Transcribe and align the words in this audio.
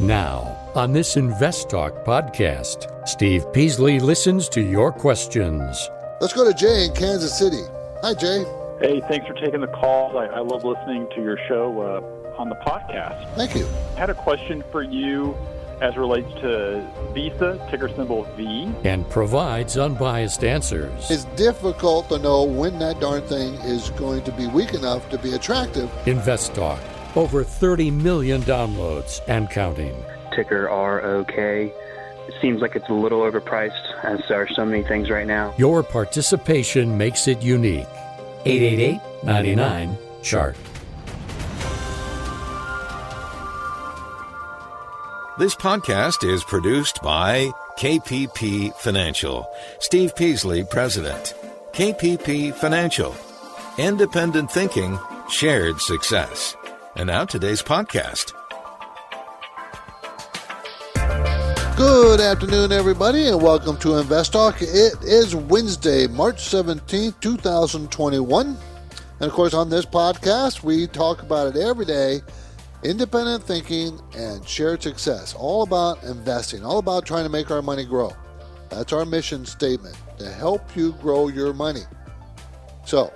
Now, 0.00 0.56
on 0.74 0.94
this 0.94 1.18
Invest 1.18 1.68
Talk 1.68 2.06
podcast, 2.06 3.06
Steve 3.06 3.44
Peasley 3.52 4.00
listens 4.00 4.48
to 4.48 4.62
your 4.62 4.90
questions. 4.90 5.90
Let's 6.22 6.32
go 6.32 6.42
to 6.42 6.54
Jay 6.54 6.86
in 6.86 6.94
Kansas 6.94 7.36
City. 7.36 7.60
Hi, 8.00 8.14
Jay. 8.14 8.46
Hey, 8.80 9.02
thanks 9.02 9.26
for 9.26 9.34
taking 9.34 9.60
the 9.60 9.66
call. 9.66 10.16
I, 10.16 10.24
I 10.24 10.38
love 10.40 10.64
listening 10.64 11.06
to 11.14 11.22
your 11.22 11.36
show 11.46 11.82
uh, 11.82 12.40
on 12.40 12.48
the 12.48 12.54
podcast. 12.54 13.30
Thank 13.34 13.54
you. 13.54 13.68
I 13.94 14.00
had 14.00 14.08
a 14.08 14.14
question 14.14 14.64
for 14.72 14.80
you 14.80 15.36
as 15.82 15.98
relates 15.98 16.32
to 16.40 16.82
Visa, 17.12 17.60
ticker 17.70 17.90
symbol 17.90 18.24
V. 18.38 18.72
And 18.84 19.06
provides 19.10 19.76
unbiased 19.76 20.44
answers. 20.44 21.10
It's 21.10 21.24
difficult 21.36 22.08
to 22.08 22.18
know 22.18 22.44
when 22.44 22.78
that 22.78 23.00
darn 23.00 23.20
thing 23.22 23.52
is 23.56 23.90
going 23.90 24.22
to 24.22 24.32
be 24.32 24.46
weak 24.46 24.72
enough 24.72 25.06
to 25.10 25.18
be 25.18 25.34
attractive. 25.34 25.90
Invest 26.06 26.54
Talk. 26.54 26.80
Over 27.16 27.44
30 27.44 27.90
million 27.90 28.42
downloads 28.42 29.20
and 29.26 29.50
counting. 29.50 29.94
Ticker 30.34 30.64
ROK. 30.64 31.36
It 31.36 32.34
seems 32.40 32.60
like 32.60 32.76
it's 32.76 32.88
a 32.88 32.92
little 32.94 33.20
overpriced, 33.20 34.04
as 34.04 34.20
there 34.28 34.40
are 34.42 34.48
so 34.48 34.64
many 34.64 34.84
things 34.84 35.10
right 35.10 35.26
now. 35.26 35.52
Your 35.58 35.82
participation 35.82 36.96
makes 36.96 37.26
it 37.26 37.42
unique. 37.42 37.88
888 38.46 39.00
99 39.24 39.98
Chart. 40.22 40.56
This 45.38 45.54
podcast 45.54 46.28
is 46.30 46.44
produced 46.44 47.02
by 47.02 47.50
KPP 47.78 48.74
Financial. 48.76 49.50
Steve 49.78 50.14
Peasley, 50.14 50.64
President. 50.64 51.34
KPP 51.72 52.54
Financial. 52.54 53.16
Independent 53.78 54.50
thinking, 54.50 54.98
shared 55.30 55.80
success. 55.80 56.56
And 56.96 57.06
now 57.06 57.24
today's 57.24 57.62
podcast. 57.62 58.32
Good 61.76 62.20
afternoon, 62.20 62.72
everybody, 62.72 63.28
and 63.28 63.40
welcome 63.40 63.76
to 63.78 63.98
Invest 63.98 64.32
Talk. 64.32 64.60
It 64.60 64.94
is 65.02 65.36
Wednesday, 65.36 66.08
March 66.08 66.38
17th, 66.38 67.20
2021. 67.20 68.46
And 68.46 68.56
of 69.20 69.32
course, 69.32 69.54
on 69.54 69.70
this 69.70 69.86
podcast, 69.86 70.64
we 70.64 70.88
talk 70.88 71.22
about 71.22 71.54
it 71.54 71.60
every 71.60 71.84
day 71.84 72.22
independent 72.82 73.44
thinking 73.44 74.00
and 74.16 74.46
shared 74.46 74.82
success. 74.82 75.32
All 75.34 75.62
about 75.62 76.02
investing, 76.02 76.64
all 76.64 76.78
about 76.78 77.06
trying 77.06 77.24
to 77.24 77.30
make 77.30 77.52
our 77.52 77.62
money 77.62 77.84
grow. 77.84 78.12
That's 78.68 78.92
our 78.92 79.04
mission 79.04 79.46
statement 79.46 79.96
to 80.18 80.28
help 80.28 80.74
you 80.74 80.92
grow 80.94 81.28
your 81.28 81.54
money. 81.54 81.82
So, 82.84 83.12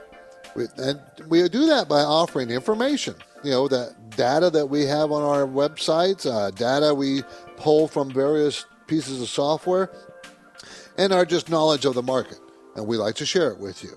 we, 0.54 0.66
and 0.76 1.00
we 1.28 1.48
do 1.48 1.66
that 1.66 1.88
by 1.88 2.00
offering 2.00 2.50
information. 2.50 3.16
You 3.44 3.50
know, 3.50 3.68
that 3.68 4.16
data 4.16 4.48
that 4.50 4.66
we 4.66 4.86
have 4.86 5.12
on 5.12 5.22
our 5.22 5.46
websites, 5.46 6.24
uh, 6.24 6.50
data 6.50 6.94
we 6.94 7.22
pull 7.56 7.86
from 7.86 8.10
various 8.10 8.64
pieces 8.86 9.20
of 9.20 9.28
software, 9.28 9.90
and 10.96 11.12
our 11.12 11.26
just 11.26 11.50
knowledge 11.50 11.84
of 11.84 11.94
the 11.94 12.02
market. 12.02 12.38
And 12.74 12.86
we 12.86 12.96
like 12.96 13.16
to 13.16 13.26
share 13.26 13.50
it 13.50 13.58
with 13.58 13.84
you. 13.84 13.92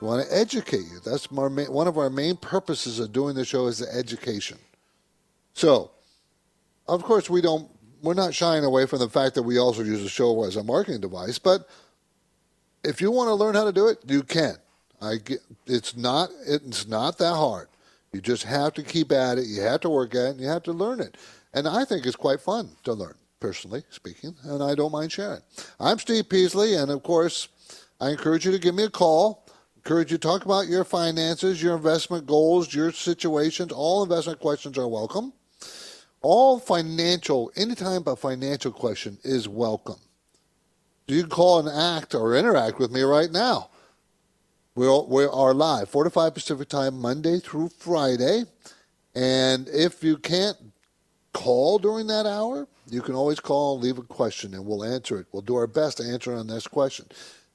We 0.00 0.06
want 0.06 0.26
to 0.26 0.34
educate 0.36 0.84
you. 0.84 1.00
That's 1.04 1.30
main, 1.32 1.72
one 1.72 1.88
of 1.88 1.98
our 1.98 2.10
main 2.10 2.36
purposes 2.36 3.00
of 3.00 3.12
doing 3.12 3.34
the 3.34 3.44
show 3.44 3.66
is 3.66 3.78
the 3.78 3.92
education. 3.92 4.58
So, 5.54 5.90
of 6.86 7.02
course, 7.02 7.28
we 7.28 7.40
don't. 7.40 7.68
We're 8.02 8.14
not 8.14 8.34
shying 8.34 8.64
away 8.64 8.86
from 8.86 9.00
the 9.00 9.08
fact 9.08 9.34
that 9.34 9.42
we 9.42 9.58
also 9.58 9.82
use 9.82 10.02
the 10.02 10.08
show 10.08 10.44
as 10.44 10.54
a 10.54 10.62
marketing 10.62 11.00
device. 11.00 11.38
But 11.40 11.68
if 12.84 13.00
you 13.00 13.10
want 13.10 13.28
to 13.28 13.34
learn 13.34 13.56
how 13.56 13.64
to 13.64 13.72
do 13.72 13.88
it, 13.88 13.98
you 14.06 14.22
can. 14.22 14.56
I 15.00 15.16
get, 15.16 15.40
it's 15.66 15.96
not. 15.96 16.30
It's 16.46 16.86
not 16.86 17.18
that 17.18 17.34
hard. 17.34 17.68
You 18.16 18.22
just 18.22 18.44
have 18.44 18.72
to 18.72 18.82
keep 18.82 19.12
at 19.12 19.36
it. 19.36 19.46
You 19.46 19.60
have 19.60 19.80
to 19.80 19.90
work 19.90 20.14
at 20.14 20.36
it. 20.36 20.40
You 20.40 20.48
have 20.48 20.62
to 20.62 20.72
learn 20.72 21.00
it. 21.00 21.18
And 21.52 21.68
I 21.68 21.84
think 21.84 22.06
it's 22.06 22.16
quite 22.16 22.40
fun 22.40 22.70
to 22.84 22.94
learn, 22.94 23.14
personally 23.40 23.84
speaking. 23.90 24.34
And 24.44 24.62
I 24.62 24.74
don't 24.74 24.90
mind 24.90 25.12
sharing. 25.12 25.42
I'm 25.78 25.98
Steve 25.98 26.30
Peasley, 26.30 26.76
and 26.76 26.90
of 26.90 27.02
course, 27.02 27.48
I 28.00 28.08
encourage 28.08 28.46
you 28.46 28.52
to 28.52 28.58
give 28.58 28.74
me 28.74 28.84
a 28.84 28.90
call 28.90 29.46
encourage 29.76 30.10
you 30.10 30.16
to 30.16 30.28
talk 30.28 30.46
about 30.46 30.66
your 30.66 30.82
finances, 30.82 31.62
your 31.62 31.76
investment 31.76 32.26
goals, 32.26 32.74
your 32.74 32.90
situations. 32.90 33.70
All 33.70 34.02
investment 34.02 34.40
questions 34.40 34.78
are 34.78 34.88
welcome. 34.88 35.34
All 36.22 36.58
financial, 36.58 37.52
any 37.54 37.74
type 37.74 38.06
of 38.06 38.18
financial 38.18 38.72
question 38.72 39.18
is 39.24 39.46
welcome. 39.46 40.00
Do 41.06 41.14
you 41.14 41.20
can 41.20 41.30
call 41.30 41.60
and 41.60 41.68
act 41.68 42.14
or 42.14 42.34
interact 42.34 42.78
with 42.78 42.90
me 42.90 43.02
right 43.02 43.30
now. 43.30 43.68
We're, 44.76 45.04
we 45.04 45.24
are 45.24 45.54
live, 45.54 45.88
4 45.88 46.04
to 46.04 46.10
5 46.10 46.34
Pacific 46.34 46.68
time, 46.68 47.00
Monday 47.00 47.40
through 47.40 47.70
Friday. 47.70 48.44
And 49.14 49.66
if 49.70 50.04
you 50.04 50.18
can't 50.18 50.58
call 51.32 51.78
during 51.78 52.08
that 52.08 52.26
hour, 52.26 52.68
you 52.90 53.00
can 53.00 53.14
always 53.14 53.40
call 53.40 53.76
and 53.76 53.82
leave 53.82 53.96
a 53.96 54.02
question 54.02 54.52
and 54.52 54.66
we'll 54.66 54.84
answer 54.84 55.18
it. 55.18 55.28
We'll 55.32 55.40
do 55.40 55.54
our 55.54 55.66
best 55.66 55.96
to 55.96 56.04
answer 56.04 56.34
on 56.34 56.48
next 56.48 56.66
question, 56.68 57.06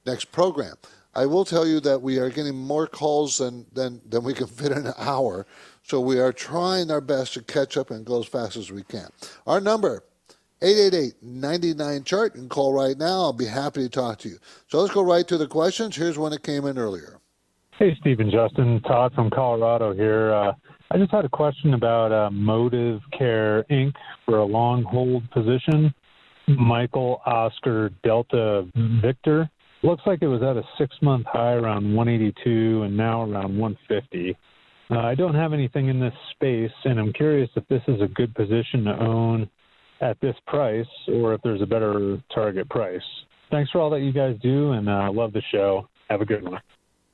next 0.04 0.32
program. 0.32 0.74
I 1.14 1.26
will 1.26 1.44
tell 1.44 1.64
you 1.64 1.78
that 1.80 2.02
we 2.02 2.18
are 2.18 2.28
getting 2.28 2.56
more 2.56 2.88
calls 2.88 3.38
than, 3.38 3.66
than, 3.72 4.00
than 4.04 4.24
we 4.24 4.34
can 4.34 4.46
fit 4.48 4.72
in 4.72 4.88
an 4.88 4.94
hour. 4.98 5.46
So 5.84 6.00
we 6.00 6.18
are 6.18 6.32
trying 6.32 6.90
our 6.90 7.00
best 7.00 7.34
to 7.34 7.42
catch 7.42 7.76
up 7.76 7.92
and 7.92 8.04
go 8.04 8.18
as 8.18 8.26
fast 8.26 8.56
as 8.56 8.72
we 8.72 8.82
can. 8.82 9.10
Our 9.46 9.60
number, 9.60 10.02
888-99-CHART. 10.62 12.36
and 12.36 12.48
call 12.48 12.72
right 12.72 12.96
now. 12.96 13.22
I'll 13.22 13.32
be 13.32 13.46
happy 13.46 13.82
to 13.82 13.88
talk 13.88 14.18
to 14.20 14.28
you. 14.28 14.38
So 14.68 14.80
let's 14.80 14.94
go 14.94 15.02
right 15.02 15.26
to 15.28 15.36
the 15.36 15.46
questions. 15.46 15.96
Here's 15.96 16.18
one 16.18 16.32
that 16.32 16.42
came 16.42 16.64
in 16.66 16.78
earlier. 16.78 17.18
Hey, 17.78 17.96
Stephen 18.00 18.30
Justin. 18.30 18.80
Todd 18.82 19.12
from 19.14 19.30
Colorado 19.30 19.92
here. 19.92 20.32
Uh, 20.32 20.52
I 20.90 20.98
just 20.98 21.10
had 21.10 21.24
a 21.24 21.28
question 21.28 21.74
about 21.74 22.12
uh, 22.12 22.30
Motive 22.30 23.00
Care 23.16 23.64
Inc. 23.70 23.92
for 24.26 24.38
a 24.38 24.44
long 24.44 24.84
hold 24.84 25.28
position. 25.30 25.92
Michael 26.46 27.22
Oscar 27.26 27.90
Delta 28.04 28.66
Victor. 29.00 29.50
Looks 29.82 30.02
like 30.06 30.22
it 30.22 30.28
was 30.28 30.42
at 30.42 30.56
a 30.56 30.62
six 30.78 30.94
month 31.02 31.26
high 31.26 31.54
around 31.54 31.94
182 31.94 32.82
and 32.82 32.96
now 32.96 33.22
around 33.22 33.58
150. 33.58 34.36
Uh, 34.90 34.98
I 34.98 35.14
don't 35.14 35.34
have 35.34 35.52
anything 35.52 35.88
in 35.88 35.98
this 35.98 36.12
space, 36.32 36.70
and 36.84 37.00
I'm 37.00 37.12
curious 37.12 37.48
if 37.56 37.66
this 37.68 37.82
is 37.88 38.00
a 38.00 38.08
good 38.08 38.34
position 38.34 38.84
to 38.84 38.98
own 39.00 39.48
at 40.02 40.20
this 40.20 40.36
price 40.46 40.86
or 41.08 41.32
if 41.32 41.40
there's 41.42 41.62
a 41.62 41.66
better 41.66 42.20
target 42.34 42.68
price. 42.68 43.02
Thanks 43.50 43.70
for 43.70 43.80
all 43.80 43.90
that 43.90 44.00
you 44.00 44.12
guys 44.12 44.36
do, 44.42 44.72
and 44.72 44.88
uh, 44.88 45.10
love 45.12 45.32
the 45.32 45.42
show. 45.50 45.88
Have 46.10 46.20
a 46.20 46.26
good 46.26 46.42
one. 46.42 46.60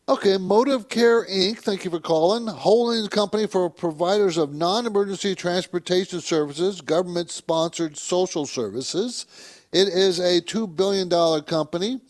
Okay, 0.08 0.36
ModivCare 0.38 1.28
Inc., 1.28 1.58
thank 1.58 1.84
you 1.84 1.90
for 1.90 2.00
calling. 2.00 2.46
Holding 2.46 3.08
company 3.08 3.46
for 3.46 3.68
providers 3.68 4.38
of 4.38 4.54
non 4.54 4.86
emergency 4.86 5.34
transportation 5.34 6.20
services, 6.20 6.80
government 6.80 7.30
sponsored 7.30 7.98
social 7.98 8.46
services. 8.46 9.26
It 9.70 9.88
is 9.88 10.18
a 10.18 10.40
$2 10.40 10.74
billion 10.74 11.10
company. 11.42 12.00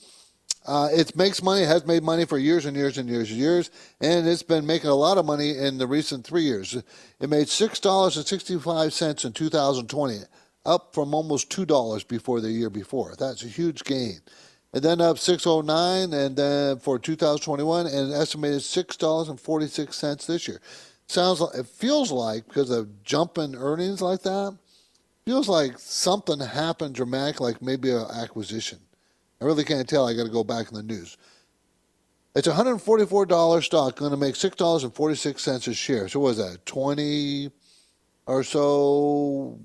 Uh, 0.65 0.88
it 0.93 1.17
makes 1.17 1.43
money, 1.43 1.65
has 1.65 1.87
made 1.87 2.03
money 2.03 2.27
for 2.27 2.38
years 2.38 2.67
and 2.67 2.77
years 2.77 2.99
and 2.99 3.09
years 3.09 3.31
and 3.31 3.38
years, 3.38 3.71
and 4.00 4.28
it's 4.28 4.43
been 4.43 4.67
making 4.67 4.91
a 4.91 4.94
lot 4.94 5.17
of 5.17 5.25
money 5.25 5.56
in 5.56 5.78
the 5.78 5.87
recent 5.87 6.25
three 6.27 6.43
years. 6.43 6.77
It 7.21 7.31
made 7.31 7.47
$6.65 7.47 9.25
in 9.25 9.33
2020, 9.33 10.19
up 10.64 10.94
from 10.94 11.14
almost 11.14 11.50
$2 11.50 12.06
before 12.08 12.41
the 12.41 12.50
year 12.50 12.70
before. 12.70 13.14
That's 13.19 13.42
a 13.44 13.48
huge 13.48 13.84
gain. 13.84 14.20
And 14.72 14.82
then 14.82 15.00
up 15.00 15.19
609 15.19 16.12
and 16.12 16.36
then 16.36 16.78
for 16.78 16.98
2021 16.98 17.86
and 17.86 18.12
estimated 18.12 18.60
$6.46 18.60 20.26
this 20.26 20.48
year. 20.48 20.60
Sounds 21.08 21.41
like 21.41 21.54
it 21.54 21.66
feels 21.66 22.12
like 22.12 22.46
because 22.46 22.70
of 22.70 23.02
jump 23.02 23.38
in 23.38 23.54
earnings 23.54 24.02
like 24.02 24.22
that, 24.22 24.58
feels 25.24 25.48
like 25.48 25.78
something 25.78 26.38
happened 26.38 26.94
dramatic 26.94 27.40
like 27.40 27.62
maybe 27.62 27.90
an 27.90 28.06
acquisition. 28.14 28.78
I 29.40 29.44
really 29.44 29.64
can't 29.64 29.88
tell. 29.88 30.06
I 30.06 30.14
got 30.14 30.25
to 30.25 30.32
go 30.32 30.44
back 30.44 30.69
in 30.69 30.75
the 30.75 30.82
news. 30.82 31.16
It's 32.34 32.46
a 32.46 32.52
$144 32.52 33.64
stock, 33.64 33.96
going 33.96 34.10
to 34.10 34.16
make 34.16 34.34
$6.46 34.34 35.69
a 35.69 35.75
share. 35.75 36.08
So 36.08 36.20
what 36.20 36.30
is 36.30 36.36
that? 36.36 36.66
20 36.66 37.50
or 38.26 38.44
so? 38.44 39.58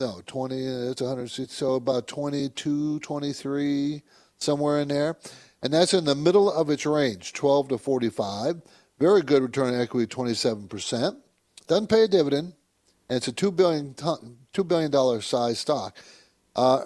No, 0.00 0.20
20, 0.26 0.54
it's 0.56 1.00
160, 1.00 1.52
so 1.52 1.74
about 1.74 2.06
22, 2.06 3.00
23, 3.00 4.02
somewhere 4.38 4.78
in 4.80 4.86
there. 4.86 5.16
And 5.60 5.72
that's 5.72 5.92
in 5.92 6.04
the 6.04 6.14
middle 6.14 6.52
of 6.52 6.70
its 6.70 6.86
range, 6.86 7.32
12 7.32 7.70
to 7.70 7.78
45. 7.78 8.62
Very 9.00 9.22
good 9.22 9.42
return 9.42 9.74
on 9.74 9.80
equity, 9.80 10.06
27%. 10.06 11.16
Doesn't 11.66 11.88
pay 11.88 12.04
a 12.04 12.08
dividend, 12.08 12.52
and 13.08 13.16
it's 13.16 13.26
a 13.26 13.32
$2 13.32 13.56
billion, 13.56 13.94
$2 13.94 14.68
billion 14.68 15.20
size 15.20 15.58
stock. 15.58 15.96
Uh, 16.54 16.84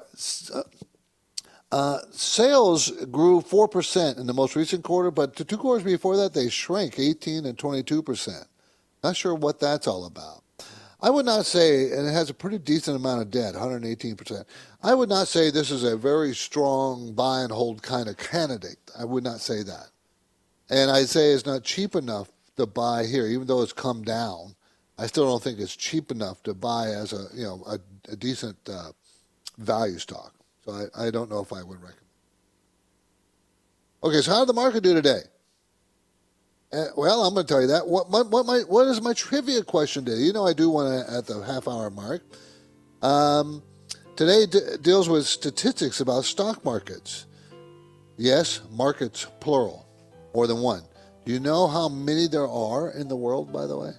uh, 1.71 1.99
sales 2.13 2.91
grew 3.11 3.43
4% 3.43 4.19
in 4.19 4.27
the 4.27 4.33
most 4.33 4.57
recent 4.57 4.85
quarter, 4.85 5.11
but 5.11 5.37
the 5.37 5.45
two 5.45 5.59
quarters 5.59 5.85
before 5.85 6.17
that, 6.17 6.33
they 6.33 6.49
shrank 6.49 6.99
18 6.99 7.45
and 7.45 7.59
22%. 7.59 8.47
Not 9.05 9.17
sure 9.17 9.35
what 9.35 9.61
that's 9.61 9.87
all 9.87 10.07
about. 10.07 10.43
I 11.03 11.11
would 11.11 11.27
not 11.27 11.47
say, 11.47 11.91
and 11.91 12.07
it 12.07 12.13
has 12.13 12.31
a 12.31 12.35
pretty 12.35 12.59
decent 12.59 12.97
amount 12.97 13.23
of 13.23 13.31
debt, 13.31 13.55
118%. 13.55 14.45
I 14.85 14.95
would 14.95 15.09
not 15.09 15.27
say 15.27 15.51
this 15.51 15.73
is 15.73 15.83
a 15.83 15.97
very 15.97 16.33
strong 16.33 17.13
buy 17.13 17.41
and 17.41 17.51
hold 17.51 17.83
kind 17.83 18.09
of 18.09 18.17
candidate. 18.17 18.79
I 18.97 19.05
would 19.05 19.25
not 19.25 19.41
say 19.41 19.65
that. 19.65 19.91
And 20.71 20.93
I'd 20.93 21.09
say 21.09 21.33
it's 21.33 21.45
not 21.45 21.65
cheap 21.65 21.97
enough 21.97 22.31
to 22.57 22.67
buy 22.67 23.05
here, 23.05 23.27
even 23.27 23.49
though 23.49 23.63
it's 23.63 23.73
come 23.73 24.03
down. 24.03 24.55
I 24.97 25.07
still 25.07 25.25
don't 25.25 25.43
think 25.43 25.59
it's 25.59 25.75
cheap 25.75 26.13
enough 26.13 26.43
to 26.45 26.55
buy 26.55 26.91
as 26.91 27.13
a 27.13 27.27
you 27.35 27.43
know 27.43 27.65
a, 27.67 27.79
a 28.13 28.17
decent 28.17 28.57
uh, 28.69 28.93
value 29.59 29.99
stock. 29.99 30.35
So 30.65 30.73
I, 30.73 31.07
I 31.07 31.11
don't 31.11 31.29
know 31.29 31.41
if 31.41 31.53
I 31.53 31.63
would 31.63 31.81
recommend. 31.81 31.99
Okay, 34.05 34.21
so 34.21 34.31
how 34.31 34.39
did 34.41 34.49
the 34.49 34.55
market 34.55 34.85
do 34.85 34.95
today? 34.95 35.23
Uh, 36.73 36.87
well, 36.97 37.25
I'm 37.25 37.35
going 37.35 37.47
to 37.47 37.53
tell 37.53 37.61
you 37.61 37.67
that. 37.69 37.87
What 37.87 38.11
my, 38.11 38.23
what 38.23 38.47
my 38.47 38.61
what 38.61 38.87
is 38.89 39.03
my 39.03 39.13
trivia 39.13 39.63
question 39.63 40.05
today? 40.07 40.23
You 40.23 40.33
know, 40.33 40.47
I 40.47 40.55
do 40.55 40.71
one 40.71 40.91
at 40.91 41.27
the 41.27 41.43
half 41.43 41.69
hour 41.69 41.91
mark. 41.91 42.23
Um, 43.03 43.63
today 44.17 44.47
d- 44.47 44.77
deals 44.81 45.09
with 45.09 45.27
statistics 45.27 46.01
about 46.01 46.25
stock 46.25 46.65
markets. 46.65 47.27
Yes, 48.17 48.61
markets 48.71 49.27
plural, 49.41 49.87
more 50.35 50.47
than 50.47 50.61
one. 50.61 50.83
Do 51.27 51.33
you 51.33 51.41
know 51.41 51.67
how 51.67 51.89
many 51.91 52.27
there 52.27 52.49
are 52.49 52.91
in 52.91 53.07
the 53.07 53.17
world, 53.17 53.53
by 53.53 53.67
the 53.67 53.77
way? 53.77 53.93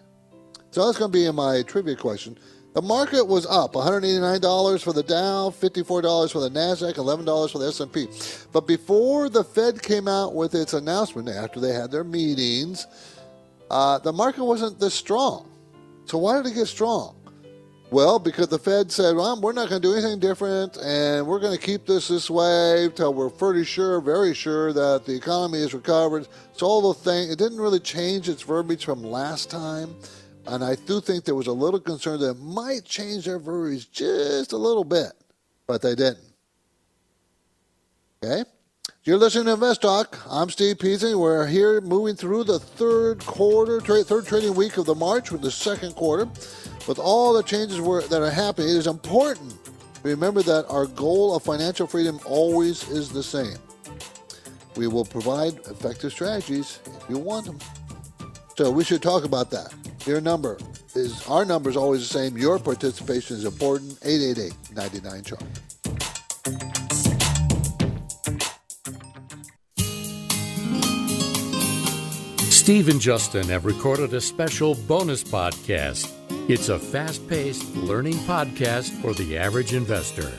So 0.72 0.86
that's 0.86 0.98
going 0.98 1.12
to 1.12 1.18
be 1.18 1.26
in 1.26 1.36
my 1.36 1.62
trivia 1.62 1.96
question. 1.96 2.40
The 2.74 2.82
market 2.82 3.26
was 3.28 3.46
up 3.46 3.74
$189 3.74 4.82
for 4.82 4.94
the 4.94 5.04
Dow, 5.04 5.52
$54 5.52 6.32
for 6.32 6.40
the 6.40 6.50
Nasdaq, 6.50 6.96
$11 6.96 7.52
for 7.52 7.60
the 7.60 7.68
S&P. 7.68 8.08
But 8.52 8.66
before 8.66 9.30
the 9.30 9.44
Fed 9.44 9.80
came 9.80 10.08
out 10.08 10.34
with 10.34 10.56
its 10.56 10.74
announcement 10.74 11.30
after 11.30 11.60
they 11.60 11.72
had 11.72 11.92
their 11.92 12.04
meetings, 12.04 12.88
uh, 13.70 14.00
the 14.00 14.12
market 14.12 14.44
wasn't 14.44 14.80
this 14.80 14.96
strong. 14.96 15.52
So 16.06 16.18
why 16.18 16.38
did 16.38 16.52
it 16.52 16.56
get 16.56 16.68
strong? 16.68 17.16
Well, 17.92 18.18
because 18.18 18.48
the 18.48 18.58
Fed 18.58 18.92
said, 18.92 19.16
well, 19.16 19.40
we're 19.40 19.54
not 19.54 19.70
going 19.70 19.80
to 19.80 19.88
do 19.88 19.94
anything 19.94 20.20
different, 20.20 20.78
and 20.78 21.28
we're 21.28 21.40
going 21.40 21.56
to 21.56 21.64
keep 21.64 21.86
this 21.86 22.08
this 22.08 22.28
way 22.28 22.86
until 22.86 23.14
we're 23.14 23.30
pretty 23.30 23.66
sure, 23.66 24.02
very 24.02 24.34
sure 24.34 24.74
that 24.74 25.06
the 25.06 25.16
economy 25.16 25.60
is 25.60 25.76
recovered. 25.76 26.28
So 26.54 26.66
all 26.66 26.92
the 26.92 27.00
thing, 27.00 27.30
it 27.30 27.38
didn't 27.38 27.60
really 27.60 27.80
change 27.80 28.30
its 28.30 28.42
verbiage 28.42 28.84
from 28.84 29.04
last 29.04 29.52
time. 29.52 29.96
And 30.46 30.64
I 30.64 30.76
do 30.76 31.00
think 31.00 31.24
there 31.24 31.36
was 31.36 31.48
a 31.48 31.54
little 31.54 31.80
concern 31.80 32.20
that 32.20 32.36
might 32.36 32.84
change 32.84 33.26
their 33.26 33.40
verbiage 33.40 33.92
just 33.92 34.52
a 34.52 34.58
little 34.58 34.84
bit, 34.84 35.14
but 35.68 35.82
they 35.82 35.96
didn't. 35.96 36.26
Okay? 38.24 38.44
You're 39.06 39.18
listening 39.18 39.46
to 39.46 39.54
Invest 39.54 39.82
Talk. 39.82 40.18
I'm 40.30 40.50
Steve 40.50 40.80
Peasley. 40.80 41.16
We're 41.16 41.46
here 41.48 41.82
moving 41.82 42.16
through 42.16 42.46
the 42.46 42.60
third 42.60 43.20
quarter, 43.26 43.80
tra- 43.80 44.04
third 44.04 44.26
trading 44.26 44.54
week 44.54 44.78
of 44.78 44.86
the 44.86 44.96
March 44.96 45.32
with 45.32 45.42
the 45.42 45.52
second 45.52 45.94
quarter. 45.96 46.26
With 46.88 47.00
all 47.00 47.34
the 47.34 47.44
changes 47.44 47.78
that 48.10 48.22
are 48.22 48.30
happening, 48.30 48.70
it 48.70 48.78
is 48.78 48.88
important 48.88 49.58
to 49.66 50.02
remember 50.04 50.42
that 50.44 50.66
our 50.70 50.86
goal 50.86 51.36
of 51.36 51.44
financial 51.44 51.88
freedom 51.88 52.20
always 52.26 52.90
is 52.90 53.10
the 53.10 53.24
same. 53.24 53.58
We 54.76 54.88
will 54.88 55.06
provide 55.06 55.56
effective 55.70 56.12
strategies 56.12 56.80
if 56.86 57.10
you 57.10 57.18
want 57.18 57.46
them. 57.46 57.60
So 58.58 58.72
we 58.72 58.84
should 58.84 59.02
talk 59.02 59.24
about 59.24 59.50
that. 59.52 59.74
Your 60.06 60.20
number 60.20 60.58
is 60.96 61.26
our 61.28 61.46
number 61.46 61.70
is 61.70 61.78
always 61.78 62.02
the 62.02 62.20
same. 62.20 62.38
Your 62.38 62.60
participation 62.60 63.38
is 63.38 63.46
important. 63.46 63.98
888 64.04 64.76
99 64.76 65.24
chart. 65.24 65.44
Steve 72.52 72.88
and 72.88 73.02
Justin 73.02 73.48
have 73.50 73.66
recorded 73.66 74.14
a 74.14 74.22
special 74.22 74.76
bonus 74.88 75.24
podcast. 75.24 76.10
It's 76.50 76.70
a 76.70 76.80
fast 76.80 77.28
paced 77.28 77.76
learning 77.76 78.14
podcast 78.14 78.90
for 79.02 79.14
the 79.14 79.38
average 79.38 79.74
investor. 79.74 80.32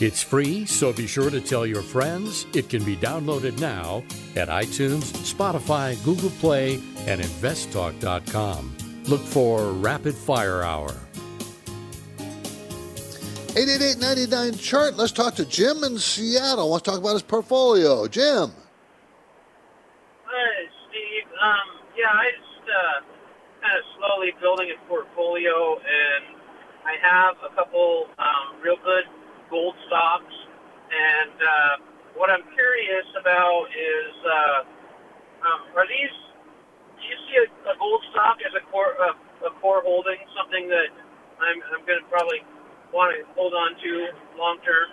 It's 0.00 0.22
free, 0.22 0.64
so 0.64 0.92
be 0.92 1.06
sure 1.06 1.30
to 1.30 1.40
tell 1.40 1.66
your 1.66 1.82
friends. 1.82 2.46
It 2.54 2.68
can 2.68 2.84
be 2.84 2.96
downloaded 2.96 3.58
now 3.60 4.02
at 4.36 4.48
iTunes, 4.48 5.12
Spotify, 5.32 6.02
Google 6.04 6.30
Play, 6.30 6.74
and 7.06 7.20
investtalk.com. 7.20 8.76
Look 9.08 9.22
for 9.22 9.72
Rapid 9.72 10.14
Fire 10.14 10.62
Hour. 10.62 10.94
888 13.58 14.58
chart. 14.60 14.94
Let's 14.96 15.10
talk 15.10 15.34
to 15.34 15.44
Jim 15.44 15.82
in 15.82 15.98
Seattle. 15.98 16.70
Wants 16.70 16.84
to 16.84 16.92
talk 16.92 17.00
about 17.00 17.14
his 17.14 17.22
portfolio. 17.22 18.06
Jim. 18.06 18.52
Hi, 20.24 20.70
Steve. 20.86 21.26
Um, 21.34 21.82
yeah, 21.98 22.14
I 22.14 22.30
just 22.30 22.62
uh, 22.62 22.98
kind 23.60 23.76
of 23.76 23.84
slowly 23.98 24.32
building 24.40 24.70
a 24.70 24.78
portfolio, 24.88 25.76
and 25.82 26.38
I 26.86 26.94
have 27.02 27.34
a 27.42 27.54
couple 27.56 28.06
um, 28.18 28.62
real 28.62 28.76
good 28.84 29.04
gold 29.50 29.74
stocks. 29.88 30.32
And 30.94 31.36
uh, 31.42 31.76
what 32.14 32.30
I'm 32.30 32.46
curious 32.54 33.06
about 33.20 33.66
is, 33.66 34.14
uh, 34.24 34.62
um, 35.42 35.60
are 35.76 35.88
these? 35.88 36.31
You 37.12 37.18
see 37.28 37.36
a, 37.44 37.46
a 37.68 37.74
gold 37.76 38.00
stock 38.08 38.40
as 38.40 38.56
a 38.56 38.64
core 38.72 38.96
uh, 38.96 39.12
a 39.44 39.52
core 39.60 39.84
holding, 39.84 40.16
something 40.32 40.68
that 40.72 40.88
I'm 41.36 41.60
I'm 41.76 41.84
going 41.84 42.00
to 42.00 42.08
probably 42.08 42.40
want 42.92 43.16
to 43.16 43.34
hold 43.34 43.52
on 43.52 43.74
to 43.82 44.08
long 44.38 44.58
term? 44.64 44.88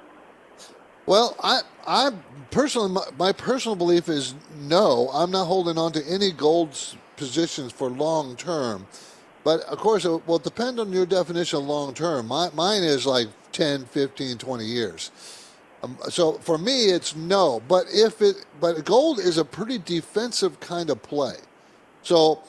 Well, 1.06 1.36
I, 1.42 1.62
I 1.88 2.12
personally, 2.52 2.90
my, 2.90 3.04
my, 3.18 3.32
personal 3.32 3.76
belief 3.76 4.10
is 4.10 4.36
no. 4.60 5.10
I'm 5.14 5.32
not 5.32 5.46
holding 5.46 5.78
on 5.78 5.92
to 5.94 6.06
any 6.08 6.32
gold 6.32 6.78
positions 7.18 7.72
for 7.72 7.90
long 7.90 8.36
term. 8.36 8.88
But 9.44 9.62
of 9.62 9.78
course, 9.80 10.06
it 10.06 10.28
will 10.28 10.40
depend 10.40 10.80
on 10.80 10.94
your 10.94 11.06
definition 11.06 11.60
of 11.60 11.66
long 11.66 11.94
term. 11.94 12.28
My, 12.28 12.50
mine 12.54 12.84
is 12.84 13.06
like 13.06 13.28
10, 13.54 13.86
15, 13.86 14.38
20 14.38 14.66
years. 14.66 15.12
Um, 15.82 15.98
so 16.10 16.34
for 16.34 16.58
me, 16.58 16.92
it's 16.92 17.16
no. 17.16 17.62
But 17.68 17.88
if 17.92 18.22
it, 18.22 18.46
but 18.60 18.86
gold 18.86 19.20
is 19.20 19.38
a 19.38 19.46
pretty 19.46 19.78
defensive 19.78 20.60
kind 20.60 20.90
of 20.90 21.02
play. 21.02 21.36
So, 22.04 22.42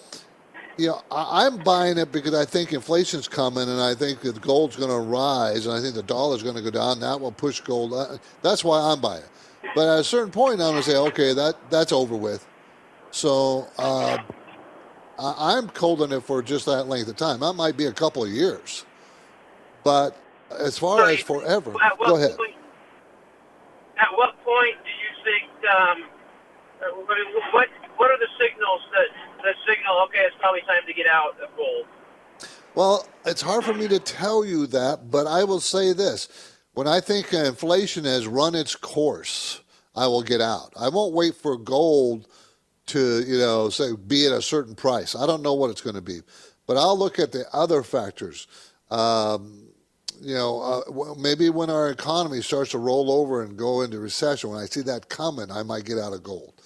you 0.77 0.89
know, 0.89 1.03
I, 1.11 1.47
I'm 1.47 1.59
buying 1.59 1.99
it 1.99 2.13
because 2.13 2.35
I 2.35 2.45
think 2.45 2.73
inflation's 2.73 3.29
coming, 3.29 3.69
and 3.69 3.81
I 3.81 3.95
think 3.95 4.21
that 4.21 4.41
gold's 4.41 4.77
going 4.77 4.91
to 4.91 4.99
rise, 4.99 5.67
and 5.67 5.75
I 5.77 5.81
think 5.81 5.95
the 5.95 6.03
dollar's 6.03 6.43
going 6.43 6.57
to 6.57 6.63
go 6.63 6.71
down. 6.71 7.01
That 7.01 7.21
will 7.21 7.33
push 7.33 7.61
gold. 7.61 7.93
Uh, 7.93 8.19
that's 8.43 8.65
why 8.65 8.81
I'm 8.81 9.01
buying 9.01 9.23
it. 9.23 9.29
But 9.75 9.89
at 9.89 10.01
a 10.01 10.05
certain 10.05 10.33
point, 10.33 10.55
I'm 10.55 10.73
going 10.73 10.77
to 10.77 10.83
say, 10.83 10.97
okay, 10.97 11.35
that 11.35 11.57
that's 11.71 11.93
over 11.93 12.17
with. 12.17 12.47
So 13.11 13.69
uh, 13.79 14.19
I, 15.19 15.57
I'm 15.57 15.69
holding 15.69 16.13
it 16.13 16.23
for 16.23 16.43
just 16.43 16.67
that 16.67 16.85
length 16.85 17.09
of 17.09 17.17
time. 17.17 17.41
That 17.41 17.55
might 17.55 17.77
be 17.77 17.87
a 17.87 17.93
couple 17.93 18.25
of 18.25 18.31
years. 18.31 18.85
But 19.85 20.17
as 20.59 20.79
far 20.79 21.09
as 21.09 21.21
forever, 21.21 21.73
go 22.05 22.17
ahead. 22.17 22.37
Point, 22.37 22.55
at 23.99 24.09
what 24.15 24.35
point 24.45 24.77
do 24.85 24.91
you 24.91 25.13
think? 25.25 25.51
Um, 25.71 26.05
what 27.53 27.69
what 27.97 28.11
are 28.11 28.19
the 28.19 28.29
signals 28.39 28.81
that 28.93 29.30
that 29.43 29.57
signal? 29.67 30.03
Okay, 30.05 30.21
it's 30.21 30.37
probably 30.41 30.61
time 30.63 30.87
to 30.87 30.93
get 30.93 31.07
out 31.07 31.41
of 31.41 31.55
gold. 31.57 31.87
Well, 32.75 33.07
it's 33.27 33.43
hard 33.43 33.65
for 33.65 33.75
me 33.75 33.89
to 33.89 33.99
tell 33.99 34.45
you 34.45 34.67
that, 34.69 35.11
but 35.11 35.27
I 35.27 35.45
will 35.45 35.61
say 35.61 35.93
this: 35.93 36.29
when 36.75 36.87
I 36.87 37.01
think 37.01 37.33
inflation 37.33 38.05
has 38.05 38.27
run 38.27 38.55
its 38.55 38.77
course, 38.77 39.61
I 39.95 40.07
will 40.07 40.23
get 40.23 40.41
out. 40.41 40.73
I 40.79 40.89
won't 40.89 41.15
wait 41.15 41.35
for 41.35 41.57
gold 41.57 42.29
to, 42.87 43.23
you 43.27 43.39
know, 43.39 43.69
say 43.69 43.95
be 43.95 44.27
at 44.27 44.33
a 44.33 44.43
certain 44.43 44.75
price. 44.75 45.15
I 45.15 45.27
don't 45.27 45.43
know 45.43 45.55
what 45.55 45.71
it's 45.71 45.81
going 45.81 45.97
to 45.97 46.03
be, 46.03 46.21
but 46.67 46.77
I'll 46.77 46.99
look 46.99 47.19
at 47.19 47.33
the 47.33 47.45
other 47.53 47.83
factors. 47.83 48.47
Um, 48.91 49.69
you 50.21 50.35
know, 50.35 50.61
uh, 50.61 51.15
maybe 51.17 51.49
when 51.51 51.71
our 51.71 51.91
economy 51.91 52.43
starts 52.43 52.73
to 52.73 52.79
roll 52.79 53.11
over 53.11 53.43
and 53.43 53.57
go 53.57 53.81
into 53.81 53.99
recession, 53.99 54.51
when 54.51 54.61
I 54.61 54.67
see 54.67 54.83
that 54.83 55.09
coming, 55.09 55.51
I 55.51 55.63
might 55.63 55.85
get 55.85 55.99
out 55.99 56.13
of 56.13 56.23
gold. 56.23 56.60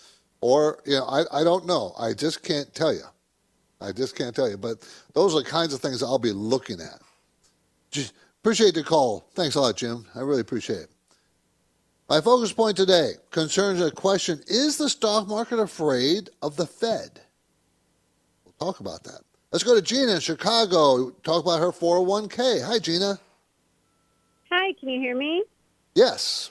Or, 0.45 0.81
you 0.85 0.99
know, 0.99 1.07
I, 1.07 1.41
I 1.41 1.43
don't 1.43 1.65
know. 1.65 1.95
I 1.99 2.13
just 2.13 2.43
can't 2.43 2.73
tell 2.75 2.93
you. 2.93 3.05
I 3.81 3.93
just 3.93 4.15
can't 4.15 4.37
tell 4.37 4.47
you. 4.47 4.59
But 4.59 4.87
those 5.15 5.35
are 5.35 5.43
the 5.43 5.49
kinds 5.49 5.73
of 5.73 5.81
things 5.81 6.03
I'll 6.03 6.19
be 6.19 6.33
looking 6.33 6.83
at. 6.83 7.01
Just 7.91 8.13
appreciate 8.43 8.75
the 8.75 8.83
call. 8.83 9.25
Thanks 9.33 9.55
a 9.55 9.63
lot, 9.63 9.79
Jim. 9.79 10.05
I 10.15 10.21
really 10.21 10.43
appreciate 10.43 10.81
it. 10.81 10.91
My 12.11 12.21
focus 12.21 12.53
point 12.53 12.77
today 12.77 13.13
concerns 13.31 13.81
a 13.81 13.91
question 13.91 14.39
Is 14.47 14.77
the 14.77 14.91
stock 14.91 15.27
market 15.29 15.59
afraid 15.59 16.29
of 16.43 16.57
the 16.57 16.67
Fed? 16.67 17.21
We'll 18.45 18.71
talk 18.71 18.81
about 18.81 19.03
that. 19.05 19.23
Let's 19.51 19.65
go 19.65 19.75
to 19.75 19.81
Gina 19.81 20.13
in 20.13 20.21
Chicago. 20.21 21.09
Talk 21.23 21.43
about 21.43 21.59
her 21.59 21.73
401k. 21.73 22.63
Hi, 22.67 22.79
Gina. 22.79 23.19
Hi, 24.53 24.75
can 24.79 24.91
you 24.91 25.01
hear 25.01 25.17
me? 25.17 25.43
Yes. 25.95 26.51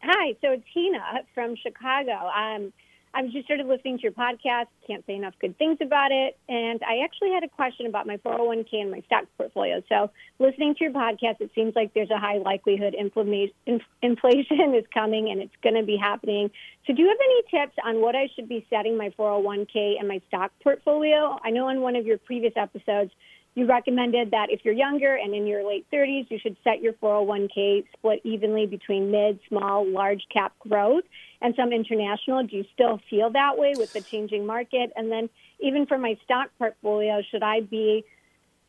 Hi, 0.00 0.36
so 0.40 0.52
it's 0.52 0.62
Tina 0.72 1.00
from 1.34 1.56
Chicago. 1.56 2.12
Um, 2.12 2.72
I 3.12 3.22
was 3.22 3.32
just 3.32 3.46
started 3.46 3.66
listening 3.66 3.98
to 3.98 4.02
your 4.04 4.12
podcast. 4.12 4.66
Can't 4.86 5.04
say 5.04 5.16
enough 5.16 5.34
good 5.40 5.58
things 5.58 5.78
about 5.80 6.12
it. 6.12 6.38
And 6.48 6.80
I 6.82 7.02
actually 7.04 7.32
had 7.32 7.42
a 7.42 7.48
question 7.48 7.86
about 7.86 8.06
my 8.06 8.18
401k 8.18 8.74
and 8.74 8.90
my 8.90 9.00
stock 9.06 9.24
portfolio. 9.36 9.82
So, 9.88 10.10
listening 10.38 10.76
to 10.76 10.84
your 10.84 10.92
podcast, 10.92 11.40
it 11.40 11.50
seems 11.54 11.74
like 11.74 11.92
there's 11.92 12.10
a 12.10 12.18
high 12.18 12.38
likelihood 12.38 12.94
inflation 12.94 13.54
is 14.74 14.84
coming 14.94 15.30
and 15.30 15.40
it's 15.40 15.54
going 15.62 15.74
to 15.74 15.82
be 15.82 15.96
happening. 15.96 16.50
So, 16.86 16.94
do 16.94 17.02
you 17.02 17.08
have 17.08 17.18
any 17.20 17.66
tips 17.66 17.76
on 17.84 18.00
what 18.00 18.14
I 18.14 18.28
should 18.36 18.48
be 18.48 18.64
setting 18.70 18.96
my 18.96 19.10
401k 19.18 19.98
and 19.98 20.06
my 20.06 20.20
stock 20.28 20.52
portfolio? 20.62 21.36
I 21.42 21.50
know 21.50 21.68
in 21.68 21.80
one 21.80 21.96
of 21.96 22.06
your 22.06 22.18
previous 22.18 22.52
episodes, 22.56 23.10
you 23.56 23.66
recommended 23.66 24.30
that 24.30 24.50
if 24.50 24.60
you're 24.64 24.74
younger 24.74 25.16
and 25.16 25.34
in 25.34 25.48
your 25.48 25.66
late 25.66 25.84
30s, 25.92 26.30
you 26.30 26.38
should 26.38 26.56
set 26.62 26.80
your 26.80 26.92
401k 26.94 27.84
split 27.92 28.20
evenly 28.22 28.66
between 28.66 29.10
mid, 29.10 29.40
small, 29.48 29.84
large 29.90 30.22
cap 30.32 30.52
growth 30.60 31.02
and 31.42 31.54
some 31.56 31.72
international. 31.72 32.46
Do 32.46 32.56
you 32.56 32.64
still 32.72 33.00
feel 33.08 33.30
that 33.30 33.56
way 33.56 33.74
with 33.76 33.92
the 33.92 34.00
changing 34.00 34.46
market? 34.46 34.92
And 34.96 35.10
then 35.10 35.28
even 35.60 35.86
for 35.86 35.98
my 35.98 36.16
stock 36.24 36.50
portfolio, 36.58 37.22
should 37.30 37.42
I 37.42 37.60
be 37.60 38.04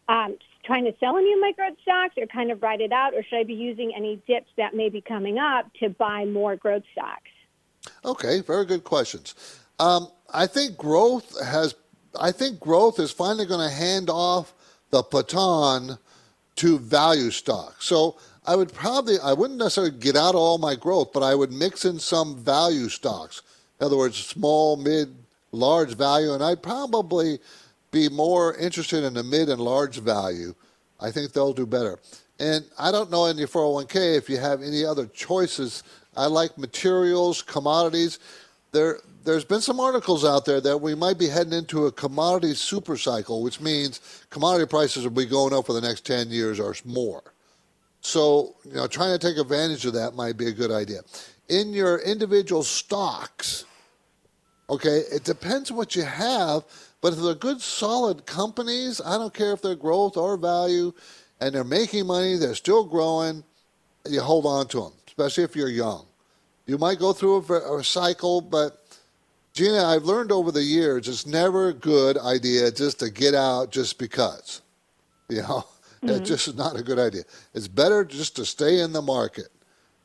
um, 0.07 0.37
trying 0.65 0.85
to 0.85 0.93
sell 0.99 1.17
any 1.17 1.33
of 1.33 1.39
my 1.39 1.51
growth 1.55 1.77
stocks 1.81 2.15
or 2.17 2.27
kind 2.27 2.51
of 2.51 2.61
ride 2.61 2.81
it 2.81 2.91
out, 2.91 3.13
or 3.13 3.23
should 3.23 3.39
I 3.39 3.43
be 3.43 3.53
using 3.53 3.93
any 3.95 4.21
dips 4.27 4.49
that 4.57 4.75
may 4.75 4.89
be 4.89 5.01
coming 5.01 5.37
up 5.37 5.71
to 5.79 5.89
buy 5.89 6.25
more 6.25 6.55
growth 6.55 6.83
stocks? 6.91 7.29
Okay, 8.05 8.41
very 8.41 8.65
good 8.65 8.83
questions. 8.83 9.35
Um, 9.79 10.07
I 10.33 10.47
think 10.47 10.77
growth 10.77 11.35
has. 11.43 11.75
I 12.19 12.31
think 12.31 12.59
growth 12.59 12.99
is 12.99 13.11
finally 13.11 13.45
going 13.45 13.67
to 13.67 13.73
hand 13.73 14.09
off 14.09 14.53
the 14.89 15.01
baton 15.01 15.97
to 16.57 16.77
value 16.77 17.31
stocks. 17.31 17.85
So 17.85 18.17
I 18.45 18.55
would 18.55 18.74
probably, 18.74 19.19
I 19.19 19.33
wouldn't 19.33 19.60
necessarily 19.60 19.91
get 19.91 20.15
out 20.15 20.33
all 20.33 20.57
my 20.57 20.75
growth, 20.75 21.13
but 21.13 21.21
I 21.21 21.36
would 21.36 21.51
mix 21.51 21.86
in 21.86 22.00
some 22.00 22.38
value 22.38 22.89
stocks. 22.89 23.41
In 23.79 23.86
other 23.86 23.98
words, 23.98 24.17
small, 24.17 24.77
mid, 24.77 25.15
large 25.51 25.95
value, 25.95 26.33
and 26.33 26.43
I'd 26.43 26.63
probably 26.63 27.39
be 27.91 28.10
more 28.10 28.55
interested 28.55 29.03
in 29.03 29.13
the 29.13 29.24
mid 29.24 29.50
and 29.50 29.62
large 29.62 30.00
value. 30.00 30.55
I 31.00 31.12
think 31.12 31.33
they'll 31.33 31.53
do 31.53 31.65
better. 31.65 32.00
And 32.39 32.65
I 32.79 32.91
don't 32.91 33.12
know 33.12 33.25
in 33.25 33.38
your 33.38 33.48
401k 33.48 34.17
if 34.17 34.29
you 34.29 34.38
have 34.38 34.63
any 34.63 34.83
other 34.83 35.05
choices. 35.07 35.83
I 36.17 36.25
like 36.25 36.57
materials, 36.57 37.41
commodities. 37.43 38.17
There, 38.71 39.00
there's 39.24 39.45
been 39.45 39.62
some 39.62 39.79
articles 39.79 40.25
out 40.25 40.45
there 40.45 40.62
that 40.62 40.77
we 40.79 40.95
might 40.95 41.19
be 41.19 41.27
heading 41.27 41.53
into 41.53 41.86
a 41.86 41.91
commodity 41.91 42.55
super 42.55 42.98
cycle, 42.98 43.43
which 43.43 43.62
means 43.62 44.25
commodity 44.29 44.67
prices 44.67 45.03
will 45.03 45.12
be 45.12 45.25
going 45.25 45.53
up 45.53 45.67
for 45.67 45.74
the 45.74 45.81
next 45.81 46.05
10 46.05 46.29
years 46.29 46.60
or 46.60 46.74
more. 46.86 47.21
So, 48.01 48.55
you 48.65 48.74
know, 48.74 48.88
trying 48.88 49.17
to 49.17 49.20
take 49.27 49.38
advantage 49.38 49.86
of 49.86 49.93
that 49.93 50.15
might 50.15 50.36
be 50.36 50.48
a 50.48 50.51
good 50.51 50.72
idea. 50.72 51.01
In 51.50 51.74
your 51.74 52.00
individual 52.00 52.63
stocks, 52.63 53.65
okay, 54.70 55.03
it 55.12 55.24
depends 55.24 55.72
what 55.72 55.96
you 55.96 56.03
have, 56.03 56.63
but 57.01 57.13
if 57.13 57.20
they're 57.20 57.36
good, 57.36 57.62
solid 57.62 58.25
companies, 58.25 59.01
I 59.03 59.17
don't 59.17 59.34
care 59.34 59.53
if 59.53 59.62
they're 59.62 59.75
growth 59.75 60.17
or 60.17 60.36
value, 60.38 60.93
and 61.39 61.53
they're 61.53 61.63
making 61.63 62.08
money, 62.08 62.38
they're 62.38 62.55
still 62.55 62.84
growing, 62.84 63.43
you 64.10 64.22
hold 64.22 64.46
on 64.46 64.67
to 64.70 64.81
them, 64.81 64.93
especially 65.08 65.43
if 65.43 65.55
you're 65.55 65.70
young. 65.70 66.05
You 66.65 66.77
might 66.77 67.00
go 67.00 67.13
through 67.13 67.46
a, 67.50 67.77
a 67.77 67.84
cycle, 67.84 68.41
but 68.41 68.81
Gina, 69.53 69.84
I've 69.84 70.03
learned 70.03 70.31
over 70.31 70.51
the 70.51 70.63
years 70.63 71.08
it's 71.08 71.25
never 71.25 71.67
a 71.67 71.74
good 71.74 72.17
idea 72.17 72.72
just 72.72 73.00
to 73.00 73.10
get 73.10 73.36
out 73.36 73.72
just 73.72 73.98
because. 74.00 74.62
You 75.29 75.43
know, 75.43 75.63
mm-hmm. 76.03 76.10
it's 76.10 76.29
just 76.29 76.58
not 76.58 76.75
a 76.75 76.84
good 76.84 77.00
idea. 77.00 77.24
It's 77.53 77.67
better 77.67 78.03
just 78.03 78.36
to 78.38 78.46
stay 78.46 78.79
in 78.79 78.93
the 78.93 79.01
market. 79.01 79.50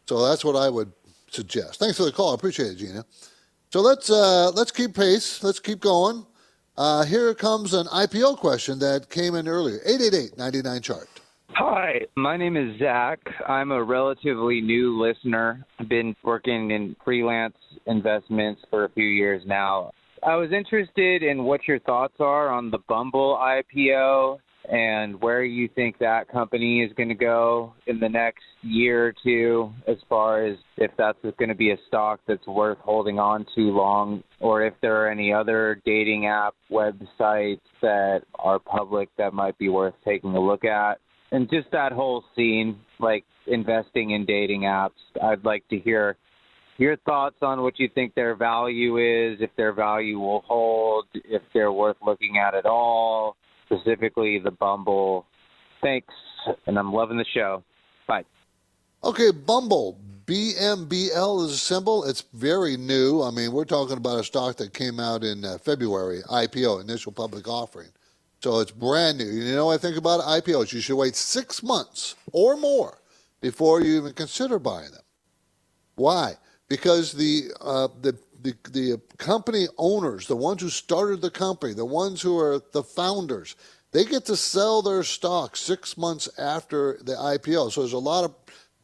So 0.06 0.26
that's 0.26 0.44
what 0.44 0.56
I 0.56 0.68
would 0.68 0.92
suggest. 1.30 1.78
Thanks 1.78 1.96
for 1.96 2.04
the 2.04 2.12
call. 2.12 2.32
I 2.32 2.34
appreciate 2.34 2.72
it, 2.72 2.76
Gina. 2.76 3.04
So 3.70 3.80
let's 3.80 4.10
uh, 4.10 4.50
let's 4.50 4.70
keep 4.70 4.94
pace. 4.94 5.42
Let's 5.42 5.58
keep 5.58 5.80
going. 5.80 6.24
Uh, 6.76 7.04
here 7.04 7.32
comes 7.34 7.72
an 7.72 7.86
IPO 7.86 8.38
question 8.38 8.78
that 8.80 9.08
came 9.08 9.34
in 9.34 9.48
earlier. 9.48 9.78
888-99 9.88 10.82
chart. 10.82 11.08
Hi, 11.50 12.02
my 12.16 12.36
name 12.36 12.56
is 12.56 12.78
Zach. 12.78 13.18
I'm 13.48 13.72
a 13.72 13.82
relatively 13.82 14.60
new 14.60 15.00
listener. 15.00 15.64
I've 15.78 15.88
been 15.88 16.14
working 16.22 16.70
in 16.72 16.94
freelance 17.02 17.56
investments 17.86 18.60
for 18.68 18.84
a 18.84 18.90
few 18.90 19.06
years 19.06 19.42
now. 19.46 19.92
I 20.22 20.34
was 20.34 20.52
interested 20.52 21.22
in 21.22 21.44
what 21.44 21.66
your 21.66 21.78
thoughts 21.78 22.16
are 22.20 22.50
on 22.50 22.70
the 22.70 22.78
Bumble 22.88 23.38
IPO 23.40 24.38
and 24.70 25.20
where 25.20 25.44
you 25.44 25.68
think 25.74 25.98
that 25.98 26.28
company 26.28 26.82
is 26.82 26.92
going 26.96 27.08
to 27.08 27.14
go 27.14 27.72
in 27.86 28.00
the 28.00 28.08
next 28.08 28.44
year 28.62 29.08
or 29.08 29.14
two, 29.22 29.70
as 29.86 29.96
far 30.08 30.44
as 30.44 30.56
if 30.76 30.90
that's 30.98 31.18
going 31.38 31.48
to 31.48 31.54
be 31.54 31.70
a 31.70 31.76
stock 31.88 32.20
that's 32.26 32.46
worth 32.46 32.78
holding 32.78 33.18
on 33.18 33.46
to 33.54 33.60
long, 33.60 34.22
or 34.40 34.64
if 34.64 34.74
there 34.82 34.96
are 35.02 35.10
any 35.10 35.32
other 35.32 35.80
dating 35.84 36.26
app 36.26 36.54
websites 36.70 37.60
that 37.82 38.22
are 38.38 38.58
public 38.58 39.08
that 39.18 39.32
might 39.32 39.56
be 39.58 39.68
worth 39.68 39.94
taking 40.04 40.34
a 40.34 40.40
look 40.40 40.64
at 40.64 40.98
and 41.32 41.50
just 41.50 41.70
that 41.72 41.92
whole 41.92 42.24
scene, 42.34 42.78
like 43.00 43.24
investing 43.46 44.10
in 44.10 44.24
dating 44.24 44.62
apps. 44.62 44.90
I'd 45.22 45.44
like 45.44 45.66
to 45.68 45.78
hear 45.78 46.16
your 46.78 46.96
thoughts 46.98 47.36
on 47.42 47.62
what 47.62 47.78
you 47.78 47.88
think 47.94 48.14
their 48.14 48.34
value 48.34 48.98
is, 48.98 49.38
if 49.40 49.50
their 49.56 49.72
value 49.72 50.18
will 50.18 50.42
hold, 50.46 51.06
if 51.14 51.42
they're 51.54 51.72
worth 51.72 51.96
looking 52.04 52.38
at 52.38 52.54
at 52.54 52.66
all, 52.66 53.36
specifically 53.66 54.38
the 54.38 54.50
Bumble. 54.50 55.26
Thanks, 55.82 56.14
and 56.66 56.78
I'm 56.78 56.92
loving 56.92 57.18
the 57.18 57.26
show. 57.34 57.62
Bye. 58.06 58.24
Okay, 59.04 59.30
Bumble. 59.30 59.98
BMBL 60.26 61.44
is 61.44 61.52
a 61.52 61.56
symbol. 61.56 62.04
It's 62.04 62.22
very 62.32 62.76
new. 62.76 63.22
I 63.22 63.30
mean, 63.30 63.52
we're 63.52 63.64
talking 63.64 63.96
about 63.96 64.18
a 64.18 64.24
stock 64.24 64.56
that 64.56 64.74
came 64.74 64.98
out 64.98 65.22
in 65.22 65.44
uh, 65.44 65.58
February, 65.58 66.22
IPO, 66.28 66.80
initial 66.80 67.12
public 67.12 67.46
offering. 67.46 67.90
So 68.42 68.58
it's 68.60 68.72
brand 68.72 69.18
new. 69.18 69.24
You 69.24 69.54
know, 69.54 69.70
I 69.70 69.78
think 69.78 69.96
about 69.96 70.20
IPOs. 70.20 70.72
You 70.72 70.80
should 70.80 70.96
wait 70.96 71.14
six 71.14 71.62
months 71.62 72.16
or 72.32 72.56
more 72.56 72.98
before 73.40 73.82
you 73.82 73.96
even 73.96 74.12
consider 74.14 74.58
buying 74.58 74.90
them. 74.90 75.02
Why? 75.94 76.34
Because 76.68 77.12
the 77.12 77.44
uh, 77.60 77.88
the 78.02 78.18
the, 78.46 78.70
the 78.70 79.00
company 79.18 79.66
owners, 79.78 80.26
the 80.26 80.36
ones 80.36 80.62
who 80.62 80.68
started 80.68 81.20
the 81.20 81.30
company, 81.30 81.74
the 81.74 81.84
ones 81.84 82.22
who 82.22 82.38
are 82.38 82.60
the 82.72 82.82
founders, 82.82 83.56
they 83.92 84.04
get 84.04 84.24
to 84.26 84.36
sell 84.36 84.82
their 84.82 85.02
stock 85.02 85.56
six 85.56 85.96
months 85.96 86.28
after 86.38 86.98
the 87.02 87.14
IPO. 87.14 87.72
So 87.72 87.80
there's 87.80 87.92
a 87.92 87.98
lot 87.98 88.24
of 88.24 88.34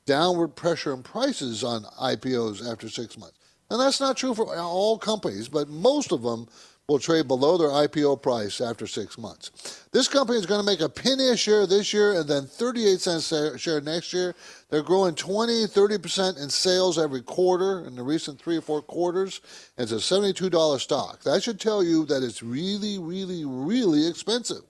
downward 0.06 0.48
pressure 0.48 0.92
in 0.92 1.02
prices 1.02 1.62
on 1.62 1.84
IPOs 2.00 2.70
after 2.70 2.88
six 2.88 3.16
months. 3.16 3.38
And 3.70 3.80
that's 3.80 4.00
not 4.00 4.16
true 4.16 4.34
for 4.34 4.54
all 4.56 4.98
companies, 4.98 5.48
but 5.48 5.68
most 5.68 6.12
of 6.12 6.22
them 6.22 6.48
will 6.88 6.98
trade 6.98 7.28
below 7.28 7.56
their 7.56 7.68
IPO 7.68 8.20
price 8.22 8.60
after 8.60 8.86
six 8.86 9.16
months. 9.16 9.86
This 9.92 10.08
company 10.08 10.38
is 10.38 10.46
going 10.46 10.60
to 10.60 10.66
make 10.66 10.80
a 10.80 10.88
penny 10.88 11.28
a 11.28 11.36
share 11.36 11.66
this 11.66 11.92
year 11.92 12.18
and 12.18 12.28
then 12.28 12.46
38 12.46 13.00
cents 13.00 13.30
a 13.32 13.56
share 13.56 13.80
next 13.80 14.12
year. 14.12 14.34
They're 14.68 14.82
growing 14.82 15.14
20, 15.14 15.66
30% 15.66 16.42
in 16.42 16.50
sales 16.50 16.98
every 16.98 17.22
quarter 17.22 17.86
in 17.86 17.94
the 17.94 18.02
recent 18.02 18.40
three 18.40 18.56
or 18.56 18.60
four 18.60 18.82
quarters. 18.82 19.40
It's 19.78 19.92
a 19.92 19.96
$72 19.96 20.80
stock. 20.80 21.22
That 21.22 21.42
should 21.42 21.60
tell 21.60 21.84
you 21.84 22.04
that 22.06 22.22
it's 22.22 22.42
really, 22.42 22.98
really, 22.98 23.44
really 23.44 24.06
expensive. 24.08 24.62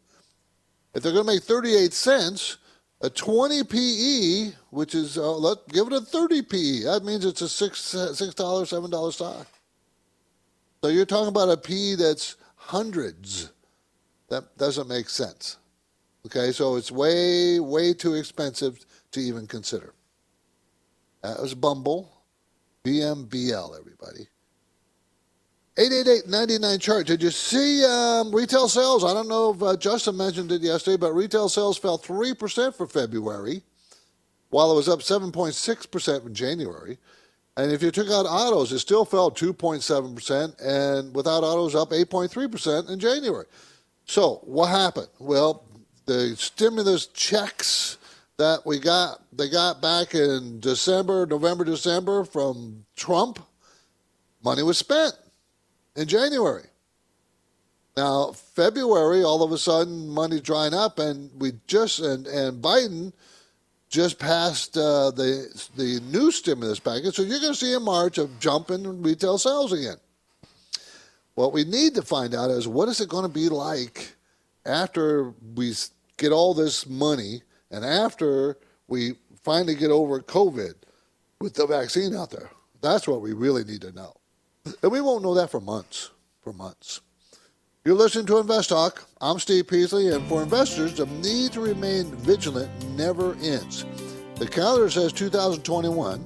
If 0.95 1.03
they're 1.03 1.13
going 1.13 1.27
to 1.27 1.33
make 1.33 1.43
38 1.43 1.95
cents, 1.95 2.59
a 3.01 3.09
20 3.11 3.65
PE, 3.65 4.53
which 4.71 4.95
is, 4.95 5.17
uh, 5.19 5.33
let 5.33 5.67
give 5.69 5.87
it 5.87 5.93
a 5.95 6.01
30 6.01 6.43
PE. 6.43 6.83
That 6.85 7.05
means 7.05 7.25
it's 7.25 7.43
a 7.43 7.47
$6, 7.47 7.71
$6 8.13 8.35
$7 8.35 9.13
stock. 9.13 9.47
So 10.83 10.91
you're 10.91 11.07
talking 11.07 11.29
about 11.29 11.49
a 11.49 11.57
P 11.57 11.95
that's 11.95 12.37
hundreds. 12.57 13.53
That 14.29 14.57
doesn't 14.59 14.89
make 14.89 15.09
sense. 15.09 15.59
Okay, 16.27 16.51
so 16.51 16.77
it's 16.77 16.91
way, 16.91 17.61
way 17.61 17.95
too 17.95 18.15
expensive 18.15 18.85
to 19.13 19.21
even 19.21 19.47
consider. 19.47 19.95
That 21.23 21.41
was 21.41 21.55
Bumble, 21.55 22.11
BMBL, 22.85 23.79
everybody. 23.79 24.27
888-99 25.77 26.81
chart. 26.81 27.07
Did 27.07 27.23
you 27.23 27.31
see 27.31 27.85
um, 27.85 28.35
retail 28.35 28.69
sales? 28.69 29.05
I 29.05 29.15
don't 29.15 29.29
know 29.29 29.55
if 29.55 29.63
uh, 29.63 29.77
Justin 29.77 30.17
mentioned 30.17 30.53
it 30.53 30.63
yesterday, 30.63 30.97
but 30.97 31.13
retail 31.13 31.49
sales 31.49 31.79
fell 31.79 31.99
3% 31.99 32.75
for 32.75 32.87
February, 32.87 33.63
while 34.51 34.71
it 34.73 34.75
was 34.75 34.89
up 34.89 35.01
7.6% 35.01 36.27
in 36.27 36.35
January. 36.35 36.99
And 37.57 37.71
if 37.71 37.83
you 37.83 37.91
took 37.91 38.09
out 38.09 38.25
autos, 38.25 38.73
it 38.73 38.79
still 38.79 39.05
fell 39.05 39.31
2.7%, 39.31 40.65
and 40.65 41.15
without 41.15 41.45
autos, 41.45 41.75
up 41.75 41.91
8.3% 41.91 42.89
in 42.89 42.99
January. 42.99 43.47
So, 44.07 44.41
what 44.45 44.69
happened? 44.69 45.09
Well, 45.19 45.65
the 46.07 46.35
stimulus 46.37 47.07
checks 47.09 47.99
that 48.39 48.65
we 48.65 48.79
got, 48.79 49.23
they 49.33 49.51
got 49.51 49.83
back 49.83 50.15
in 50.15 50.61
December, 50.61 51.27
November, 51.27 51.65
December 51.65 52.25
from 52.25 52.85
Trump, 52.97 53.39
money 54.43 54.63
was 54.63 54.79
spent 54.79 55.13
in 55.95 56.09
January. 56.09 56.65
Now, 57.97 58.33
February, 58.33 59.23
all 59.23 59.43
of 59.43 59.53
a 59.53 59.59
sudden, 59.59 60.09
money's 60.09 60.41
drying 60.41 60.73
up, 60.73 60.99
and 60.99 61.31
we 61.39 61.53
just, 61.67 62.01
and, 62.01 62.27
and 62.27 62.63
Biden 62.63 63.13
just 63.93 64.19
passed 64.19 64.77
uh, 64.77 65.11
the 65.11 65.69
the 65.77 66.01
new 66.11 66.33
stimulus 66.33 66.81
package, 66.81 67.15
so 67.15 67.23
you're 67.23 67.39
going 67.39 67.53
to 67.53 67.59
see 67.59 67.75
a 67.75 67.81
march 67.81 68.19
of 68.19 68.41
jumping 68.41 69.03
retail 69.03 69.39
sales 69.39 69.73
again. 69.73 69.99
What 71.35 71.53
we 71.53 71.65
need 71.65 71.95
to 71.95 72.03
find 72.03 72.35
out 72.35 72.51
is 72.51 72.67
what 72.67 72.89
is 72.89 73.01
it 73.01 73.09
going 73.09 73.25
to 73.25 73.29
be 73.29 73.49
like 73.49 74.15
after 74.65 75.35
we 75.55 75.75
get 76.17 76.33
all 76.33 76.55
this 76.55 76.87
money 76.87 77.43
and 77.71 77.85
after 77.85 78.57
we 78.89 79.15
finally 79.43 79.75
get 79.75 79.91
over 79.91 80.21
COVID 80.21 80.75
with 81.41 81.55
the 81.55 81.67
vaccine 81.67 82.17
out 82.17 82.31
there. 82.31 82.51
That's 82.81 83.07
what 83.07 83.21
we 83.21 83.33
really 83.35 83.65
need 83.65 83.83
to 83.83 83.93
know, 83.93 84.15
and 84.83 84.91
we 84.91 85.03
won't 85.03 85.23
know 85.23 85.35
that 85.35 85.51
for 85.51 85.61
months. 85.61 86.11
For 86.43 86.53
months. 86.53 87.03
You're 87.85 87.97
listening 87.97 88.27
to 88.27 88.39
Invest 88.39 88.69
Talk. 88.69 89.09
I'm 89.21 89.41
Steve 89.41 89.67
Peasley, 89.67 90.15
and 90.15 90.25
for 90.29 90.41
investors, 90.41 90.97
the 90.97 91.07
need 91.07 91.51
to 91.55 91.61
remain 91.61 92.15
vigilant 92.15 92.71
never 92.91 93.35
ends. 93.43 93.85
The 94.37 94.47
calendar 94.47 94.89
says 94.89 95.13
2021, 95.13 96.25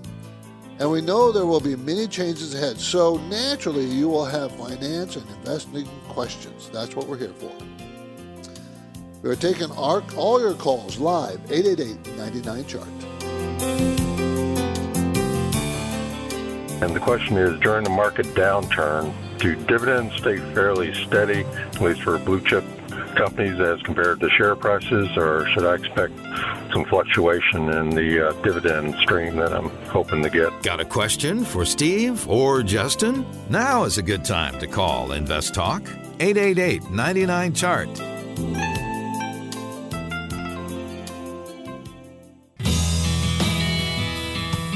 and 0.78 0.90
we 0.90 1.00
know 1.00 1.32
there 1.32 1.46
will 1.46 1.60
be 1.60 1.74
many 1.74 2.08
changes 2.08 2.52
ahead. 2.52 2.78
So 2.78 3.16
naturally, 3.30 3.86
you 3.86 4.06
will 4.06 4.26
have 4.26 4.54
finance 4.56 5.16
and 5.16 5.26
investing 5.30 5.88
questions. 6.08 6.68
That's 6.74 6.94
what 6.94 7.06
we're 7.06 7.16
here 7.16 7.32
for. 7.32 7.50
We're 9.22 9.34
taking 9.34 9.70
our, 9.78 10.04
all 10.14 10.38
your 10.38 10.52
calls 10.52 10.98
live, 10.98 11.38
888-99-CHART. 11.46 12.88
And 16.82 16.94
the 16.94 17.00
question 17.00 17.38
is, 17.38 17.58
during 17.60 17.84
the 17.84 17.88
market 17.88 18.26
downturn, 18.34 19.14
do 19.38 19.54
dividends 19.66 20.14
stay 20.16 20.38
fairly 20.54 20.94
steady, 20.94 21.44
at 21.44 21.80
least 21.80 22.02
for 22.02 22.18
blue 22.18 22.40
chip 22.40 22.64
companies 23.16 23.58
as 23.60 23.80
compared 23.82 24.20
to 24.20 24.28
share 24.30 24.54
prices, 24.54 25.08
or 25.16 25.48
should 25.50 25.64
I 25.64 25.74
expect 25.74 26.14
some 26.72 26.84
fluctuation 26.84 27.70
in 27.70 27.90
the 27.90 28.28
uh, 28.28 28.32
dividend 28.42 28.94
stream 28.96 29.36
that 29.36 29.52
I'm 29.52 29.70
hoping 29.86 30.22
to 30.22 30.30
get? 30.30 30.62
Got 30.62 30.80
a 30.80 30.84
question 30.84 31.44
for 31.44 31.64
Steve 31.64 32.28
or 32.28 32.62
Justin? 32.62 33.26
Now 33.48 33.84
is 33.84 33.98
a 33.98 34.02
good 34.02 34.24
time 34.24 34.58
to 34.60 34.66
call 34.66 35.12
Invest 35.12 35.54
Talk 35.54 35.82
888 36.20 36.90
99 36.90 37.54
Chart. 37.54 37.88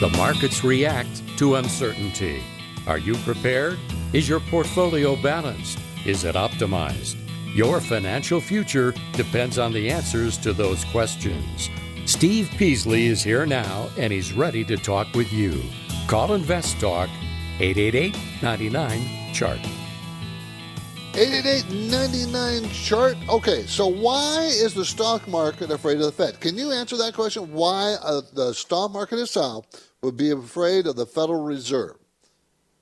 The 0.00 0.08
markets 0.16 0.64
react 0.64 1.10
to 1.36 1.56
uncertainty. 1.56 2.42
Are 2.86 2.96
you 2.96 3.16
prepared? 3.16 3.78
Is 4.12 4.28
your 4.28 4.40
portfolio 4.40 5.14
balanced? 5.14 5.78
Is 6.04 6.24
it 6.24 6.34
optimized? 6.34 7.16
Your 7.54 7.80
financial 7.80 8.40
future 8.40 8.92
depends 9.12 9.56
on 9.56 9.72
the 9.72 9.88
answers 9.88 10.36
to 10.38 10.52
those 10.52 10.84
questions. 10.86 11.70
Steve 12.06 12.50
Peasley 12.58 13.06
is 13.06 13.22
here 13.22 13.46
now 13.46 13.88
and 13.96 14.12
he's 14.12 14.32
ready 14.32 14.64
to 14.64 14.76
talk 14.76 15.06
with 15.14 15.32
you. 15.32 15.62
Call 16.08 16.32
Invest 16.32 16.80
Talk 16.80 17.08
888 17.60 18.16
99 18.42 19.32
Chart. 19.32 19.60
888 21.14 22.72
chart. 22.72 23.16
Okay, 23.28 23.62
so 23.66 23.86
why 23.86 24.42
is 24.42 24.74
the 24.74 24.84
stock 24.84 25.28
market 25.28 25.70
afraid 25.70 25.98
of 25.98 26.06
the 26.06 26.12
Fed? 26.12 26.40
Can 26.40 26.56
you 26.56 26.72
answer 26.72 26.96
that 26.96 27.14
question? 27.14 27.52
Why 27.52 27.96
uh, 28.02 28.22
the 28.32 28.54
stock 28.54 28.90
market 28.90 29.20
itself 29.20 29.66
would 30.02 30.16
be 30.16 30.32
afraid 30.32 30.88
of 30.88 30.96
the 30.96 31.06
Federal 31.06 31.44
Reserve? 31.44 31.99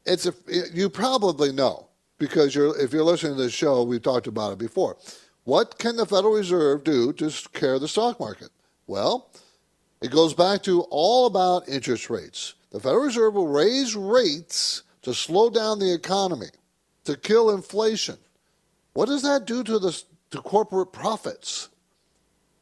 It's 0.09 0.27
a, 0.27 0.33
you 0.73 0.89
probably 0.89 1.53
know 1.53 1.87
because 2.19 2.55
you're, 2.55 2.79
if 2.81 2.93
you're 2.93 3.05
listening 3.05 3.37
to 3.37 3.43
the 3.43 3.51
show, 3.51 3.83
we've 3.83 4.03
talked 4.03 4.27
about 4.27 4.53
it 4.53 4.59
before. 4.59 4.97
What 5.45 5.79
can 5.79 5.97
the 5.97 6.07
Federal 6.07 6.33
Reserve 6.33 6.83
do 6.83 7.13
to 7.15 7.31
scare 7.31 7.79
the 7.79 7.89
stock 7.89 8.19
market? 8.19 8.49
Well, 8.87 9.31
it 10.01 10.11
goes 10.11 10.35
back 10.35 10.63
to 10.63 10.83
all 10.91 11.27
about 11.27 11.69
interest 11.69 12.09
rates. 12.09 12.55
The 12.71 12.81
Federal 12.81 13.05
Reserve 13.05 13.35
will 13.35 13.49
raise 13.49 13.95
rates 13.95 14.83
to 15.03 15.13
slow 15.15 15.51
down 15.51 15.79
the 15.79 15.93
economy, 15.93 16.49
to 17.05 17.17
kill 17.17 17.51
inflation. 17.51 18.17
What 18.95 19.07
does 19.07 19.23
that 19.23 19.47
do 19.47 19.63
to 19.65 19.79
the 19.79 20.03
to 20.31 20.43
corporate 20.43 20.93
profits? 20.93 21.69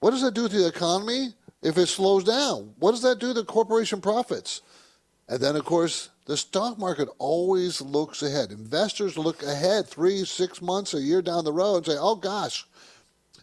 What 0.01 0.11
does 0.11 0.23
that 0.23 0.35
do 0.35 0.49
to 0.49 0.59
the 0.59 0.69
economy 0.69 1.35
if 1.63 1.79
it 1.79 1.87
slows 1.87 2.25
down? 2.25 2.75
What 2.79 2.93
does 2.93 3.03
that 3.03 3.19
do 3.19 3.35
to 3.35 3.43
corporation 3.45 4.01
profits? 4.01 4.63
And 5.29 5.41
then, 5.41 5.57
of 5.57 5.65
course, 5.65 6.11
the 6.27 6.37
stock 6.37 6.79
market 6.79 7.09
always 7.19 7.81
looks 7.81 8.23
ahead. 8.23 8.51
Investors 8.51 9.17
look 9.17 9.43
ahead 9.43 9.87
three, 9.87 10.25
six 10.25 10.61
months, 10.61 10.95
a 10.95 11.01
year 11.01 11.23
down 11.23 11.45
the 11.45 11.53
road 11.53 11.79
and 11.79 11.87
say, 11.87 11.97
oh 11.99 12.17
gosh, 12.17 12.67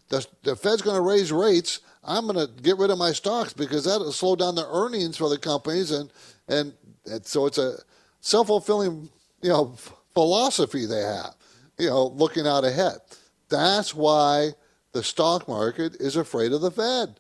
the, 0.09 0.25
the 0.43 0.55
Fed's 0.55 0.81
going 0.81 0.95
to 0.97 1.01
raise 1.01 1.31
rates. 1.31 1.79
I'm 2.03 2.27
going 2.27 2.45
to 2.45 2.61
get 2.61 2.77
rid 2.77 2.91
of 2.91 2.97
my 2.97 3.13
stocks 3.13 3.53
because 3.53 3.85
that'll 3.85 4.11
slow 4.11 4.35
down 4.35 4.55
the 4.55 4.67
earnings 4.67 5.17
for 5.17 5.29
the 5.29 5.37
companies. 5.37 5.91
And, 5.91 6.11
and, 6.49 6.73
and 7.05 7.25
so 7.25 7.45
it's 7.45 7.57
a 7.57 7.77
self 8.19 8.47
fulfilling 8.47 9.09
you 9.43 9.49
know, 9.49 9.75
philosophy 10.13 10.85
they 10.85 11.01
have, 11.01 11.35
you 11.77 11.89
know, 11.89 12.07
looking 12.07 12.47
out 12.47 12.63
ahead. 12.63 12.97
That's 13.49 13.93
why 13.93 14.51
the 14.93 15.03
stock 15.03 15.47
market 15.47 15.95
is 15.99 16.15
afraid 16.15 16.53
of 16.53 16.61
the 16.61 16.71
Fed. 16.71 17.19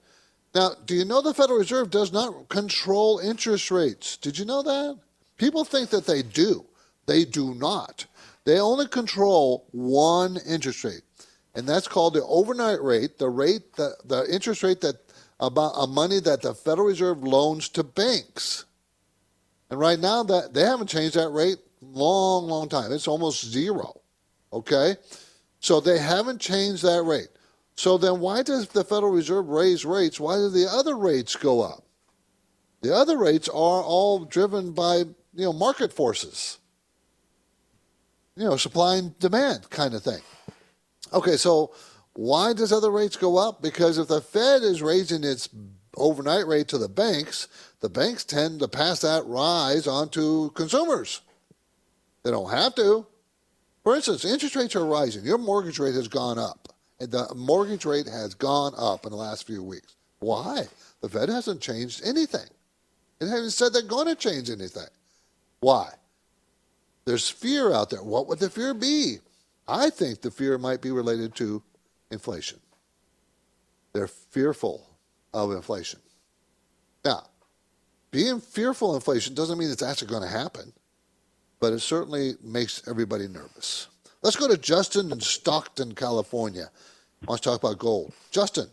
Now, 0.55 0.71
do 0.85 0.95
you 0.95 1.05
know 1.05 1.21
the 1.21 1.33
Federal 1.33 1.59
Reserve 1.59 1.89
does 1.89 2.11
not 2.11 2.49
control 2.49 3.19
interest 3.19 3.69
rates? 3.71 4.17
Did 4.17 4.39
you 4.39 4.45
know 4.45 4.63
that? 4.63 4.99
People 5.37 5.65
think 5.65 5.89
that 5.89 6.05
they 6.05 6.21
do. 6.21 6.65
They 7.05 7.25
do 7.25 7.53
not. 7.55 8.05
They 8.45 8.59
only 8.59 8.87
control 8.87 9.67
one 9.71 10.37
interest 10.47 10.83
rate, 10.83 11.03
and 11.55 11.67
that's 11.67 11.87
called 11.87 12.13
the 12.13 12.25
overnight 12.25 12.81
rate, 12.81 13.17
the 13.17 13.29
rate, 13.29 13.75
the, 13.75 13.95
the 14.05 14.25
interest 14.33 14.63
rate 14.63 14.81
that 14.81 14.95
about 15.39 15.73
a 15.77 15.87
money 15.87 16.19
that 16.19 16.41
the 16.41 16.53
Federal 16.53 16.87
Reserve 16.87 17.23
loans 17.23 17.69
to 17.69 17.83
banks. 17.83 18.65
And 19.69 19.79
right 19.79 19.99
now, 19.99 20.23
that 20.23 20.53
they 20.53 20.61
haven't 20.61 20.87
changed 20.87 21.15
that 21.15 21.29
rate 21.29 21.57
long, 21.81 22.47
long 22.47 22.69
time. 22.69 22.91
It's 22.91 23.07
almost 23.07 23.45
zero. 23.45 24.01
Okay, 24.51 24.95
so 25.59 25.79
they 25.79 25.97
haven't 25.97 26.39
changed 26.39 26.83
that 26.83 27.01
rate. 27.03 27.29
So 27.75 27.97
then, 27.97 28.19
why 28.19 28.43
does 28.43 28.67
the 28.67 28.83
Federal 28.83 29.11
Reserve 29.11 29.49
raise 29.49 29.83
rates? 29.83 30.19
Why 30.19 30.35
do 30.35 30.49
the 30.49 30.67
other 30.69 30.95
rates 30.95 31.35
go 31.35 31.61
up? 31.61 31.83
The 32.81 32.93
other 32.93 33.17
rates 33.17 33.47
are 33.47 33.81
all 33.81 34.25
driven 34.25 34.73
by 34.73 35.03
you 35.33 35.45
know, 35.45 35.53
market 35.53 35.91
forces. 35.91 36.59
You 38.35 38.45
know, 38.45 38.57
supply 38.57 38.95
and 38.95 39.17
demand 39.19 39.69
kind 39.69 39.93
of 39.93 40.03
thing. 40.03 40.21
Okay, 41.11 41.37
so 41.37 41.73
why 42.13 42.53
does 42.53 42.71
other 42.71 42.91
rates 42.91 43.15
go 43.15 43.37
up? 43.37 43.61
Because 43.61 43.97
if 43.97 44.07
the 44.07 44.21
Fed 44.21 44.63
is 44.63 44.81
raising 44.81 45.23
its 45.23 45.49
overnight 45.95 46.47
rate 46.47 46.67
to 46.69 46.77
the 46.77 46.89
banks, 46.89 47.47
the 47.79 47.89
banks 47.89 48.23
tend 48.23 48.59
to 48.59 48.67
pass 48.67 49.01
that 49.01 49.25
rise 49.25 49.87
on 49.87 50.09
to 50.09 50.51
consumers. 50.55 51.21
They 52.23 52.31
don't 52.31 52.51
have 52.51 52.73
to. 52.75 53.05
For 53.83 53.95
instance, 53.95 54.25
interest 54.25 54.55
rates 54.55 54.75
are 54.75 54.85
rising. 54.85 55.25
Your 55.25 55.37
mortgage 55.37 55.77
rate 55.77 55.95
has 55.95 56.07
gone 56.07 56.39
up. 56.39 56.69
And 56.99 57.11
the 57.11 57.33
mortgage 57.35 57.85
rate 57.85 58.07
has 58.07 58.33
gone 58.33 58.73
up 58.77 59.05
in 59.05 59.11
the 59.11 59.17
last 59.17 59.45
few 59.45 59.61
weeks. 59.61 59.95
Why? 60.19 60.67
The 61.01 61.09
Fed 61.09 61.29
hasn't 61.29 61.61
changed 61.61 62.01
anything. 62.05 62.47
It 63.19 63.27
hasn't 63.27 63.51
said 63.51 63.73
they're 63.73 63.81
going 63.81 64.07
to 64.07 64.15
change 64.15 64.49
anything. 64.49 64.87
Why? 65.63 65.93
There's 67.05 67.29
fear 67.29 67.71
out 67.71 67.89
there. 67.89 68.03
What 68.03 68.27
would 68.27 68.39
the 68.39 68.49
fear 68.49 68.73
be? 68.73 69.19
I 69.65 69.89
think 69.89 70.19
the 70.19 70.29
fear 70.29 70.57
might 70.57 70.81
be 70.81 70.91
related 70.91 71.35
to 71.35 71.63
inflation. 72.11 72.59
They're 73.93 74.09
fearful 74.09 74.85
of 75.33 75.53
inflation. 75.53 76.01
Now, 77.05 77.27
being 78.11 78.41
fearful 78.41 78.89
of 78.89 78.95
inflation 78.95 79.35
doesn't 79.35 79.57
mean 79.57 79.71
it's 79.71 79.81
actually 79.81 80.09
going 80.09 80.23
to 80.23 80.27
happen, 80.27 80.73
but 81.61 81.71
it 81.71 81.79
certainly 81.79 82.33
makes 82.43 82.85
everybody 82.85 83.29
nervous. 83.29 83.87
Let's 84.21 84.35
go 84.35 84.49
to 84.49 84.57
Justin 84.57 85.13
in 85.13 85.21
Stockton, 85.21 85.95
California. 85.95 86.71
Wants 87.25 87.41
to 87.41 87.51
talk 87.51 87.63
about 87.63 87.79
gold. 87.79 88.11
Justin. 88.31 88.67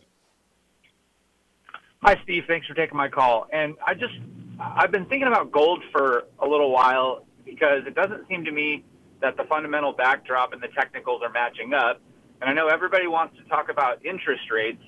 Hi, 2.03 2.19
Steve. 2.23 2.43
Thanks 2.49 2.67
for 2.67 2.73
taking 2.73 2.97
my 2.97 3.07
call. 3.07 3.47
And 3.53 3.75
I 3.87 3.93
just 3.93 4.15
I've 4.61 4.91
been 4.91 5.05
thinking 5.05 5.27
about 5.27 5.51
gold 5.51 5.83
for 5.91 6.25
a 6.39 6.47
little 6.47 6.71
while 6.71 7.25
because 7.45 7.83
it 7.87 7.95
doesn't 7.95 8.27
seem 8.27 8.45
to 8.45 8.51
me 8.51 8.83
that 9.19 9.35
the 9.35 9.43
fundamental 9.45 9.91
backdrop 9.91 10.53
and 10.53 10.61
the 10.61 10.67
technicals 10.67 11.21
are 11.23 11.31
matching 11.31 11.73
up. 11.73 11.99
And 12.39 12.49
I 12.49 12.53
know 12.53 12.67
everybody 12.67 13.07
wants 13.07 13.37
to 13.37 13.43
talk 13.45 13.69
about 13.69 14.05
interest 14.05 14.51
rates, 14.51 14.81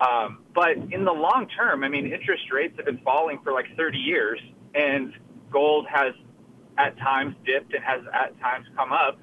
um, 0.00 0.44
but 0.54 0.76
in 0.76 1.04
the 1.04 1.12
long 1.12 1.48
term, 1.48 1.82
I 1.82 1.88
mean, 1.88 2.12
interest 2.12 2.50
rates 2.52 2.76
have 2.76 2.86
been 2.86 2.98
falling 2.98 3.40
for 3.42 3.52
like 3.52 3.66
30 3.76 3.98
years, 3.98 4.40
and 4.74 5.12
gold 5.50 5.86
has 5.88 6.14
at 6.76 6.96
times 6.98 7.34
dipped 7.44 7.74
and 7.74 7.82
has 7.82 8.02
at 8.12 8.38
times 8.40 8.66
come 8.76 8.92
up. 8.92 9.18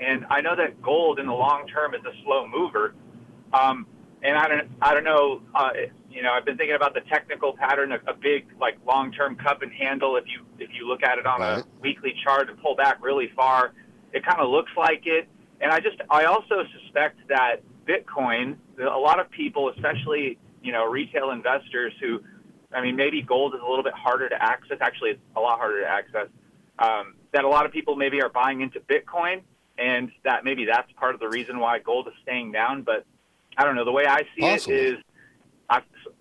And 0.00 0.26
I 0.30 0.40
know 0.40 0.56
that 0.56 0.80
gold 0.82 1.18
in 1.18 1.26
the 1.26 1.34
long 1.34 1.66
term 1.68 1.94
is 1.94 2.00
a 2.04 2.12
slow 2.24 2.46
mover. 2.46 2.94
Um, 3.52 3.86
and 4.22 4.36
I 4.36 4.48
don't, 4.48 4.70
I 4.80 4.94
don't 4.94 5.04
know, 5.04 5.42
uh, 5.54 5.70
you 6.16 6.22
know, 6.22 6.32
I've 6.32 6.46
been 6.46 6.56
thinking 6.56 6.74
about 6.74 6.94
the 6.94 7.02
technical 7.02 7.54
pattern, 7.54 7.92
a, 7.92 7.96
a 8.10 8.14
big 8.14 8.46
like 8.58 8.78
long-term 8.86 9.36
cup 9.36 9.60
and 9.60 9.70
handle. 9.70 10.16
If 10.16 10.24
you 10.26 10.46
if 10.58 10.70
you 10.72 10.88
look 10.88 11.02
at 11.02 11.18
it 11.18 11.26
on 11.26 11.40
right. 11.40 11.58
a 11.58 11.64
weekly 11.82 12.14
chart 12.24 12.48
and 12.48 12.58
pull 12.58 12.74
back 12.74 13.04
really 13.04 13.30
far, 13.36 13.74
it 14.14 14.24
kind 14.24 14.40
of 14.40 14.48
looks 14.48 14.70
like 14.78 15.02
it. 15.04 15.28
And 15.60 15.70
I 15.70 15.78
just 15.78 15.98
I 16.08 16.24
also 16.24 16.62
suspect 16.80 17.18
that 17.28 17.56
Bitcoin, 17.86 18.56
a 18.80 18.98
lot 18.98 19.20
of 19.20 19.30
people, 19.30 19.68
especially 19.68 20.38
you 20.62 20.72
know 20.72 20.86
retail 20.86 21.32
investors 21.32 21.92
who, 22.00 22.20
I 22.72 22.80
mean, 22.80 22.96
maybe 22.96 23.20
gold 23.20 23.54
is 23.54 23.60
a 23.60 23.68
little 23.68 23.84
bit 23.84 23.94
harder 23.94 24.30
to 24.30 24.42
access. 24.42 24.78
Actually, 24.80 25.10
it's 25.10 25.20
a 25.36 25.40
lot 25.40 25.58
harder 25.58 25.82
to 25.82 25.86
access. 25.86 26.28
Um, 26.78 27.16
that 27.32 27.44
a 27.44 27.48
lot 27.48 27.66
of 27.66 27.72
people 27.72 27.94
maybe 27.94 28.22
are 28.22 28.30
buying 28.30 28.62
into 28.62 28.80
Bitcoin, 28.80 29.42
and 29.76 30.10
that 30.24 30.44
maybe 30.44 30.64
that's 30.64 30.90
part 30.92 31.12
of 31.12 31.20
the 31.20 31.28
reason 31.28 31.58
why 31.58 31.78
gold 31.78 32.08
is 32.08 32.14
staying 32.22 32.52
down. 32.52 32.84
But 32.84 33.04
I 33.58 33.64
don't 33.64 33.76
know. 33.76 33.84
The 33.84 33.92
way 33.92 34.06
I 34.06 34.22
see 34.34 34.40
Possibly. 34.40 34.76
it 34.76 34.84
is 34.94 34.98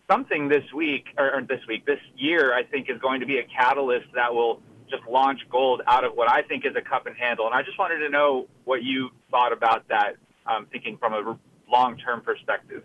something 0.09 0.47
this 0.47 0.63
week 0.73 1.05
or, 1.17 1.35
or 1.35 1.41
this 1.41 1.59
week, 1.67 1.85
this 1.85 1.99
year, 2.15 2.53
I 2.53 2.63
think 2.63 2.89
is 2.89 2.99
going 2.99 3.19
to 3.19 3.25
be 3.25 3.39
a 3.39 3.43
catalyst 3.43 4.07
that 4.15 4.33
will 4.33 4.61
just 4.89 5.03
launch 5.09 5.39
gold 5.49 5.81
out 5.87 6.03
of 6.03 6.13
what 6.13 6.29
I 6.29 6.41
think 6.43 6.65
is 6.65 6.75
a 6.75 6.81
cup 6.81 7.07
and 7.07 7.15
handle. 7.15 7.45
And 7.45 7.55
I 7.55 7.63
just 7.63 7.77
wanted 7.79 7.99
to 7.99 8.09
know 8.09 8.47
what 8.65 8.83
you 8.83 9.09
thought 9.31 9.51
about 9.51 9.87
that, 9.87 10.15
um, 10.45 10.67
thinking 10.71 10.97
from 10.97 11.13
a 11.13 11.37
long-term 11.71 12.21
perspective. 12.21 12.83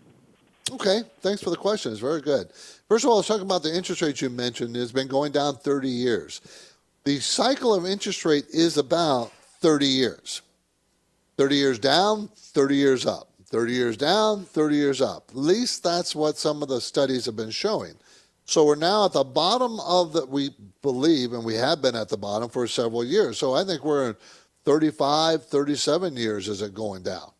Okay, 0.71 1.03
thanks 1.21 1.43
for 1.43 1.49
the 1.49 1.57
question. 1.57 1.91
It's 1.91 2.01
very 2.01 2.21
good. 2.21 2.49
First 2.87 3.03
of 3.03 3.09
all, 3.09 3.17
let's 3.17 3.27
talk 3.27 3.41
about 3.41 3.61
the 3.61 3.75
interest 3.75 4.01
rates 4.01 4.21
you 4.21 4.29
mentioned. 4.29 4.75
It's 4.77 4.91
been 4.91 5.07
going 5.07 5.31
down 5.31 5.57
30 5.57 5.89
years. 5.89 6.41
The 7.03 7.19
cycle 7.19 7.73
of 7.73 7.85
interest 7.85 8.25
rate 8.25 8.45
is 8.53 8.77
about 8.77 9.31
30 9.59 9.85
years. 9.85 10.41
30 11.37 11.55
years 11.55 11.79
down, 11.79 12.29
30 12.35 12.75
years 12.75 13.05
up. 13.05 13.30
30 13.51 13.73
years 13.73 13.97
down, 13.97 14.45
30 14.45 14.75
years 14.75 15.01
up. 15.01 15.25
At 15.29 15.35
least 15.35 15.83
that's 15.83 16.15
what 16.15 16.37
some 16.37 16.63
of 16.63 16.69
the 16.69 16.79
studies 16.79 17.25
have 17.25 17.35
been 17.35 17.51
showing. 17.51 17.93
So 18.45 18.65
we're 18.65 18.75
now 18.75 19.05
at 19.05 19.13
the 19.13 19.25
bottom 19.25 19.79
of 19.81 20.13
that 20.13 20.27
we 20.27 20.51
believe, 20.81 21.33
and 21.33 21.43
we 21.43 21.55
have 21.55 21.81
been 21.81 21.95
at 21.95 22.09
the 22.09 22.17
bottom 22.17 22.49
for 22.49 22.65
several 22.65 23.03
years. 23.03 23.37
So 23.37 23.53
I 23.53 23.65
think 23.65 23.83
we're 23.83 24.09
in 24.09 24.15
35, 24.63 25.45
37 25.45 26.15
years 26.15 26.47
is 26.47 26.61
it 26.61 26.73
going 26.73 27.03
down. 27.03 27.31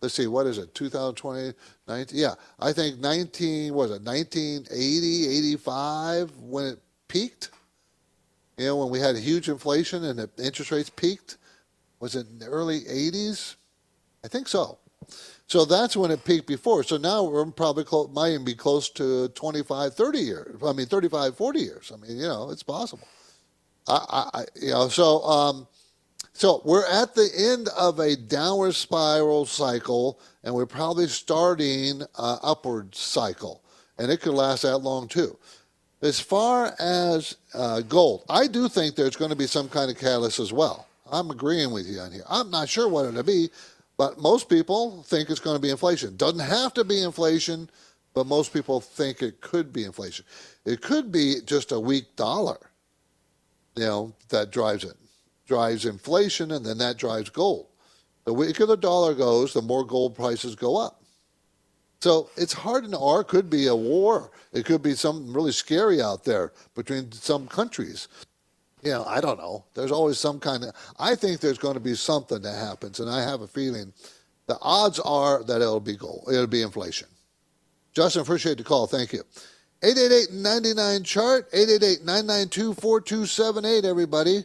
Let's 0.00 0.14
see, 0.14 0.26
what 0.26 0.46
is 0.46 0.56
it, 0.56 0.74
2020, 0.74 1.52
19? 1.86 2.18
Yeah, 2.18 2.34
I 2.58 2.72
think 2.72 2.98
19, 2.98 3.74
was 3.74 3.90
it, 3.90 4.02
1980, 4.02 5.28
85 5.28 6.36
when 6.38 6.66
it 6.68 6.78
peaked? 7.06 7.50
You 8.56 8.66
know, 8.66 8.76
when 8.76 8.88
we 8.88 8.98
had 8.98 9.14
huge 9.16 9.50
inflation 9.50 10.04
and 10.04 10.18
the 10.18 10.30
interest 10.42 10.70
rates 10.70 10.90
peaked? 10.90 11.36
Was 12.00 12.14
it 12.16 12.26
in 12.30 12.38
the 12.38 12.46
early 12.46 12.80
80s? 12.80 13.56
I 14.24 14.28
think 14.28 14.48
so. 14.48 14.78
So 15.50 15.64
that's 15.64 15.96
when 15.96 16.12
it 16.12 16.24
peaked 16.24 16.46
before. 16.46 16.84
So 16.84 16.96
now 16.96 17.24
we're 17.24 17.44
probably 17.46 17.82
close, 17.82 18.08
might 18.12 18.28
even 18.28 18.44
be 18.44 18.54
close 18.54 18.88
to 18.90 19.26
25, 19.30 19.94
30 19.94 20.18
years. 20.20 20.62
I 20.64 20.72
mean, 20.72 20.86
35, 20.86 21.36
40 21.36 21.58
years. 21.58 21.90
I 21.92 21.96
mean, 21.96 22.18
you 22.18 22.28
know, 22.28 22.50
it's 22.50 22.62
possible. 22.62 23.08
I, 23.88 24.30
I 24.32 24.44
you 24.54 24.70
know, 24.70 24.88
so 24.88 25.20
um, 25.24 25.66
so 26.34 26.62
we're 26.64 26.86
at 26.86 27.16
the 27.16 27.28
end 27.36 27.68
of 27.76 27.98
a 27.98 28.14
downward 28.14 28.76
spiral 28.76 29.44
cycle, 29.44 30.20
and 30.44 30.54
we're 30.54 30.66
probably 30.66 31.08
starting 31.08 32.02
an 32.02 32.38
upward 32.44 32.94
cycle, 32.94 33.64
and 33.98 34.08
it 34.08 34.20
could 34.20 34.34
last 34.34 34.62
that 34.62 34.78
long 34.78 35.08
too. 35.08 35.36
As 36.00 36.20
far 36.20 36.76
as 36.78 37.38
uh, 37.54 37.80
gold, 37.80 38.24
I 38.28 38.46
do 38.46 38.68
think 38.68 38.94
there's 38.94 39.16
going 39.16 39.30
to 39.30 39.36
be 39.36 39.48
some 39.48 39.68
kind 39.68 39.90
of 39.90 39.98
catalyst 39.98 40.38
as 40.38 40.52
well. 40.52 40.86
I'm 41.10 41.28
agreeing 41.32 41.72
with 41.72 41.88
you 41.88 41.98
on 41.98 42.12
here. 42.12 42.22
I'm 42.30 42.52
not 42.52 42.68
sure 42.68 42.88
what 42.88 43.06
it'll 43.06 43.24
be, 43.24 43.50
but 44.00 44.18
most 44.18 44.48
people 44.48 45.02
think 45.02 45.28
it's 45.28 45.40
going 45.40 45.56
to 45.56 45.60
be 45.60 45.68
inflation. 45.68 46.16
Doesn't 46.16 46.38
have 46.38 46.72
to 46.72 46.84
be 46.84 47.02
inflation, 47.02 47.68
but 48.14 48.26
most 48.26 48.50
people 48.50 48.80
think 48.80 49.20
it 49.20 49.42
could 49.42 49.74
be 49.74 49.84
inflation. 49.84 50.24
It 50.64 50.80
could 50.80 51.12
be 51.12 51.34
just 51.44 51.70
a 51.70 51.78
weak 51.78 52.16
dollar, 52.16 52.70
you 53.76 53.84
know, 53.84 54.14
that 54.30 54.52
drives 54.52 54.84
it, 54.84 54.94
drives 55.46 55.84
inflation, 55.84 56.52
and 56.52 56.64
then 56.64 56.78
that 56.78 56.96
drives 56.96 57.28
gold. 57.28 57.66
The 58.24 58.32
weaker 58.32 58.64
the 58.64 58.74
dollar 58.74 59.12
goes, 59.12 59.52
the 59.52 59.60
more 59.60 59.84
gold 59.84 60.16
prices 60.16 60.54
go 60.54 60.78
up. 60.78 61.02
So 62.00 62.30
it's 62.38 62.54
hard 62.54 62.84
to 62.84 62.90
know, 62.90 63.00
or 63.00 63.20
it 63.20 63.28
could 63.28 63.50
be 63.50 63.66
a 63.66 63.76
war. 63.76 64.30
It 64.54 64.64
could 64.64 64.80
be 64.80 64.94
something 64.94 65.30
really 65.30 65.52
scary 65.52 66.00
out 66.00 66.24
there 66.24 66.54
between 66.74 67.12
some 67.12 67.46
countries 67.46 68.08
you 68.82 68.90
know, 68.90 69.04
I 69.04 69.20
don't 69.20 69.38
know. 69.38 69.64
There's 69.74 69.92
always 69.92 70.18
some 70.18 70.40
kind 70.40 70.64
of. 70.64 70.74
I 70.98 71.14
think 71.14 71.40
there's 71.40 71.58
going 71.58 71.74
to 71.74 71.80
be 71.80 71.94
something 71.94 72.42
that 72.42 72.56
happens, 72.56 73.00
and 73.00 73.10
I 73.10 73.22
have 73.22 73.40
a 73.40 73.46
feeling 73.46 73.92
the 74.46 74.58
odds 74.60 74.98
are 75.00 75.42
that 75.44 75.60
it'll 75.60 75.80
be 75.80 75.96
gold. 75.96 76.28
It'll 76.30 76.46
be 76.46 76.62
inflation. 76.62 77.08
Justin, 77.92 78.22
appreciate 78.22 78.58
the 78.58 78.64
call. 78.64 78.86
Thank 78.86 79.12
you. 79.12 79.22
888-99 79.82 81.04
chart 81.04 81.50
888-992-4278 81.52 83.84
everybody 83.84 84.44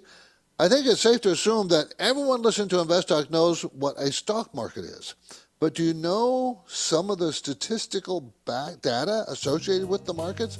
i 0.59 0.69
think 0.69 0.87
it's 0.87 1.01
safe 1.01 1.19
to 1.19 1.31
assume 1.31 1.67
that 1.67 1.93
everyone 1.99 2.41
listening 2.41 2.69
to 2.69 2.79
invest 2.79 3.09
talk 3.09 3.29
knows 3.29 3.63
what 3.63 3.97
a 3.97 4.13
stock 4.13 4.55
market 4.55 4.85
is 4.85 5.13
but 5.59 5.75
do 5.75 5.83
you 5.83 5.93
know 5.93 6.61
some 6.67 7.09
of 7.09 7.17
the 7.17 7.33
statistical 7.33 8.33
back 8.45 8.81
data 8.81 9.25
associated 9.27 9.89
with 9.89 10.05
the 10.05 10.13
markets 10.13 10.57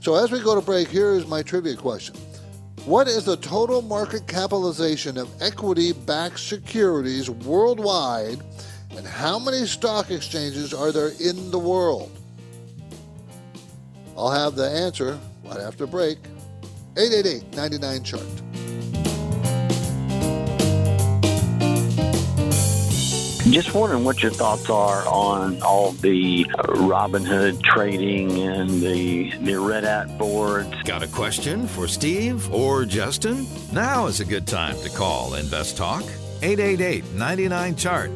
so 0.00 0.14
as 0.14 0.30
we 0.30 0.40
go 0.40 0.54
to 0.54 0.62
break 0.62 0.88
here 0.88 1.12
is 1.12 1.26
my 1.26 1.42
trivia 1.42 1.76
question 1.76 2.16
what 2.84 3.08
is 3.08 3.24
the 3.24 3.36
total 3.38 3.80
market 3.80 4.26
capitalization 4.26 5.16
of 5.16 5.30
equity 5.40 5.92
backed 5.92 6.38
securities 6.38 7.30
worldwide, 7.30 8.42
and 8.90 9.06
how 9.06 9.38
many 9.38 9.66
stock 9.66 10.10
exchanges 10.10 10.74
are 10.74 10.92
there 10.92 11.12
in 11.20 11.50
the 11.50 11.58
world? 11.58 12.10
I'll 14.16 14.30
have 14.30 14.54
the 14.54 14.68
answer 14.68 15.18
right 15.44 15.60
after 15.60 15.86
break. 15.86 16.18
888 16.96 17.56
99 17.56 18.04
chart. 18.04 19.13
Just 23.50 23.74
wondering 23.74 24.04
what 24.04 24.22
your 24.22 24.32
thoughts 24.32 24.70
are 24.70 25.06
on 25.06 25.60
all 25.62 25.92
the 25.92 26.44
Robinhood 26.44 27.62
trading 27.62 28.40
and 28.40 28.70
the, 28.80 29.30
the 29.32 29.52
Reddit 29.52 30.16
boards. 30.16 30.74
Got 30.84 31.02
a 31.02 31.08
question 31.08 31.68
for 31.68 31.86
Steve 31.86 32.50
or 32.52 32.86
Justin? 32.86 33.46
Now 33.70 34.06
is 34.06 34.20
a 34.20 34.24
good 34.24 34.46
time 34.46 34.76
to 34.78 34.88
call 34.88 35.34
Invest 35.34 35.76
Talk 35.76 36.04
888 36.40 37.04
99 37.12 37.76
Chart. 37.76 38.10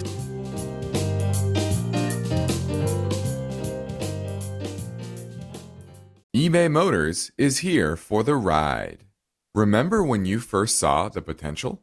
eBay 6.35 6.71
Motors 6.71 7.31
is 7.37 7.59
here 7.59 7.97
for 7.97 8.23
the 8.23 8.37
ride. 8.37 9.05
Remember 9.55 10.03
when 10.03 10.25
you 10.25 10.39
first 10.39 10.79
saw 10.79 11.11
the 11.11 11.21
potential? 11.21 11.83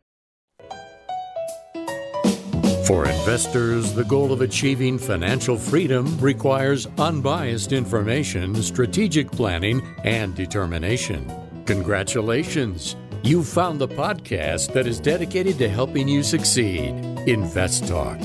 For 2.91 3.05
investors, 3.05 3.93
the 3.93 4.03
goal 4.03 4.33
of 4.33 4.41
achieving 4.41 4.97
financial 4.97 5.57
freedom 5.57 6.19
requires 6.19 6.89
unbiased 6.97 7.71
information, 7.71 8.61
strategic 8.61 9.31
planning, 9.31 9.81
and 10.03 10.35
determination. 10.35 11.31
Congratulations! 11.65 12.97
You've 13.23 13.47
found 13.47 13.79
the 13.79 13.87
podcast 13.87 14.73
that 14.73 14.87
is 14.87 14.99
dedicated 14.99 15.57
to 15.59 15.69
helping 15.69 16.09
you 16.09 16.21
succeed. 16.21 16.89
Invest 17.29 17.87
Talk. 17.87 18.17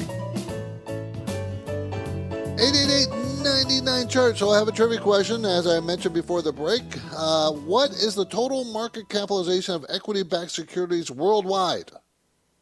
888-99 2.57 4.11
chart. 4.11 4.37
So 4.37 4.50
I 4.50 4.59
have 4.59 4.66
a 4.66 4.72
trivia 4.72 4.98
question, 4.98 5.44
as 5.44 5.68
I 5.68 5.79
mentioned 5.79 6.12
before 6.12 6.42
the 6.42 6.52
break. 6.52 6.83
Uh, 7.16 7.52
what 7.52 7.92
is 7.92 8.16
the 8.16 8.26
total 8.26 8.64
market 8.64 9.09
capitalization 9.09 9.76
of 9.76 9.87
equity-backed 9.88 10.50
securities 10.50 11.09
worldwide? 11.09 11.92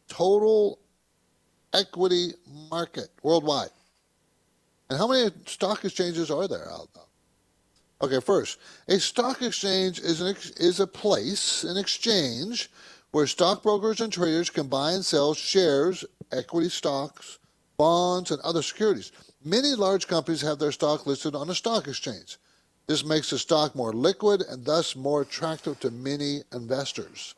Total 0.07 0.77
equity 1.75 2.33
market 2.71 3.09
worldwide. 3.21 3.69
And 4.89 4.97
how 4.97 5.07
many 5.07 5.29
stock 5.45 5.83
exchanges 5.83 6.31
are 6.31 6.47
there 6.47 6.71
out 6.71 6.87
there? 6.93 7.03
Okay, 8.01 8.19
first, 8.19 8.59
a 8.87 8.99
stock 8.99 9.41
exchange 9.41 9.99
is, 9.99 10.21
an 10.21 10.27
ex- 10.27 10.51
is 10.51 10.79
a 10.79 10.87
place, 10.87 11.63
an 11.63 11.77
exchange, 11.77 12.69
where 13.11 13.25
stockbrokers 13.25 14.01
and 14.01 14.11
traders 14.11 14.49
can 14.49 14.67
buy 14.67 14.91
and 14.91 15.03
sell 15.03 15.33
shares, 15.33 16.03
equity 16.31 16.69
stocks, 16.69 17.39
bonds, 17.77 18.31
and 18.31 18.41
other 18.41 18.61
securities. 18.61 19.11
Many 19.43 19.69
large 19.75 20.07
companies 20.07 20.41
have 20.41 20.59
their 20.59 20.71
stock 20.71 21.05
listed 21.07 21.35
on 21.35 21.49
a 21.49 21.55
stock 21.55 21.87
exchange. 21.87 22.37
This 22.87 23.05
makes 23.05 23.29
the 23.29 23.39
stock 23.39 23.75
more 23.75 23.93
liquid 23.93 24.41
and 24.41 24.65
thus 24.65 24.95
more 24.95 25.21
attractive 25.21 25.79
to 25.79 25.91
many 25.91 26.41
investors. 26.53 27.33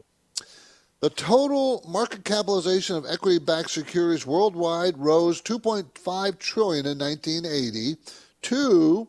The 1.00 1.12
total 1.12 1.84
market 1.88 2.26
capitalization 2.26 2.96
of 2.96 3.06
equity-backed 3.06 3.70
securities 3.70 4.26
worldwide 4.26 4.98
rose 4.98 5.44
2.5 5.44 6.40
trillion 6.40 6.88
in 6.88 6.98
1980 6.98 7.98
to 8.44 9.08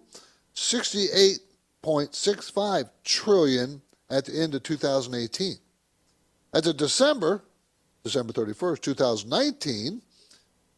68.65 0.55 2.91
trillion 3.05 3.81
at 4.11 4.25
the 4.27 4.39
end 4.39 4.55
of 4.55 4.63
2018. 4.65 5.55
As 6.53 6.67
of 6.67 6.77
December, 6.77 7.43
December 8.05 8.35
31st, 8.35 8.83
2019, 8.83 10.03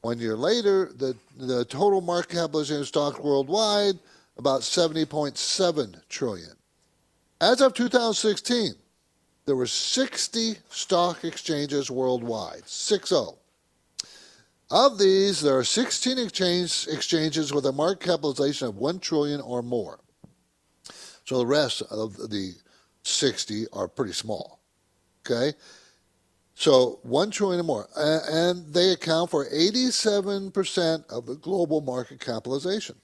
one 0.03 0.21
year 0.21 0.37
later, 0.37 0.93
the, 0.97 1.17
the 1.37 1.65
total 1.65 2.01
market 2.01 2.37
capitalization 2.37 2.83
of 2.83 2.87
stocks 2.87 3.19
worldwide 3.19 3.99
about 4.39 4.61
70.7 4.61 6.09
trillion. 6.09 6.53
As 7.41 7.61
of 7.61 7.75
2016, 7.75 8.75
there 9.47 9.57
were 9.57 9.67
60 9.67 10.59
stock 10.69 11.25
exchanges 11.25 11.91
worldwide, 11.91 12.69
60. 12.69 13.17
Of 14.71 14.99
these, 14.99 15.41
there 15.41 15.59
are 15.59 15.65
16 15.65 16.19
exchange, 16.19 16.87
exchanges 16.89 17.53
with 17.53 17.67
a 17.67 17.73
market 17.73 18.07
capitalization 18.07 18.69
of 18.69 18.77
1 18.77 19.01
trillion 19.01 19.41
or 19.41 19.63
more. 19.63 19.99
So 21.25 21.39
the 21.39 21.47
rest 21.47 21.83
of 21.91 22.17
the 22.31 22.55
60 23.03 23.67
are 23.73 23.89
pretty 23.89 24.13
small. 24.13 24.61
Okay? 25.27 25.57
So 26.55 27.01
1 27.03 27.31
trillion 27.33 27.61
or 27.61 27.65
more. 27.65 27.89
And 27.97 28.73
they 28.73 28.91
account 28.91 29.31
for 29.31 29.47
87% 29.47 31.11
of 31.11 31.27
the 31.27 31.35
global 31.37 31.81
market 31.81 32.21
capitalization, 32.21 32.95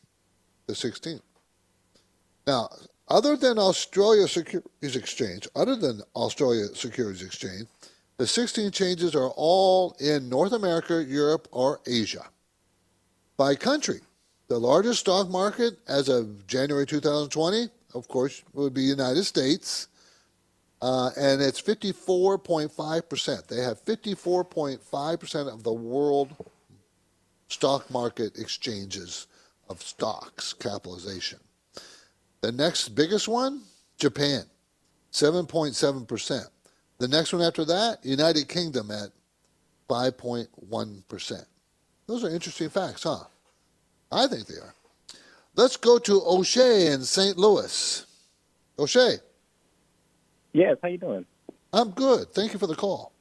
the 0.67 0.75
16. 0.75 1.21
Now, 2.47 2.69
other 3.09 3.37
than 3.37 3.59
Australia 3.59 4.27
Securities 4.27 4.97
Exchange, 4.97 5.49
other 5.55 5.77
than 5.77 6.03
Australia 6.15 6.67
Securities 6.75 7.23
Exchange, 7.23 7.67
the 8.19 8.27
16 8.27 8.71
changes 8.71 9.15
are 9.15 9.31
all 9.37 9.95
in 10.01 10.29
North 10.29 10.53
America, 10.53 11.05
Europe, 11.05 11.49
or 11.53 11.81
Asia. 11.87 12.27
By 13.37 13.55
country, 13.55 14.01
the 14.49 14.59
largest 14.59 15.01
stock 15.01 15.29
market 15.29 15.79
as 15.87 16.09
of 16.09 16.47
January 16.47 16.87
2020, 16.87 17.69
of 17.95 18.09
course, 18.09 18.43
would 18.55 18.73
be 18.73 18.83
United 18.83 19.25
States, 19.25 19.89
uh, 20.81 21.11
and 21.17 21.43
it's 21.43 21.61
54.5%. 21.61 23.47
They 23.47 23.61
have 23.61 23.85
54.5% 23.85 25.53
of 25.53 25.63
the 25.63 25.73
world 25.73 26.35
stock 27.49 27.91
market 27.91 28.39
exchanges 28.39 29.27
of 29.69 29.83
stocks 29.83 30.53
capitalization. 30.53 31.39
The 32.41 32.53
next 32.53 32.91
biggest 32.91 33.29
one, 33.29 33.63
Japan, 33.99 34.43
7.7%. 35.13 36.47
The 36.99 37.09
next 37.09 37.33
one 37.33 37.43
after 37.43 37.65
that, 37.65 38.05
United 38.05 38.49
Kingdom 38.49 38.91
at 38.91 39.11
5.1%. 39.89 41.47
Those 42.07 42.25
are 42.25 42.31
interesting 42.31 42.69
facts, 42.69 43.03
huh? 43.03 43.25
I 44.13 44.27
think 44.27 44.47
they 44.47 44.57
are. 44.57 44.75
Let's 45.57 45.77
go 45.77 45.99
to 45.99 46.23
O'Shea 46.25 46.93
in 46.93 47.03
St. 47.03 47.37
Louis. 47.37 48.07
O'Shea. 48.79 49.17
Yes, 50.53 50.77
how 50.83 50.89
you 50.89 50.99
doing? 50.99 51.27
I'm 51.73 51.91
good. 51.91 52.33
Thank 52.33 52.53
you 52.53 52.59
for 52.59 52.67
the 52.67 52.75
call. 52.75 53.13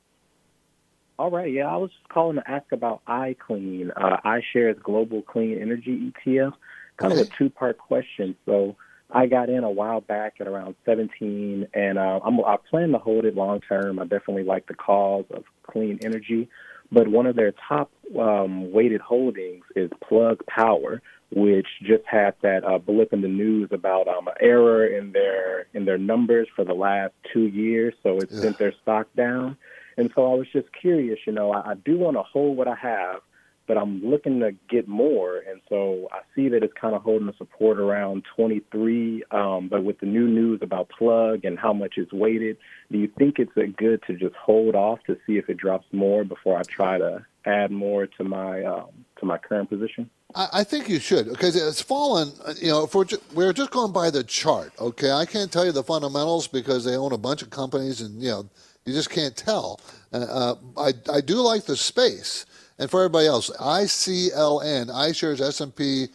All 1.17 1.31
right, 1.31 1.51
yeah, 1.51 1.67
I 1.67 1.77
was 1.77 1.91
just 1.91 2.09
calling 2.09 2.35
to 2.35 2.49
ask 2.49 2.71
about 2.73 3.03
iClean, 3.05 3.91
uh, 3.95 4.17
iShares 4.25 4.81
Global 4.81 5.21
Clean 5.21 5.57
Energy 5.57 6.11
ETF. 6.11 6.53
Kind 6.97 7.13
okay. 7.13 7.21
of 7.21 7.27
a 7.27 7.31
two-part 7.37 7.77
question. 7.77 8.35
So 8.45 8.75
I 9.11 9.27
got 9.27 9.49
in 9.49 9.63
a 9.63 9.69
while 9.69 10.01
back 10.01 10.35
at 10.39 10.47
around 10.47 10.75
17, 10.85 11.67
and 11.73 11.97
uh, 11.97 12.19
I'm, 12.23 12.39
I 12.41 12.57
plan 12.69 12.91
to 12.91 12.97
hold 12.97 13.25
it 13.25 13.35
long 13.35 13.61
term. 13.61 13.99
I 13.99 14.03
definitely 14.03 14.43
like 14.43 14.67
the 14.67 14.73
cause 14.73 15.25
of 15.31 15.43
clean 15.63 15.99
energy, 16.03 16.49
but 16.91 17.07
one 17.07 17.25
of 17.25 17.35
their 17.35 17.53
top 17.67 17.91
um, 18.19 18.71
weighted 18.71 19.01
holdings 19.01 19.63
is 19.75 19.89
Plug 20.07 20.43
Power, 20.47 21.01
which 21.31 21.67
just 21.81 22.03
had 22.05 22.35
that 22.41 22.63
uh, 22.63 22.77
blip 22.77 23.13
in 23.13 23.21
the 23.21 23.27
news 23.27 23.69
about 23.71 24.07
um, 24.07 24.27
an 24.27 24.33
error 24.39 24.85
in 24.85 25.11
their 25.11 25.67
in 25.73 25.85
their 25.85 25.97
numbers 25.97 26.47
for 26.55 26.63
the 26.63 26.73
last 26.73 27.13
two 27.31 27.47
years, 27.47 27.93
so 28.03 28.17
it 28.19 28.31
sent 28.31 28.57
their 28.57 28.73
stock 28.81 29.07
down. 29.15 29.57
And 29.97 30.11
so 30.13 30.31
I 30.31 30.35
was 30.35 30.47
just 30.51 30.67
curious, 30.73 31.19
you 31.25 31.33
know, 31.33 31.51
I, 31.51 31.71
I 31.71 31.73
do 31.75 31.97
want 31.97 32.17
to 32.17 32.23
hold 32.23 32.57
what 32.57 32.67
I 32.67 32.75
have, 32.75 33.21
but 33.67 33.77
I'm 33.77 34.03
looking 34.03 34.39
to 34.39 34.51
get 34.69 34.87
more. 34.87 35.37
And 35.37 35.61
so 35.69 36.07
I 36.11 36.19
see 36.35 36.49
that 36.49 36.63
it's 36.63 36.73
kind 36.79 36.95
of 36.95 37.01
holding 37.01 37.27
the 37.27 37.33
support 37.37 37.79
around 37.79 38.23
23. 38.35 39.23
Um, 39.31 39.67
but 39.69 39.83
with 39.83 39.99
the 39.99 40.05
new 40.05 40.27
news 40.27 40.59
about 40.61 40.89
plug 40.89 41.45
and 41.45 41.57
how 41.57 41.73
much 41.73 41.93
it's 41.97 42.13
weighted, 42.13 42.57
do 42.91 42.97
you 42.97 43.09
think 43.17 43.39
it's 43.39 43.51
good 43.77 44.01
to 44.07 44.13
just 44.13 44.35
hold 44.35 44.75
off 44.75 44.99
to 45.07 45.17
see 45.25 45.37
if 45.37 45.49
it 45.49 45.57
drops 45.57 45.87
more 45.91 46.23
before 46.23 46.57
I 46.57 46.63
try 46.63 46.97
to 46.97 47.25
add 47.45 47.71
more 47.71 48.07
to 48.07 48.23
my 48.23 48.63
um, 48.63 48.89
to 49.19 49.25
my 49.25 49.37
current 49.37 49.69
position? 49.69 50.09
I 50.37 50.65
think 50.65 50.89
you 50.89 50.99
should 50.99 51.29
because 51.29 51.55
it's 51.55 51.81
fallen. 51.81 52.33
You 52.57 52.67
know, 52.67 52.83
if 52.83 52.93
we're 52.93 53.05
just, 53.05 53.71
going 53.71 53.93
by 53.93 54.09
the 54.09 54.23
chart, 54.23 54.73
okay. 54.79 55.11
I 55.11 55.25
can't 55.25 55.49
tell 55.49 55.65
you 55.65 55.71
the 55.71 55.83
fundamentals 55.83 56.47
because 56.47 56.83
they 56.83 56.97
own 56.97 57.13
a 57.13 57.17
bunch 57.17 57.41
of 57.41 57.51
companies, 57.51 58.01
and 58.01 58.21
you 58.21 58.29
know, 58.29 58.49
you 58.85 58.93
just 58.93 59.09
can't 59.09 59.37
tell. 59.37 59.79
Uh, 60.11 60.55
I 60.77 60.93
I 61.11 61.21
do 61.21 61.35
like 61.35 61.65
the 61.65 61.77
space. 61.77 62.45
And 62.77 62.89
for 62.89 63.01
everybody 63.01 63.27
else, 63.27 63.49
ICLN, 63.51 64.87
iShares 64.87 65.41
S&P 65.41 66.07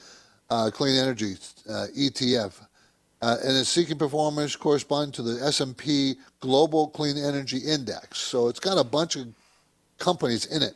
uh, 0.51 0.71
Clean 0.73 0.97
Energy 0.97 1.35
uh, 1.69 1.87
ETF, 1.97 2.67
uh, 3.23 3.37
and 3.45 3.57
its 3.57 3.69
seeking 3.69 3.99
performance 3.99 4.57
corresponding 4.57 5.13
to 5.13 5.23
the 5.23 5.45
S&P 5.45 6.17
Global 6.41 6.89
Clean 6.89 7.17
Energy 7.17 7.59
Index. 7.59 8.19
So 8.19 8.49
it's 8.49 8.61
got 8.61 8.79
a 8.79 8.85
bunch 8.85 9.17
of 9.17 9.29
companies 9.99 10.47
in 10.47 10.63
it. 10.63 10.75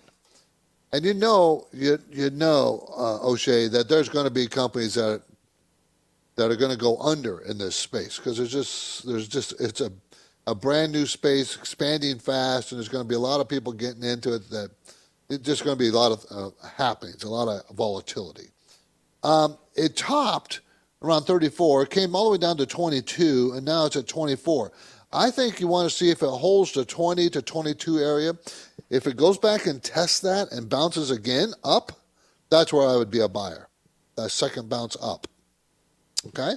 And 0.92 1.04
you 1.04 1.14
know, 1.14 1.66
you, 1.72 1.98
you 2.10 2.30
know, 2.30 2.88
uh, 2.96 3.26
O'Shea, 3.26 3.68
that 3.68 3.88
there's 3.88 4.08
going 4.08 4.26
to 4.26 4.30
be 4.30 4.46
companies 4.46 4.94
that 4.94 5.22
that 6.36 6.50
are 6.50 6.56
going 6.56 6.70
to 6.70 6.76
go 6.76 6.98
under 6.98 7.40
in 7.40 7.58
this 7.58 7.76
space 7.76 8.16
because 8.16 8.36
there's 8.36 8.52
just 8.52 9.06
there's 9.06 9.28
just 9.28 9.60
it's 9.60 9.80
a 9.80 9.90
a 10.46 10.54
brand 10.54 10.92
new 10.92 11.06
space 11.06 11.56
expanding 11.56 12.18
fast, 12.18 12.70
and 12.70 12.78
there's 12.78 12.88
going 12.88 13.04
to 13.04 13.08
be 13.08 13.14
a 13.14 13.18
lot 13.20 13.40
of 13.40 13.48
people 13.48 13.72
getting 13.72 14.02
into 14.02 14.34
it 14.34 14.48
that 14.50 14.70
it's 15.28 15.44
just 15.44 15.64
going 15.64 15.76
to 15.76 15.78
be 15.78 15.88
a 15.88 15.92
lot 15.92 16.12
of 16.12 16.24
uh, 16.30 16.66
happenings, 16.66 17.22
a 17.22 17.28
lot 17.28 17.48
of 17.48 17.76
volatility. 17.76 18.48
Um, 19.22 19.56
it 19.74 19.96
topped 19.96 20.60
around 21.02 21.22
34. 21.24 21.84
It 21.84 21.90
came 21.90 22.14
all 22.14 22.26
the 22.26 22.30
way 22.32 22.38
down 22.38 22.56
to 22.58 22.66
22, 22.66 23.52
and 23.56 23.64
now 23.64 23.86
it's 23.86 23.96
at 23.96 24.06
24. 24.06 24.72
I 25.12 25.30
think 25.30 25.60
you 25.60 25.68
want 25.68 25.88
to 25.88 25.94
see 25.94 26.10
if 26.10 26.22
it 26.22 26.28
holds 26.28 26.72
the 26.72 26.84
20 26.84 27.30
to 27.30 27.42
22 27.42 27.98
area. 27.98 28.32
If 28.90 29.06
it 29.06 29.16
goes 29.16 29.38
back 29.38 29.66
and 29.66 29.82
tests 29.82 30.20
that 30.20 30.50
and 30.52 30.68
bounces 30.68 31.10
again 31.10 31.52
up, 31.62 31.92
that's 32.50 32.72
where 32.72 32.88
I 32.88 32.96
would 32.96 33.10
be 33.10 33.20
a 33.20 33.28
buyer. 33.28 33.68
That 34.16 34.30
second 34.30 34.68
bounce 34.68 34.96
up. 35.00 35.26
Okay? 36.28 36.54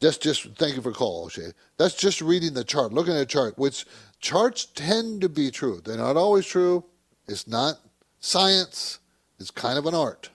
Just, 0.00 0.22
just 0.22 0.54
thank 0.56 0.76
you 0.76 0.82
for 0.82 0.92
call, 0.92 1.26
O'Shea. 1.26 1.52
That's 1.76 1.94
just 1.94 2.20
reading 2.20 2.54
the 2.54 2.64
chart, 2.64 2.92
looking 2.92 3.12
at 3.12 3.18
the 3.18 3.26
chart, 3.26 3.58
which 3.58 3.84
charts 4.20 4.66
tend 4.74 5.20
to 5.20 5.28
be 5.28 5.50
true. 5.50 5.82
They're 5.84 5.96
not 5.96 6.16
always 6.16 6.46
true. 6.46 6.84
It's 7.30 7.46
not 7.46 7.78
science. 8.18 8.98
It's 9.38 9.52
kind 9.52 9.78
of 9.78 9.86
an 9.86 9.94
art. 9.94 10.30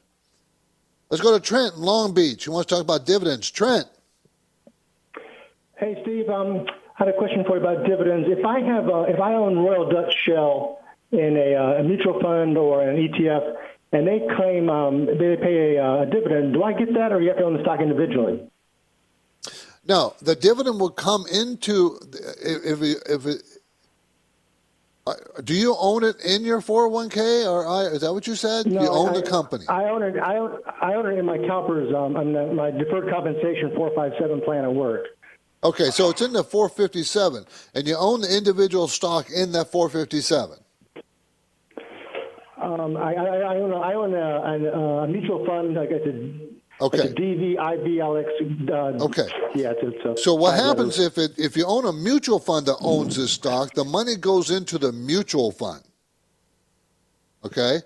Let's 1.09 1.21
go 1.21 1.37
to 1.37 1.43
Trent 1.43 1.75
in 1.75 1.81
Long 1.81 2.13
Beach. 2.13 2.45
He 2.45 2.49
wants 2.49 2.69
to 2.69 2.75
talk 2.75 2.83
about 2.83 3.05
dividends. 3.05 3.51
Trent. 3.51 3.85
Hey, 5.77 5.99
Steve. 6.03 6.29
Um, 6.29 6.65
I 6.97 7.03
had 7.03 7.07
a 7.09 7.17
question 7.17 7.43
for 7.43 7.57
you 7.57 7.63
about 7.63 7.85
dividends. 7.85 8.27
If 8.29 8.45
I 8.45 8.61
have, 8.61 8.87
uh, 8.87 9.01
if 9.01 9.19
I 9.19 9.33
own 9.33 9.59
Royal 9.59 9.89
Dutch 9.89 10.13
Shell 10.23 10.79
in 11.11 11.35
a, 11.35 11.55
uh, 11.55 11.81
a 11.81 11.83
mutual 11.83 12.19
fund 12.21 12.57
or 12.57 12.81
an 12.81 12.95
ETF, 12.95 13.55
and 13.91 14.07
they 14.07 14.21
claim 14.37 14.69
um, 14.69 15.05
they 15.05 15.35
pay 15.35 15.75
a, 15.75 15.85
uh, 15.85 16.01
a 16.03 16.05
dividend, 16.05 16.53
do 16.53 16.63
I 16.63 16.71
get 16.71 16.93
that, 16.93 17.11
or 17.11 17.19
do 17.19 17.25
you 17.25 17.29
have 17.29 17.39
to 17.39 17.43
own 17.43 17.57
the 17.57 17.61
stock 17.61 17.81
individually? 17.81 18.41
No, 19.87 20.15
the 20.21 20.35
dividend 20.35 20.79
will 20.79 20.89
come 20.89 21.25
into 21.31 21.99
if 22.41 22.81
if, 22.81 23.25
if 23.25 23.41
do 25.43 25.53
you 25.53 25.75
own 25.77 26.03
it 26.03 26.15
in 26.25 26.43
your 26.43 26.61
401k, 26.61 27.47
or 27.47 27.67
I, 27.67 27.81
is 27.93 28.01
that 28.01 28.11
what 28.11 28.25
you 28.25 28.33
said? 28.35 28.65
No, 28.65 28.81
you 28.81 28.89
own 28.89 29.09
I, 29.09 29.21
the 29.21 29.21
company. 29.21 29.65
I 29.67 29.83
own 29.83 30.01
it. 30.01 30.17
I 30.17 30.37
own, 30.37 30.57
I 30.81 30.93
own 30.95 31.05
it 31.05 31.19
in 31.19 31.25
my 31.25 31.37
CalPERS, 31.37 31.93
um, 31.93 32.13
my 32.55 32.71
deferred 32.71 33.09
compensation 33.11 33.71
457 33.75 34.41
plan 34.41 34.63
at 34.63 34.73
work. 34.73 35.05
Okay, 35.63 35.91
so 35.91 36.09
it's 36.09 36.21
in 36.21 36.33
the 36.33 36.43
457, 36.43 37.45
and 37.75 37.87
you 37.87 37.95
own 37.95 38.21
the 38.21 38.35
individual 38.35 38.87
stock 38.87 39.29
in 39.29 39.51
that 39.51 39.71
457. 39.71 40.57
Um, 42.61 42.97
I, 42.97 43.13
I, 43.13 43.25
I 43.37 43.55
own 43.57 43.71
a, 43.73 43.77
I 43.77 43.93
own 43.93 44.13
a, 44.15 44.17
a, 44.17 45.03
a 45.03 45.07
mutual 45.07 45.45
fund. 45.45 45.75
Like 45.75 45.89
it's 45.91 46.07
a, 46.07 46.13
Okay. 46.81 46.97
It's 46.97 47.11
a 47.11 47.15
DVIBLX. 47.15 48.69
Uh, 48.69 49.05
Okay. 49.05 49.27
Yeah. 49.55 49.73
It's, 49.77 49.97
it's 50.05 50.23
So 50.23 50.33
what 50.33 50.55
happens 50.55 50.99
if 50.99 51.17
it 51.17 51.31
if 51.37 51.55
you 51.55 51.65
own 51.65 51.85
a 51.85 51.93
mutual 51.93 52.39
fund 52.39 52.65
that 52.65 52.77
owns 52.81 53.15
this 53.15 53.31
stock, 53.31 53.73
the 53.73 53.85
money 53.85 54.15
goes 54.15 54.51
into 54.51 54.77
the 54.77 54.91
mutual 54.91 55.51
fund. 55.51 55.83
Okay? 57.45 57.79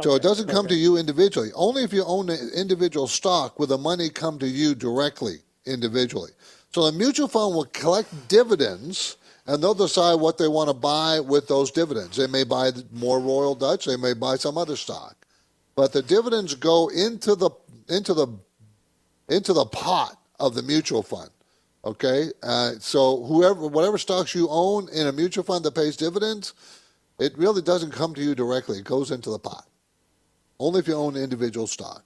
So 0.00 0.14
it 0.14 0.22
doesn't 0.22 0.48
come 0.48 0.66
to 0.68 0.74
you 0.74 0.96
individually. 0.96 1.50
Only 1.54 1.82
if 1.82 1.92
you 1.92 2.02
own 2.04 2.26
the 2.26 2.50
individual 2.56 3.06
stock 3.06 3.58
will 3.58 3.66
the 3.66 3.76
money 3.76 4.08
come 4.08 4.38
to 4.38 4.46
you 4.46 4.74
directly, 4.74 5.36
individually. 5.66 6.30
So 6.74 6.90
the 6.90 6.96
mutual 6.96 7.28
fund 7.28 7.54
will 7.54 7.66
collect 7.66 8.28
dividends 8.28 9.18
and 9.46 9.62
they'll 9.62 9.74
decide 9.74 10.14
what 10.14 10.38
they 10.38 10.48
want 10.48 10.70
to 10.70 10.74
buy 10.74 11.20
with 11.20 11.46
those 11.46 11.70
dividends. 11.70 12.16
They 12.16 12.26
may 12.26 12.44
buy 12.44 12.70
more 12.90 13.20
Royal 13.20 13.54
Dutch, 13.54 13.84
they 13.84 13.96
may 13.96 14.14
buy 14.14 14.36
some 14.36 14.56
other 14.56 14.76
stock. 14.76 15.16
But 15.74 15.92
the 15.92 16.02
dividends 16.02 16.54
go 16.54 16.88
into 16.88 17.34
the 17.34 17.50
into 17.92 18.14
the 18.14 18.28
into 19.28 19.52
the 19.52 19.66
pot 19.66 20.18
of 20.40 20.54
the 20.54 20.62
mutual 20.62 21.02
fund. 21.02 21.30
Okay, 21.84 22.28
uh, 22.42 22.72
so 22.78 23.24
whoever, 23.24 23.66
whatever 23.66 23.98
stocks 23.98 24.34
you 24.34 24.46
own 24.50 24.88
in 24.90 25.08
a 25.08 25.12
mutual 25.12 25.42
fund 25.42 25.64
that 25.64 25.74
pays 25.74 25.96
dividends, 25.96 26.54
it 27.18 27.36
really 27.36 27.62
doesn't 27.62 27.90
come 27.90 28.14
to 28.14 28.22
you 28.22 28.34
directly. 28.34 28.78
It 28.78 28.84
goes 28.84 29.10
into 29.10 29.30
the 29.30 29.38
pot. 29.38 29.66
Only 30.60 30.78
if 30.78 30.86
you 30.86 30.94
own 30.94 31.16
individual 31.16 31.66
stock. 31.66 32.04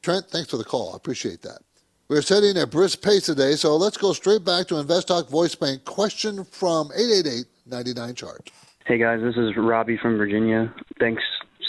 Trent, 0.00 0.26
thanks 0.26 0.50
for 0.50 0.58
the 0.58 0.64
call. 0.64 0.92
I 0.92 0.96
appreciate 0.96 1.42
that. 1.42 1.58
We're 2.08 2.22
setting 2.22 2.56
a 2.56 2.68
brisk 2.68 3.02
pace 3.02 3.26
today, 3.26 3.56
so 3.56 3.76
let's 3.76 3.96
go 3.96 4.12
straight 4.12 4.44
back 4.44 4.68
to 4.68 4.76
Invest 4.76 5.08
Talk 5.08 5.28
Voice 5.28 5.56
Bank. 5.56 5.84
Question 5.84 6.44
from 6.44 6.90
888-99 6.90 8.14
chart. 8.14 8.50
Hey 8.86 8.98
guys, 8.98 9.20
this 9.20 9.34
is 9.34 9.56
Robbie 9.56 9.98
from 10.00 10.16
Virginia. 10.16 10.72
Thanks, 11.00 11.24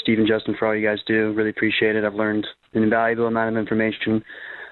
Steve 0.08 0.20
and 0.20 0.28
Justin, 0.28 0.56
for 0.58 0.70
all 0.70 0.74
you 0.76 0.88
guys 0.88 1.00
do. 1.06 1.34
Really 1.34 1.50
appreciate 1.50 1.98
it. 1.98 2.06
I've 2.06 2.13
learned 2.13 2.48
an 2.74 2.82
invaluable 2.82 3.28
amount 3.28 3.54
of 3.54 3.60
information. 3.60 4.24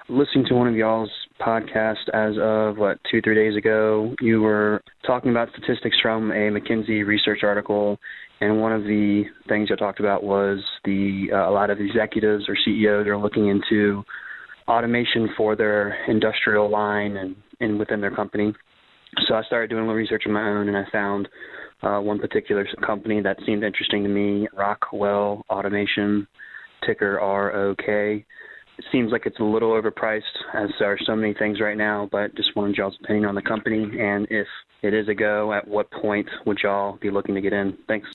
Listening 0.08 0.46
to 0.46 0.54
one 0.54 0.66
of 0.66 0.74
y'all's 0.74 1.10
podcasts 1.38 2.08
as 2.14 2.36
of 2.40 2.78
what 2.78 2.98
two, 3.10 3.20
three 3.20 3.34
days 3.34 3.54
ago, 3.54 4.14
you 4.22 4.40
were 4.40 4.82
talking 5.06 5.30
about 5.30 5.50
statistics 5.50 5.98
from 6.00 6.30
a 6.30 6.48
McKinsey 6.48 7.06
research 7.06 7.40
article, 7.42 7.98
and 8.40 8.62
one 8.62 8.72
of 8.72 8.84
the 8.84 9.24
things 9.46 9.68
you 9.68 9.76
talked 9.76 10.00
about 10.00 10.24
was 10.24 10.60
the 10.86 11.26
uh, 11.30 11.50
a 11.50 11.52
lot 11.52 11.68
of 11.68 11.80
executives 11.80 12.46
or 12.48 12.56
CEOs 12.64 13.06
are 13.06 13.18
looking 13.18 13.48
into 13.48 14.02
automation 14.68 15.28
for 15.36 15.54
their 15.54 16.02
industrial 16.08 16.70
line 16.70 17.18
and, 17.18 17.36
and 17.60 17.78
within 17.78 18.00
their 18.00 18.14
company. 18.14 18.54
So 19.28 19.34
I 19.34 19.42
started 19.42 19.68
doing 19.68 19.82
a 19.82 19.84
little 19.84 19.96
research 19.96 20.22
on 20.26 20.32
my 20.32 20.48
own, 20.48 20.68
and 20.68 20.78
I 20.78 20.84
found 20.90 21.28
uh, 21.82 21.98
one 22.00 22.18
particular 22.18 22.66
company 22.84 23.20
that 23.20 23.38
seemed 23.44 23.64
interesting 23.64 24.02
to 24.02 24.08
me, 24.08 24.48
Rockwell 24.52 25.44
Automation, 25.50 26.26
ticker 26.86 27.18
ROK. 27.20 27.88
It 28.78 28.84
seems 28.92 29.10
like 29.10 29.22
it's 29.24 29.40
a 29.40 29.44
little 29.44 29.70
overpriced, 29.70 30.22
as 30.54 30.68
are 30.80 30.98
so 31.06 31.16
many 31.16 31.34
things 31.34 31.60
right 31.60 31.76
now, 31.76 32.08
but 32.12 32.34
just 32.34 32.54
wanted 32.56 32.76
y'all's 32.76 32.96
opinion 33.02 33.24
on 33.26 33.34
the 33.34 33.42
company, 33.42 33.84
and 33.98 34.26
if 34.30 34.46
it 34.82 34.92
is 34.92 35.08
a 35.08 35.14
go, 35.14 35.52
at 35.52 35.66
what 35.66 35.90
point 35.90 36.28
would 36.44 36.58
y'all 36.62 36.98
be 37.00 37.10
looking 37.10 37.34
to 37.34 37.40
get 37.40 37.52
in? 37.52 37.76
Thanks. 37.88 38.08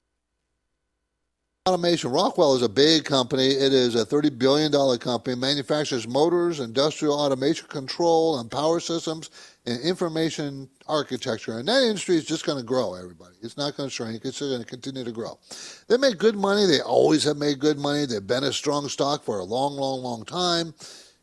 Automation. 1.67 2.12
Rockwell 2.12 2.56
is 2.56 2.63
a 2.63 2.69
big 2.69 3.06
company. 3.06 3.50
It 3.50 3.71
is 3.71 3.93
a 3.93 4.04
$30 4.04 4.38
billion 4.39 4.71
company, 4.97 5.36
manufactures 5.36 6.08
motors, 6.08 6.60
industrial 6.60 7.13
automation 7.13 7.67
control, 7.67 8.39
and 8.39 8.50
power 8.50 8.80
systems, 8.80 9.30
and 9.65 9.80
information 9.82 10.69
architecture. 10.88 11.60
And 11.60 11.67
that 11.67 11.84
industry 11.84 12.15
is 12.15 12.26
just 12.26 12.45
going 12.45 12.58
to 12.58 12.63
grow, 12.63 12.95
everybody. 12.95 13.36
It's 13.41 13.58
not 13.58 13.78
going 13.78 13.89
to 13.89 13.93
shrink. 13.93 14.26
It's 14.26 14.39
going 14.39 14.60
to 14.60 14.65
continue 14.65 15.04
to 15.04 15.12
grow. 15.12 15.39
They 15.88 15.97
make 15.97 16.17
good 16.17 16.36
money. 16.36 16.65
They 16.65 16.82
always 16.82 17.24
have 17.26 17.38
made 17.38 17.60
good 17.60 17.78
money. 17.78 18.06
They've 18.06 18.26
been 18.26 18.43
a 18.43 18.54
strong 18.54 18.88
stock 18.89 19.24
for 19.24 19.39
a 19.39 19.43
long, 19.43 19.74
long, 19.76 20.02
long 20.02 20.26
time. 20.26 20.74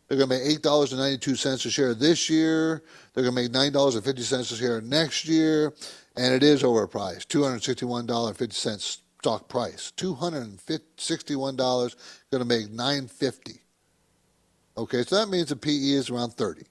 They're 0.07 0.19
going 0.19 0.31
to 0.31 0.39
make 0.39 0.63
$8.92 0.63 1.67
a 1.67 1.71
share 1.71 1.95
this 1.95 2.31
year. 2.31 2.83
They're 3.13 3.25
going 3.25 3.35
to 3.35 3.43
make 3.43 3.73
$9.50 3.73 4.41
a 4.41 4.45
share 4.45 4.81
next 4.81 5.27
year. 5.27 5.75
And 6.17 6.35
it 6.35 6.43
is 6.43 6.63
overpriced, 6.63 7.27
$261.50 7.27 9.01
stock 9.21 9.49
price. 9.49 9.93
$261 9.97 11.57
going 12.31 12.41
to 12.41 12.45
make 12.45 12.71
950 12.71 13.61
Okay, 14.79 15.03
so 15.03 15.17
that 15.17 15.29
means 15.29 15.49
the 15.49 15.57
PE 15.57 15.73
is 15.73 16.09
around 16.09 16.35
30 16.35 16.63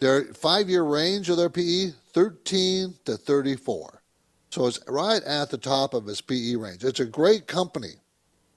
Their 0.00 0.24
five-year 0.34 0.82
range 0.82 1.30
of 1.30 1.36
their 1.36 1.50
PE, 1.50 1.90
13 2.12 2.94
to 3.04 3.16
34 3.16 4.02
So 4.50 4.66
it's 4.66 4.80
right 4.88 5.22
at 5.22 5.50
the 5.50 5.58
top 5.58 5.94
of 5.94 6.08
its 6.08 6.20
PE 6.20 6.56
range. 6.56 6.84
It's 6.84 7.00
a 7.00 7.06
great 7.06 7.46
company. 7.46 7.94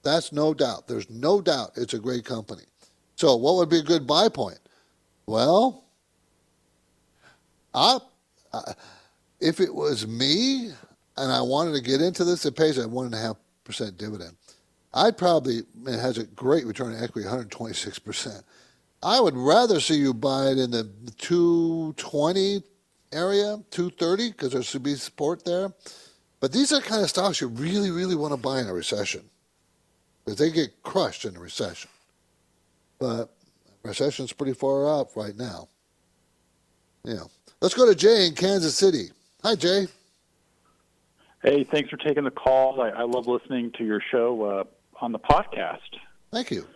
That's 0.02 0.32
no 0.32 0.54
doubt. 0.54 0.88
There's 0.88 1.10
no 1.10 1.40
doubt 1.40 1.72
it's 1.76 1.94
a 1.94 1.98
great 1.98 2.24
company. 2.24 2.62
So 3.16 3.36
what 3.36 3.56
would 3.56 3.68
be 3.68 3.80
a 3.80 3.82
good 3.82 4.06
buy 4.06 4.28
point? 4.28 4.58
Well, 5.26 5.84
I, 7.74 7.98
I, 8.52 8.74
if 9.40 9.60
it 9.60 9.74
was 9.74 10.06
me 10.06 10.70
and 11.16 11.32
I 11.32 11.40
wanted 11.42 11.74
to 11.74 11.82
get 11.82 12.00
into 12.00 12.24
this, 12.24 12.46
it 12.46 12.56
pays 12.56 12.78
a 12.78 12.88
one 12.88 13.06
and 13.06 13.14
a 13.14 13.18
half 13.18 13.36
percent 13.64 13.98
dividend. 13.98 14.36
I'd 14.94 15.18
probably 15.18 15.58
it 15.86 15.98
has 15.98 16.18
a 16.18 16.24
great 16.24 16.64
return 16.64 16.94
on 16.94 17.02
equity, 17.02 17.26
126 17.26 17.98
percent. 17.98 18.42
I 19.02 19.20
would 19.20 19.36
rather 19.36 19.80
see 19.80 19.94
you 19.94 20.12
buy 20.12 20.48
it 20.48 20.58
in 20.58 20.70
the 20.70 20.90
220 21.18 22.62
area, 23.12 23.58
230, 23.70 24.30
because 24.30 24.52
there 24.52 24.62
should 24.62 24.82
be 24.82 24.94
support 24.94 25.44
there. 25.44 25.72
But 26.40 26.52
these 26.52 26.72
are 26.72 26.80
the 26.80 26.86
kind 26.86 27.02
of 27.02 27.08
stocks 27.08 27.40
you 27.40 27.48
really, 27.48 27.90
really 27.90 28.16
want 28.16 28.32
to 28.32 28.36
buy 28.36 28.60
in 28.60 28.68
a 28.68 28.72
recession, 28.72 29.22
because 30.24 30.38
they 30.38 30.50
get 30.50 30.82
crushed 30.82 31.24
in 31.24 31.36
a 31.36 31.40
recession. 31.40 31.90
But 32.98 33.30
recession's 33.82 34.32
pretty 34.32 34.54
far 34.54 34.88
out 34.88 35.10
right 35.14 35.36
now. 35.36 35.68
Yeah. 37.04 37.22
Let's 37.60 37.74
go 37.74 37.86
to 37.86 37.94
Jay 37.94 38.26
in 38.26 38.34
Kansas 38.34 38.76
City. 38.76 39.10
Hi, 39.42 39.54
Jay. 39.54 39.86
Hey, 41.42 41.64
thanks 41.64 41.88
for 41.88 41.96
taking 41.96 42.24
the 42.24 42.30
call. 42.30 42.80
I, 42.80 42.90
I 42.90 43.02
love 43.02 43.28
listening 43.28 43.70
to 43.78 43.84
your 43.84 44.00
show 44.10 44.42
uh, 44.42 44.64
on 45.00 45.12
the 45.12 45.18
podcast. 45.18 45.78
Thank 46.32 46.50
you. 46.50 46.66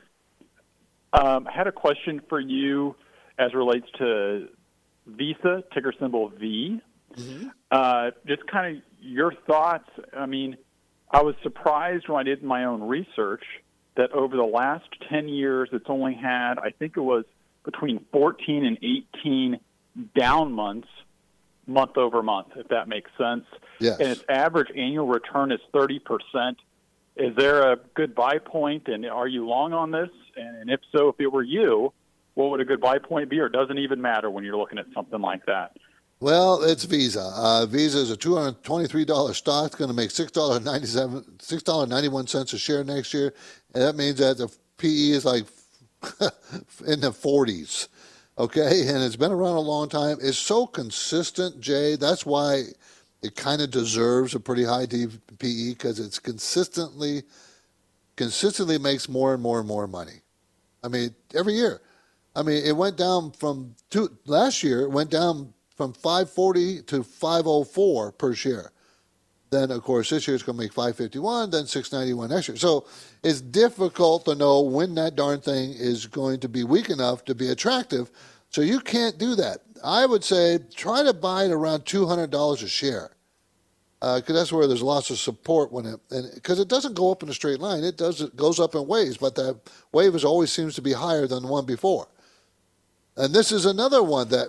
Um, 1.13 1.47
I 1.47 1.53
had 1.53 1.67
a 1.67 1.73
question 1.73 2.21
for 2.29 2.41
you 2.41 2.97
as 3.39 3.55
relates 3.55 3.87
to 3.99 4.49
Visa, 5.07 5.65
ticker 5.75 5.93
symbol 5.99 6.29
V. 6.29 6.81
Uh, 7.71 8.11
just 8.27 8.47
kind 8.47 8.77
of 8.77 8.83
your 9.01 9.33
thoughts. 9.47 9.89
I 10.17 10.27
mean, 10.27 10.57
I 11.11 11.23
was 11.23 11.35
surprised 11.43 12.09
when 12.09 12.21
I 12.21 12.23
did 12.23 12.43
my 12.43 12.65
own 12.65 12.83
research 12.83 13.45
that 13.97 14.13
over 14.13 14.37
the 14.37 14.45
last 14.45 14.87
10 15.11 15.29
years, 15.29 15.69
it's 15.73 15.85
only 15.89 16.15
had, 16.15 16.59
I 16.59 16.71
think 16.71 16.97
it 16.97 17.03
was 17.03 17.25
between 17.65 18.05
14 18.13 18.65
and 18.65 18.79
18 18.83 19.61
down 20.17 20.53
months, 20.53 20.89
month 21.67 21.99
over 21.99 22.23
month, 22.23 22.49
if 22.57 22.69
that 22.69 22.89
makes 22.89 23.11
sense. 23.19 23.45
Yes. 23.79 23.99
And 24.01 24.09
its 24.09 24.25
average 24.29 24.69
annual 24.75 25.07
return 25.07 25.53
is 25.53 25.61
30%. 25.75 26.57
Is 27.17 27.35
there 27.37 27.73
a 27.73 27.79
good 27.95 28.15
buy 28.15 28.39
point, 28.39 28.89
and 28.89 29.05
are 29.07 29.29
you 29.29 29.47
long 29.47 29.73
on 29.73 29.91
this? 29.91 30.11
And 30.37 30.71
if 30.71 30.81
so, 30.95 31.09
if 31.09 31.17
it 31.21 31.31
were 31.31 31.43
you, 31.43 31.93
what 32.35 32.51
would 32.51 32.61
a 32.61 32.65
good 32.65 32.81
buy 32.81 32.99
point 32.99 33.29
be, 33.29 33.39
or 33.39 33.49
doesn't 33.49 33.79
even 33.79 34.01
matter 34.01 34.31
when 34.31 34.45
you're 34.45 34.57
looking 34.57 34.79
at 34.79 34.87
something 34.95 35.21
like 35.21 35.45
that? 35.47 35.77
Well, 36.21 36.63
it's 36.63 36.85
Visa. 36.85 37.33
Uh, 37.35 37.67
Visa 37.67 37.99
is 37.99 38.13
a 38.13 38.17
$223 38.17 39.35
stock. 39.35 39.67
It's 39.67 39.75
going 39.75 39.91
to 39.91 39.95
make 39.95 40.11
$6.97, 40.11 41.25
$6.91 41.39 42.55
a 42.55 42.59
share 42.59 42.85
next 42.85 43.13
year. 43.13 43.35
And 43.75 43.83
that 43.83 43.97
means 43.97 44.19
that 44.19 44.39
the 44.39 44.49
PE 44.79 44.89
is 44.89 45.25
like 45.25 45.47
in 46.87 47.01
the 47.01 47.11
40s. 47.11 47.89
Okay. 48.39 48.87
And 48.87 49.03
it's 49.03 49.17
been 49.17 49.33
around 49.33 49.57
a 49.57 49.61
long 49.61 49.89
time. 49.89 50.19
It's 50.23 50.39
so 50.39 50.65
consistent, 50.65 51.61
Jay. 51.61 51.97
That's 51.97 52.25
why 52.25 52.67
it 53.23 53.37
kind 53.37 53.63
of 53.63 53.71
deserves 53.71 54.35
a 54.35 54.41
pretty 54.41 54.65
high 54.65 54.87
PE 54.87 55.09
because 55.71 56.01
it's 56.01 56.19
consistently, 56.19 57.23
consistently 58.17 58.79
makes 58.79 59.09
more 59.09 59.33
and 59.33 59.43
more 59.43 59.61
and 59.61 59.69
more 59.69 59.87
money. 59.87 60.23
I 60.83 60.89
mean, 60.89 61.15
every 61.35 61.55
year. 61.55 61.81
I 62.35 62.43
mean, 62.43 62.65
it 62.65 62.77
went 62.77 62.97
down 62.97 63.33
from 63.33 63.75
two, 63.91 64.11
last 64.27 64.63
year, 64.63 64.83
it 64.83 64.91
went 64.91 65.11
down 65.11 65.53
from 65.77 65.93
540 65.93 66.83
to 66.83 67.03
504 67.03 68.13
per 68.13 68.35
share. 68.35 68.73
Then, 69.51 69.71
of 69.71 69.83
course, 69.83 70.09
this 70.09 70.27
year 70.27 70.35
it's 70.35 70.43
going 70.43 70.57
to 70.57 70.65
make 70.65 70.73
551, 70.73 71.51
then 71.51 71.67
691 71.67 72.31
next 72.31 72.49
year. 72.49 72.57
So 72.57 72.87
it's 73.23 73.43
difficult 73.43 74.25
to 74.25 74.35
know 74.35 74.63
when 74.63 74.95
that 74.95 75.15
darn 75.15 75.41
thing 75.41 75.75
is 75.77 76.07
going 76.07 76.41
to 76.41 76.49
be 76.49 76.65
weak 76.65 76.89
enough 76.89 77.25
to 77.27 77.35
be 77.35 77.51
attractive. 77.51 78.11
So 78.49 78.63
you 78.63 78.81
can't 78.81 79.19
do 79.19 79.35
that. 79.35 79.61
I 79.83 80.07
would 80.07 80.25
say 80.25 80.59
try 80.75 81.03
to 81.03 81.13
buy 81.13 81.45
it 81.45 81.51
around 81.51 81.85
$200 81.85 82.63
a 82.63 82.69
share 82.69 83.11
because 84.03 84.31
uh, 84.31 84.33
that's 84.33 84.53
where 84.53 84.67
there's 84.67 84.83
lots 84.83 85.11
of 85.11 85.19
support 85.19 85.71
when 85.71 85.87
it 85.87 86.01
because 86.35 86.59
it 86.59 86.67
doesn't 86.67 86.95
go 86.95 87.13
up 87.13 87.23
in 87.23 87.29
a 87.29 87.35
straight 87.35 87.61
line. 87.61 87.85
It 87.85 87.97
does 87.97 88.21
it 88.21 88.35
goes 88.35 88.59
up 88.59 88.75
in 88.75 88.87
waves, 88.89 89.17
but 89.17 89.37
that 89.37 89.61
wave 89.93 90.17
is 90.17 90.25
always 90.25 90.51
seems 90.51 90.75
to 90.75 90.83
be 90.83 90.93
higher 90.93 91.29
than 91.29 91.45
the 91.45 91.49
one 91.49 91.67
before. 91.67 92.09
And 93.17 93.33
this 93.33 93.53
is 93.53 93.65
another 93.65 94.03
one 94.03 94.29
that 94.31 94.49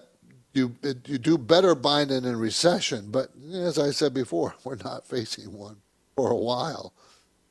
you 0.53 0.75
you 1.05 1.19
do 1.19 1.37
better 1.37 1.75
buying 1.75 2.09
it 2.09 2.25
in 2.25 2.35
recession. 2.35 3.11
But 3.11 3.29
as 3.53 3.77
I 3.77 3.91
said 3.91 4.13
before, 4.15 4.55
we're 4.63 4.77
not 4.77 5.05
facing 5.07 5.53
one 5.53 5.77
for 6.15 6.31
a 6.31 6.35
while. 6.35 6.93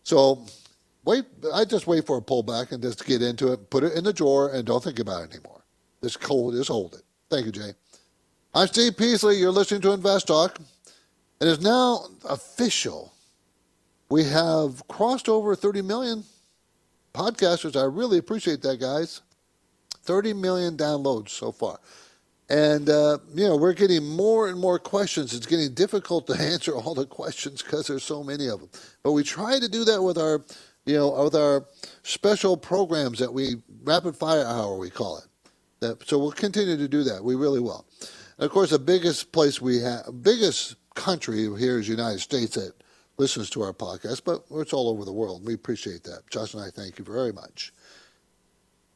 So 0.03 0.45
wait, 1.05 1.24
I 1.55 1.64
just 1.64 1.87
wait 1.87 2.05
for 2.05 2.18
a 2.18 2.20
pullback 2.22 2.72
and 2.72 2.83
just 2.83 3.07
get 3.07 3.22
into 3.22 3.53
it, 3.53 3.70
put 3.70 3.85
it 3.85 3.93
in 3.93 4.03
the 4.03 4.12
drawer, 4.12 4.53
and 4.53 4.66
don't 4.66 4.83
think 4.83 4.99
about 4.99 5.22
it 5.22 5.35
anymore. 5.35 5.62
It's 6.03 6.16
cold, 6.16 6.55
just 6.55 6.68
hold 6.68 6.95
it. 6.95 7.03
Thank 7.33 7.47
you, 7.47 7.53
Jay. 7.53 7.72
I'm 8.53 8.66
Steve 8.66 8.95
Peasley. 8.99 9.39
You're 9.39 9.53
listening 9.53 9.80
to 9.80 9.93
Invest 9.93 10.26
Talk. 10.26 10.59
It 11.41 11.49
is 11.49 11.62
now 11.62 12.05
official. 12.28 13.14
We 14.11 14.24
have 14.24 14.87
crossed 14.87 15.30
over 15.30 15.57
30 15.57 15.80
million 15.80 16.24
podcasters. 17.14 17.74
I 17.74 17.85
really 17.85 18.18
appreciate 18.18 18.61
that, 18.61 18.80
guys. 18.80 19.22
30 20.03 20.35
million 20.35 20.76
downloads 20.76 21.30
so 21.30 21.53
far. 21.53 21.80
And, 22.51 22.91
uh, 22.91 23.16
you 23.35 23.49
know, 23.49 23.57
we're 23.57 23.72
getting 23.72 24.07
more 24.07 24.49
and 24.49 24.61
more 24.61 24.78
questions. 24.78 25.33
It's 25.33 25.47
getting 25.47 25.72
difficult 25.72 26.26
to 26.26 26.35
answer 26.39 26.74
all 26.74 26.95
the 26.95 27.07
questions 27.07 27.62
because 27.62 27.87
there's 27.87 28.05
so 28.05 28.22
many 28.22 28.47
of 28.49 28.61
them. 28.61 28.68
But 29.03 29.12
we 29.12 29.22
try 29.22 29.59
to 29.59 29.68
do 29.70 29.87
that 29.87 30.03
with 30.03 30.18
our, 30.18 30.43
you 30.85 30.97
know, 30.97 31.24
with 31.24 31.35
our 31.35 31.64
special 32.03 32.59
programs 32.59 33.18
that 33.20 33.33
we, 33.33 33.55
rapid 33.85 34.16
fire 34.16 34.45
hour, 34.45 34.76
we 34.76 34.91
call 34.91 35.16
it. 35.16 35.24
That, 35.83 36.09
so 36.09 36.16
we'll 36.16 36.30
continue 36.30 36.76
to 36.76 36.89
do 36.89 37.03
that. 37.05 37.22
We 37.22 37.35
really 37.35 37.61
will. 37.61 37.85
And 38.39 38.47
of 38.47 38.53
course, 38.53 38.70
the 38.70 38.78
biggest 38.78 39.33
place 39.33 39.61
we 39.61 39.80
have, 39.80 40.05
biggest 40.22 40.76
country 40.95 41.49
here 41.59 41.78
is 41.78 41.87
the 41.87 41.93
United 41.93 42.20
States 42.20 42.55
that 42.55 42.72
listens 43.18 43.51
to 43.51 43.62
our 43.62 43.72
podcast, 43.72 44.22
but 44.24 44.45
it's 44.61 44.72
all 44.72 44.89
over 44.89 45.05
the 45.05 45.12
world. 45.12 45.45
We 45.45 45.55
appreciate 45.55 46.05
that. 46.05 46.22
Josh 46.30 46.55
and 46.55 46.62
I 46.62 46.70
thank 46.70 46.99
you 46.99 47.05
very 47.05 47.33
much. 47.33 47.72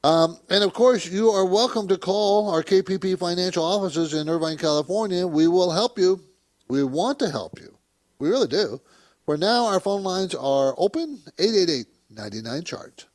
Um, 0.04 0.38
and 0.48 0.62
of 0.62 0.72
course, 0.74 1.06
you 1.06 1.30
are 1.30 1.44
welcome 1.44 1.88
to 1.88 1.98
call 1.98 2.50
our 2.50 2.62
KPP 2.62 3.18
financial 3.18 3.64
offices 3.64 4.14
in 4.14 4.28
Irvine, 4.28 4.56
California. 4.56 5.26
We 5.26 5.48
will 5.48 5.72
help 5.72 5.98
you. 5.98 6.20
We 6.68 6.84
want 6.84 7.18
to 7.18 7.30
help 7.30 7.58
you. 7.58 7.76
We 8.20 8.28
really 8.28 8.46
do. 8.46 8.80
For 9.24 9.36
now, 9.36 9.66
our 9.66 9.80
phone 9.80 10.04
lines 10.04 10.36
are 10.36 10.74
open 10.78 11.20
888 11.38 11.86
99 12.10 12.62
chart. 12.62 13.06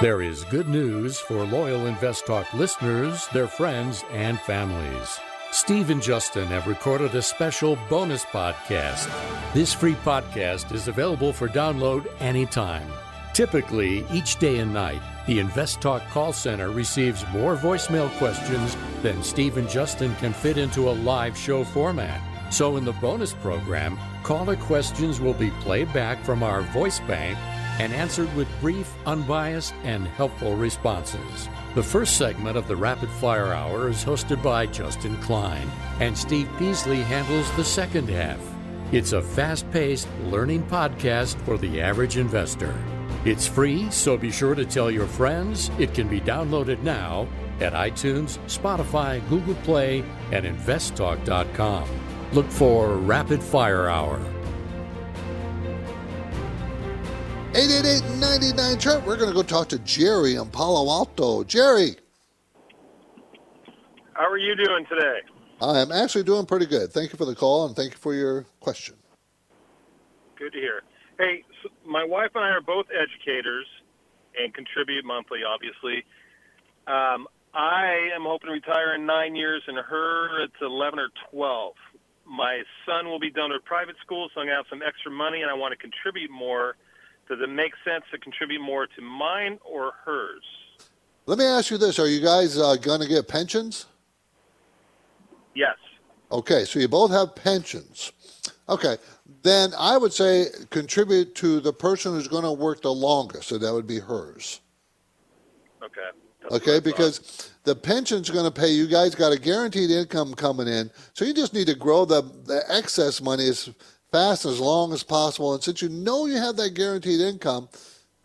There 0.00 0.22
is 0.22 0.44
good 0.44 0.66
news 0.66 1.20
for 1.20 1.44
loyal 1.44 1.84
Invest 1.84 2.24
Talk 2.24 2.54
listeners, 2.54 3.26
their 3.34 3.46
friends, 3.46 4.02
and 4.12 4.40
families. 4.40 5.20
Steve 5.52 5.90
and 5.90 6.00
Justin 6.00 6.46
have 6.46 6.66
recorded 6.66 7.14
a 7.14 7.20
special 7.20 7.76
bonus 7.90 8.24
podcast. 8.24 9.12
This 9.52 9.74
free 9.74 9.96
podcast 9.96 10.72
is 10.72 10.88
available 10.88 11.34
for 11.34 11.48
download 11.48 12.06
anytime. 12.18 12.90
Typically, 13.34 14.06
each 14.10 14.38
day 14.38 14.60
and 14.60 14.72
night, 14.72 15.02
the 15.26 15.38
Invest 15.38 15.82
Talk 15.82 16.00
call 16.08 16.32
center 16.32 16.70
receives 16.70 17.26
more 17.30 17.54
voicemail 17.54 18.08
questions 18.16 18.78
than 19.02 19.22
Steve 19.22 19.58
and 19.58 19.68
Justin 19.68 20.14
can 20.14 20.32
fit 20.32 20.56
into 20.56 20.88
a 20.88 20.98
live 21.04 21.36
show 21.36 21.62
format. 21.62 22.22
So, 22.50 22.78
in 22.78 22.86
the 22.86 22.92
bonus 22.94 23.34
program, 23.34 23.98
caller 24.22 24.56
questions 24.56 25.20
will 25.20 25.34
be 25.34 25.50
played 25.60 25.92
back 25.92 26.24
from 26.24 26.42
our 26.42 26.62
voice 26.62 27.00
bank 27.00 27.36
and 27.80 27.94
answered 27.94 28.32
with 28.36 28.46
brief, 28.60 28.92
unbiased, 29.06 29.72
and 29.84 30.06
helpful 30.06 30.54
responses. 30.54 31.48
The 31.74 31.82
first 31.82 32.18
segment 32.18 32.58
of 32.58 32.68
the 32.68 32.76
Rapid 32.76 33.08
Fire 33.08 33.54
Hour 33.54 33.88
is 33.88 34.04
hosted 34.04 34.42
by 34.42 34.66
Justin 34.66 35.16
Klein, 35.22 35.66
and 35.98 36.16
Steve 36.16 36.50
Peasley 36.58 37.00
handles 37.00 37.50
the 37.52 37.64
second 37.64 38.10
half. 38.10 38.38
It's 38.92 39.12
a 39.12 39.22
fast 39.22 39.70
paced 39.70 40.08
learning 40.24 40.64
podcast 40.64 41.40
for 41.46 41.56
the 41.56 41.80
average 41.80 42.18
investor. 42.18 42.74
It's 43.24 43.46
free, 43.46 43.90
so 43.90 44.18
be 44.18 44.30
sure 44.30 44.54
to 44.54 44.66
tell 44.66 44.90
your 44.90 45.06
friends. 45.06 45.70
It 45.78 45.94
can 45.94 46.06
be 46.06 46.20
downloaded 46.20 46.82
now 46.82 47.28
at 47.60 47.72
iTunes, 47.72 48.38
Spotify, 48.40 49.26
Google 49.30 49.54
Play, 49.62 50.04
and 50.32 50.44
investtalk.com. 50.44 51.88
Look 52.32 52.50
for 52.50 52.96
Rapid 52.96 53.42
Fire 53.42 53.88
Hour. 53.88 54.20
888-99 57.52 58.78
chart. 58.78 59.04
We're 59.04 59.16
going 59.16 59.28
to 59.28 59.34
go 59.34 59.42
talk 59.42 59.68
to 59.70 59.78
Jerry 59.80 60.36
in 60.36 60.48
Palo 60.50 60.88
Alto. 60.88 61.42
Jerry. 61.42 61.96
How 64.12 64.30
are 64.30 64.38
you 64.38 64.54
doing 64.54 64.86
today? 64.88 65.18
I 65.60 65.80
am 65.80 65.90
actually 65.90 66.22
doing 66.22 66.46
pretty 66.46 66.66
good. 66.66 66.92
Thank 66.92 67.12
you 67.12 67.18
for 67.18 67.24
the 67.24 67.34
call 67.34 67.66
and 67.66 67.74
thank 67.74 67.90
you 67.90 67.98
for 67.98 68.14
your 68.14 68.46
question. 68.60 68.94
Good 70.38 70.52
to 70.52 70.58
hear. 70.60 70.82
Hey, 71.18 71.42
so 71.62 71.70
my 71.84 72.04
wife 72.04 72.30
and 72.36 72.44
I 72.44 72.50
are 72.50 72.60
both 72.60 72.86
educators 72.94 73.66
and 74.38 74.54
contribute 74.54 75.04
monthly, 75.04 75.40
obviously. 75.42 76.04
Um, 76.86 77.26
I 77.52 78.14
am 78.14 78.22
hoping 78.22 78.46
to 78.46 78.52
retire 78.52 78.94
in 78.94 79.06
nine 79.06 79.34
years, 79.34 79.62
and 79.66 79.76
her 79.76 80.44
it's 80.44 80.54
11 80.62 81.00
or 81.00 81.08
12. 81.32 81.74
My 82.26 82.62
son 82.86 83.06
will 83.06 83.18
be 83.18 83.30
done 83.32 83.50
with 83.50 83.64
private 83.64 83.96
school, 84.06 84.30
so 84.32 84.40
I'm 84.40 84.46
going 84.46 84.54
to 84.54 84.62
have 84.62 84.70
some 84.70 84.82
extra 84.86 85.10
money, 85.10 85.42
and 85.42 85.50
I 85.50 85.54
want 85.54 85.72
to 85.72 85.76
contribute 85.76 86.30
more. 86.30 86.76
Does 87.30 87.38
it 87.40 87.48
make 87.48 87.74
sense 87.84 88.02
to 88.10 88.18
contribute 88.18 88.60
more 88.60 88.88
to 88.88 89.02
mine 89.02 89.60
or 89.64 89.92
hers? 90.04 90.42
Let 91.26 91.38
me 91.38 91.44
ask 91.44 91.70
you 91.70 91.78
this: 91.78 92.00
Are 92.00 92.08
you 92.08 92.20
guys 92.20 92.58
uh, 92.58 92.74
going 92.74 93.00
to 93.00 93.06
get 93.06 93.28
pensions? 93.28 93.86
Yes. 95.54 95.76
Okay, 96.32 96.64
so 96.64 96.80
you 96.80 96.88
both 96.88 97.12
have 97.12 97.36
pensions. 97.36 98.10
Okay, 98.68 98.96
then 99.44 99.70
I 99.78 99.96
would 99.96 100.12
say 100.12 100.46
contribute 100.70 101.36
to 101.36 101.60
the 101.60 101.72
person 101.72 102.14
who's 102.14 102.26
going 102.26 102.42
to 102.42 102.52
work 102.52 102.82
the 102.82 102.92
longest, 102.92 103.48
so 103.48 103.58
that 103.58 103.72
would 103.72 103.86
be 103.86 104.00
hers. 104.00 104.60
Okay. 105.84 106.00
That's 106.42 106.54
okay, 106.56 106.80
because 106.80 107.52
the 107.62 107.76
pension's 107.76 108.28
going 108.28 108.44
to 108.44 108.50
pay 108.50 108.70
you 108.70 108.88
guys 108.88 109.14
got 109.14 109.32
a 109.32 109.38
guaranteed 109.38 109.90
income 109.90 110.34
coming 110.34 110.66
in, 110.66 110.90
so 111.14 111.24
you 111.24 111.32
just 111.32 111.54
need 111.54 111.68
to 111.68 111.76
grow 111.76 112.04
the, 112.04 112.22
the 112.22 112.64
excess 112.68 113.20
money 113.20 113.48
as 113.48 113.70
fast 114.12 114.44
as 114.44 114.60
long 114.60 114.92
as 114.92 115.02
possible. 115.02 115.54
And 115.54 115.62
since 115.62 115.82
you 115.82 115.88
know 115.88 116.26
you 116.26 116.36
have 116.36 116.56
that 116.56 116.74
guaranteed 116.74 117.20
income, 117.20 117.68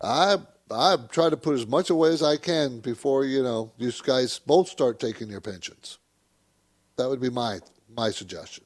I 0.00 0.36
I 0.70 0.96
try 1.10 1.30
to 1.30 1.36
put 1.36 1.54
as 1.54 1.66
much 1.66 1.90
away 1.90 2.10
as 2.10 2.22
I 2.22 2.36
can 2.36 2.80
before 2.80 3.24
you 3.24 3.42
know 3.42 3.72
you 3.78 3.92
guys 4.02 4.38
both 4.38 4.68
start 4.68 5.00
taking 5.00 5.30
your 5.30 5.40
pensions. 5.40 5.98
That 6.96 7.08
would 7.08 7.20
be 7.20 7.30
my 7.30 7.60
my 7.96 8.10
suggestion. 8.10 8.64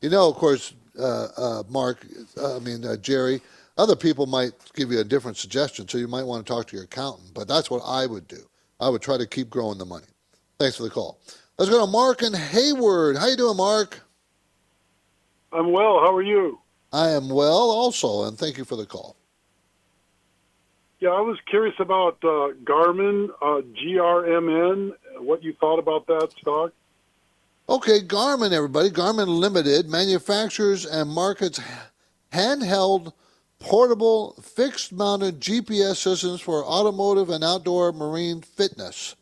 You 0.00 0.08
know, 0.08 0.28
of 0.28 0.36
course, 0.36 0.72
uh, 0.98 1.28
uh, 1.36 1.62
Mark, 1.68 2.06
uh, 2.38 2.56
I 2.56 2.58
mean, 2.60 2.84
uh, 2.84 2.96
Jerry, 2.96 3.42
other 3.76 3.96
people 3.96 4.26
might 4.26 4.52
give 4.74 4.90
you 4.90 5.00
a 5.00 5.04
different 5.04 5.36
suggestion, 5.36 5.86
so 5.86 5.98
you 5.98 6.08
might 6.08 6.24
want 6.24 6.46
to 6.46 6.50
talk 6.50 6.66
to 6.68 6.76
your 6.76 6.84
accountant. 6.84 7.34
But 7.34 7.48
that's 7.48 7.70
what 7.70 7.82
I 7.84 8.06
would 8.06 8.26
do. 8.26 8.48
I 8.80 8.88
would 8.88 9.02
try 9.02 9.18
to 9.18 9.26
keep 9.26 9.50
growing 9.50 9.76
the 9.76 9.84
money. 9.84 10.06
Thanks 10.58 10.76
for 10.76 10.84
the 10.84 10.90
call. 10.90 11.20
Let's 11.58 11.70
go 11.70 11.84
to 11.84 11.90
Mark 11.90 12.22
and 12.22 12.34
Hayward. 12.34 13.18
How 13.18 13.26
you 13.26 13.36
doing, 13.36 13.56
Mark? 13.56 14.00
I'm 15.52 15.72
well. 15.72 16.00
How 16.00 16.14
are 16.14 16.22
you? 16.22 16.60
I 16.92 17.10
am 17.10 17.28
well, 17.28 17.70
also, 17.70 18.24
and 18.24 18.36
thank 18.36 18.58
you 18.58 18.64
for 18.64 18.76
the 18.76 18.86
call. 18.86 19.16
Yeah, 20.98 21.10
I 21.10 21.20
was 21.20 21.38
curious 21.48 21.76
about 21.78 22.18
uh, 22.22 22.52
Garmin, 22.64 23.30
uh, 23.40 23.62
GRMN. 23.62 24.92
What 25.18 25.42
you 25.42 25.54
thought 25.58 25.78
about 25.78 26.06
that 26.08 26.30
stock? 26.40 26.72
Okay, 27.68 28.00
Garmin, 28.00 28.52
everybody. 28.52 28.90
Garmin 28.90 29.28
Limited 29.28 29.88
manufactures 29.88 30.84
and 30.84 31.08
markets 31.08 31.60
handheld 32.32 33.12
portable 33.60 34.34
fixed 34.42 34.92
mounted 34.92 35.40
GPS 35.40 35.96
systems 35.96 36.40
for 36.40 36.64
automotive 36.64 37.30
and 37.30 37.44
outdoor 37.44 37.92
marine 37.92 38.42
fitness. 38.42 39.14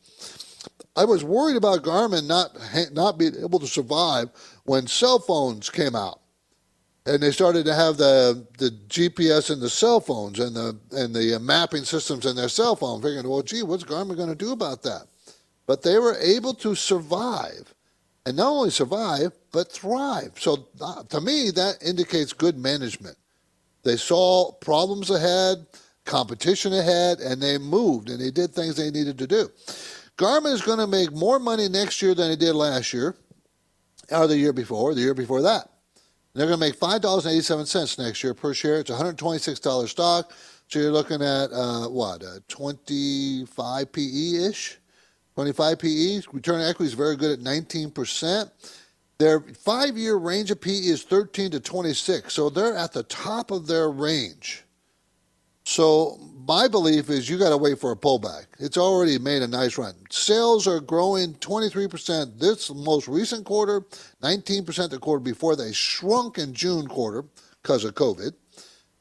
I 0.97 1.05
was 1.05 1.23
worried 1.23 1.57
about 1.57 1.85
Garmin 1.85 2.27
not 2.27 2.57
not 2.93 3.19
being 3.19 3.35
able 3.37 3.61
to 3.61 3.67
survive 3.67 4.31
when 4.69 4.87
cell 4.87 5.19
phones 5.19 5.71
came 5.71 5.97
out, 5.97 6.21
and 7.07 7.23
they 7.23 7.31
started 7.31 7.65
to 7.65 7.75
have 7.75 7.97
the 7.97 8.47
the 8.59 8.71
GPS 8.89 9.51
in 9.51 9.61
the 9.61 9.71
cell 9.71 9.99
phones 9.99 10.39
and 10.39 10.55
the 10.55 10.79
and 10.93 11.15
the 11.15 11.37
uh, 11.37 11.39
mapping 11.39 11.85
systems 11.85 12.27
in 12.27 12.37
their 12.37 12.51
cell 12.51 12.77
phone. 12.77 13.01
Figuring, 13.01 13.27
well, 13.27 13.43
gee, 13.43 13.63
what's 13.63 13.85
Garmin 13.85 14.17
going 14.17 14.29
to 14.29 14.35
do 14.35 14.53
about 14.53 14.83
that? 14.83 15.07
But 15.67 15.83
they 15.83 15.99
were 15.99 16.17
able 16.17 16.53
to 16.55 16.75
survive, 16.75 17.75
and 18.27 18.37
not 18.37 18.49
only 18.49 18.71
survive 18.71 19.33
but 19.53 19.73
thrive. 19.73 20.33
So 20.37 20.69
uh, 20.81 21.03
to 21.05 21.21
me, 21.23 21.51
that 21.53 21.79
indicates 21.83 22.35
good 22.35 22.59
management. 22.59 23.17
They 23.85 23.97
saw 23.97 24.53
problems 24.53 25.09
ahead, 25.09 25.67
competition 26.05 26.75
ahead, 26.75 27.21
and 27.21 27.41
they 27.41 27.57
moved 27.57 28.11
and 28.11 28.21
they 28.21 28.31
did 28.31 28.51
things 28.51 28.77
they 28.77 28.91
needed 28.91 29.17
to 29.17 29.27
do. 29.27 29.49
Garmin 30.19 30.53
is 30.53 30.61
going 30.61 30.79
to 30.79 30.87
make 30.87 31.13
more 31.13 31.39
money 31.39 31.69
next 31.69 32.03
year 32.03 32.15
than 32.15 32.31
it 32.31 32.41
did 32.41 32.55
last 32.55 32.93
year, 32.93 33.17
or 34.11 34.27
the 34.27 34.37
year 34.37 34.53
before, 34.53 34.95
the 34.95 35.01
year 35.01 35.15
before 35.15 35.43
that. 35.43 35.69
They're 36.35 36.47
going 36.47 36.59
to 36.59 36.67
make 36.67 36.77
five 36.77 37.01
dollars 37.01 37.27
and 37.27 37.35
eighty-seven 37.35 37.67
cents 37.67 37.99
next 37.99 38.23
year 38.23 38.35
per 38.35 38.55
share. 38.55 38.79
It's 38.81 38.91
a 38.91 38.97
hundred 38.97 39.19
twenty-six 39.19 39.59
dollars 39.59 39.91
stock, 39.91 40.33
so 40.69 40.79
you're 40.79 40.93
looking 40.93 41.23
at 41.23 41.51
uh, 41.53 41.89
what 41.89 42.23
a 42.23 42.43
twenty-five 42.47 43.91
PE 43.91 44.49
ish, 44.49 44.79
twenty-five 45.35 45.79
PE. 45.81 46.21
Return 46.33 46.61
on 46.61 46.69
equity 46.69 46.89
is 46.89 46.95
very 46.95 47.17
good 47.17 47.33
at 47.33 47.41
nineteen 47.41 47.91
percent. 47.91 48.51
Their 49.19 49.41
five-year 49.41 50.15
range 50.15 50.53
of 50.53 50.61
PE 50.61 50.71
is 50.71 51.03
thirteen 51.03 51.51
to 51.51 51.61
twenty-six, 51.61 52.35
so 52.35 52.51
they're 52.51 52.77
at 52.77 52.93
the 52.93 53.03
top 53.05 53.51
of 53.51 53.67
their 53.67 53.91
range. 53.91 54.65
So 55.69 56.19
my 56.47 56.67
belief 56.67 57.11
is 57.11 57.29
you 57.29 57.37
got 57.37 57.51
to 57.51 57.59
wait 57.59 57.79
for 57.79 57.93
a 57.93 57.97
pullback. 57.97 58.47
It's 58.59 58.79
already 58.79 59.19
made 59.19 59.43
a 59.43 59.47
nice 59.47 59.77
run. 59.77 59.93
Sales 60.09 60.67
are 60.67 60.81
growing 60.81 61.35
23% 61.35 62.39
this 62.41 62.73
most 62.73 63.07
recent 63.07 63.45
quarter, 63.45 63.83
19% 64.23 64.89
the 64.89 64.99
quarter 64.99 65.21
before. 65.21 65.57
They 65.57 65.75
shrunk 65.75 66.39
in 66.39 66.55
June 66.55 66.87
quarter 66.87 67.27
because 67.61 67.85
of 67.85 67.95
COVID, 67.97 68.33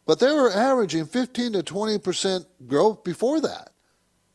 but 0.05 0.19
they 0.19 0.33
were 0.33 0.51
averaging 0.51 1.05
15 1.05 1.53
to 1.53 1.63
20% 1.63 2.45
growth 2.67 3.01
before 3.01 3.39
that. 3.39 3.69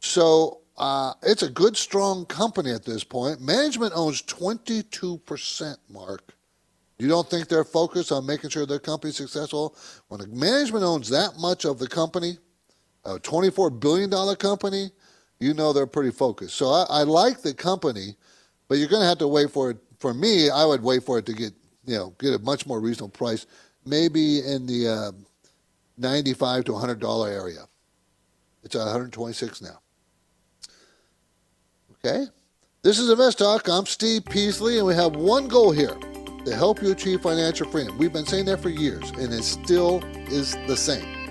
So 0.00 0.62
uh, 0.78 1.12
it's 1.22 1.42
a 1.42 1.50
good, 1.50 1.76
strong 1.76 2.24
company 2.24 2.70
at 2.70 2.86
this 2.86 3.04
point. 3.04 3.42
Management 3.42 3.92
owns 3.94 4.22
22%, 4.22 5.76
Mark. 5.90 6.31
You 7.02 7.08
don't 7.08 7.28
think 7.28 7.48
they're 7.48 7.64
focused 7.64 8.12
on 8.12 8.26
making 8.26 8.50
sure 8.50 8.64
their 8.64 8.78
company's 8.78 9.16
successful? 9.16 9.74
When 10.06 10.20
the 10.20 10.28
management 10.28 10.84
owns 10.84 11.08
that 11.08 11.36
much 11.36 11.64
of 11.64 11.80
the 11.80 11.88
company, 11.88 12.38
a 13.04 13.18
$24 13.18 13.80
billion 13.80 14.36
company, 14.36 14.92
you 15.40 15.52
know 15.52 15.72
they're 15.72 15.88
pretty 15.88 16.12
focused. 16.12 16.54
So 16.54 16.68
I, 16.68 16.86
I 16.88 17.02
like 17.02 17.42
the 17.42 17.54
company, 17.54 18.14
but 18.68 18.78
you're 18.78 18.86
going 18.86 19.02
to 19.02 19.08
have 19.08 19.18
to 19.18 19.26
wait 19.26 19.50
for 19.50 19.72
it. 19.72 19.78
For 19.98 20.14
me, 20.14 20.48
I 20.48 20.64
would 20.64 20.80
wait 20.80 21.02
for 21.02 21.18
it 21.18 21.26
to 21.26 21.32
get, 21.32 21.52
you 21.86 21.96
know, 21.96 22.14
get 22.20 22.34
a 22.34 22.38
much 22.38 22.68
more 22.68 22.78
reasonable 22.78 23.08
price, 23.08 23.46
maybe 23.84 24.38
in 24.38 24.64
the 24.66 24.88
uh, 24.88 25.12
95 25.98 26.66
to 26.66 26.70
$100 26.70 27.28
area. 27.28 27.64
It's 28.62 28.76
at 28.76 28.84
126 28.84 29.60
now. 29.60 29.80
Okay? 31.94 32.26
This 32.82 33.00
is 33.00 33.10
Invest 33.10 33.38
Talk. 33.38 33.68
I'm 33.68 33.86
Steve 33.86 34.24
Peasley, 34.26 34.78
and 34.78 34.86
we 34.86 34.94
have 34.94 35.16
one 35.16 35.48
goal 35.48 35.72
here 35.72 35.98
to 36.44 36.54
help 36.54 36.82
you 36.82 36.92
achieve 36.92 37.22
financial 37.22 37.68
freedom. 37.70 37.96
We've 37.98 38.12
been 38.12 38.26
saying 38.26 38.46
that 38.46 38.60
for 38.60 38.68
years, 38.68 39.10
and 39.10 39.32
it 39.32 39.44
still 39.44 40.02
is 40.28 40.56
the 40.66 40.76
same. 40.76 41.22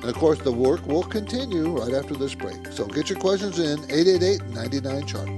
And 0.00 0.04
of 0.04 0.14
course, 0.14 0.38
the 0.38 0.52
work 0.52 0.86
will 0.86 1.02
continue 1.02 1.78
right 1.78 1.92
after 1.92 2.14
this 2.14 2.34
break. 2.34 2.68
So 2.68 2.86
get 2.86 3.10
your 3.10 3.18
questions 3.18 3.58
in 3.58 3.78
888 3.90 4.42
99 4.50 5.06
Chart. 5.06 5.28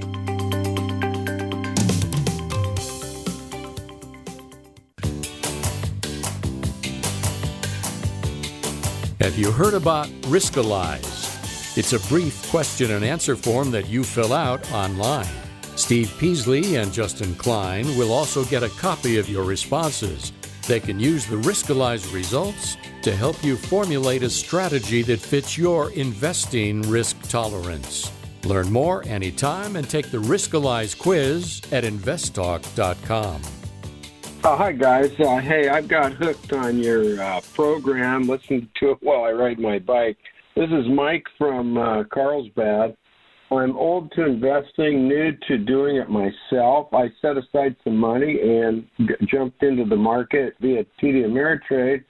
Have 9.20 9.38
you 9.38 9.52
heard 9.52 9.74
about 9.74 10.08
Riskalyze? 10.22 11.78
It's 11.78 11.92
a 11.92 12.00
brief 12.08 12.50
question 12.50 12.90
and 12.90 13.04
answer 13.04 13.34
form 13.34 13.70
that 13.70 13.88
you 13.88 14.04
fill 14.04 14.32
out 14.32 14.70
online. 14.72 15.26
Steve 15.76 16.14
Peasley 16.18 16.76
and 16.76 16.92
Justin 16.92 17.34
Klein 17.34 17.86
will 17.96 18.12
also 18.12 18.44
get 18.44 18.62
a 18.62 18.68
copy 18.70 19.18
of 19.18 19.28
your 19.28 19.44
responses. 19.44 20.32
They 20.68 20.80
can 20.80 21.00
use 21.00 21.26
the 21.26 21.36
Riskalyze 21.36 22.12
results 22.14 22.76
to 23.02 23.14
help 23.16 23.42
you 23.42 23.56
formulate 23.56 24.22
a 24.22 24.30
strategy 24.30 25.02
that 25.02 25.18
fits 25.18 25.58
your 25.58 25.90
investing 25.92 26.82
risk 26.82 27.20
tolerance. 27.28 28.12
Learn 28.44 28.70
more 28.72 29.04
anytime 29.06 29.76
and 29.76 29.88
take 29.88 30.10
the 30.10 30.18
Riskalyze 30.18 30.96
quiz 30.98 31.62
at 31.72 31.84
investtalk.com. 31.84 33.42
Uh, 34.44 34.56
hi, 34.56 34.72
guys. 34.72 35.12
Uh, 35.20 35.38
hey, 35.38 35.68
I've 35.68 35.86
got 35.86 36.12
hooked 36.12 36.52
on 36.52 36.78
your 36.78 37.20
uh, 37.22 37.40
program, 37.54 38.26
Listen 38.26 38.68
to 38.80 38.90
it 38.90 38.98
while 39.00 39.24
I 39.24 39.30
ride 39.30 39.60
my 39.60 39.78
bike. 39.78 40.18
This 40.56 40.68
is 40.70 40.88
Mike 40.88 41.26
from 41.38 41.78
uh, 41.78 42.04
Carlsbad. 42.04 42.96
I'm 43.58 43.76
old 43.76 44.12
to 44.12 44.26
investing, 44.26 45.08
new 45.08 45.32
to 45.48 45.58
doing 45.58 45.96
it 45.96 46.08
myself. 46.08 46.92
I 46.92 47.08
set 47.20 47.36
aside 47.36 47.76
some 47.84 47.96
money 47.96 48.38
and 48.40 48.86
g- 49.00 49.26
jumped 49.26 49.62
into 49.62 49.84
the 49.84 49.96
market 49.96 50.54
via 50.60 50.84
TD 51.02 51.24
Ameritrade. 51.24 52.04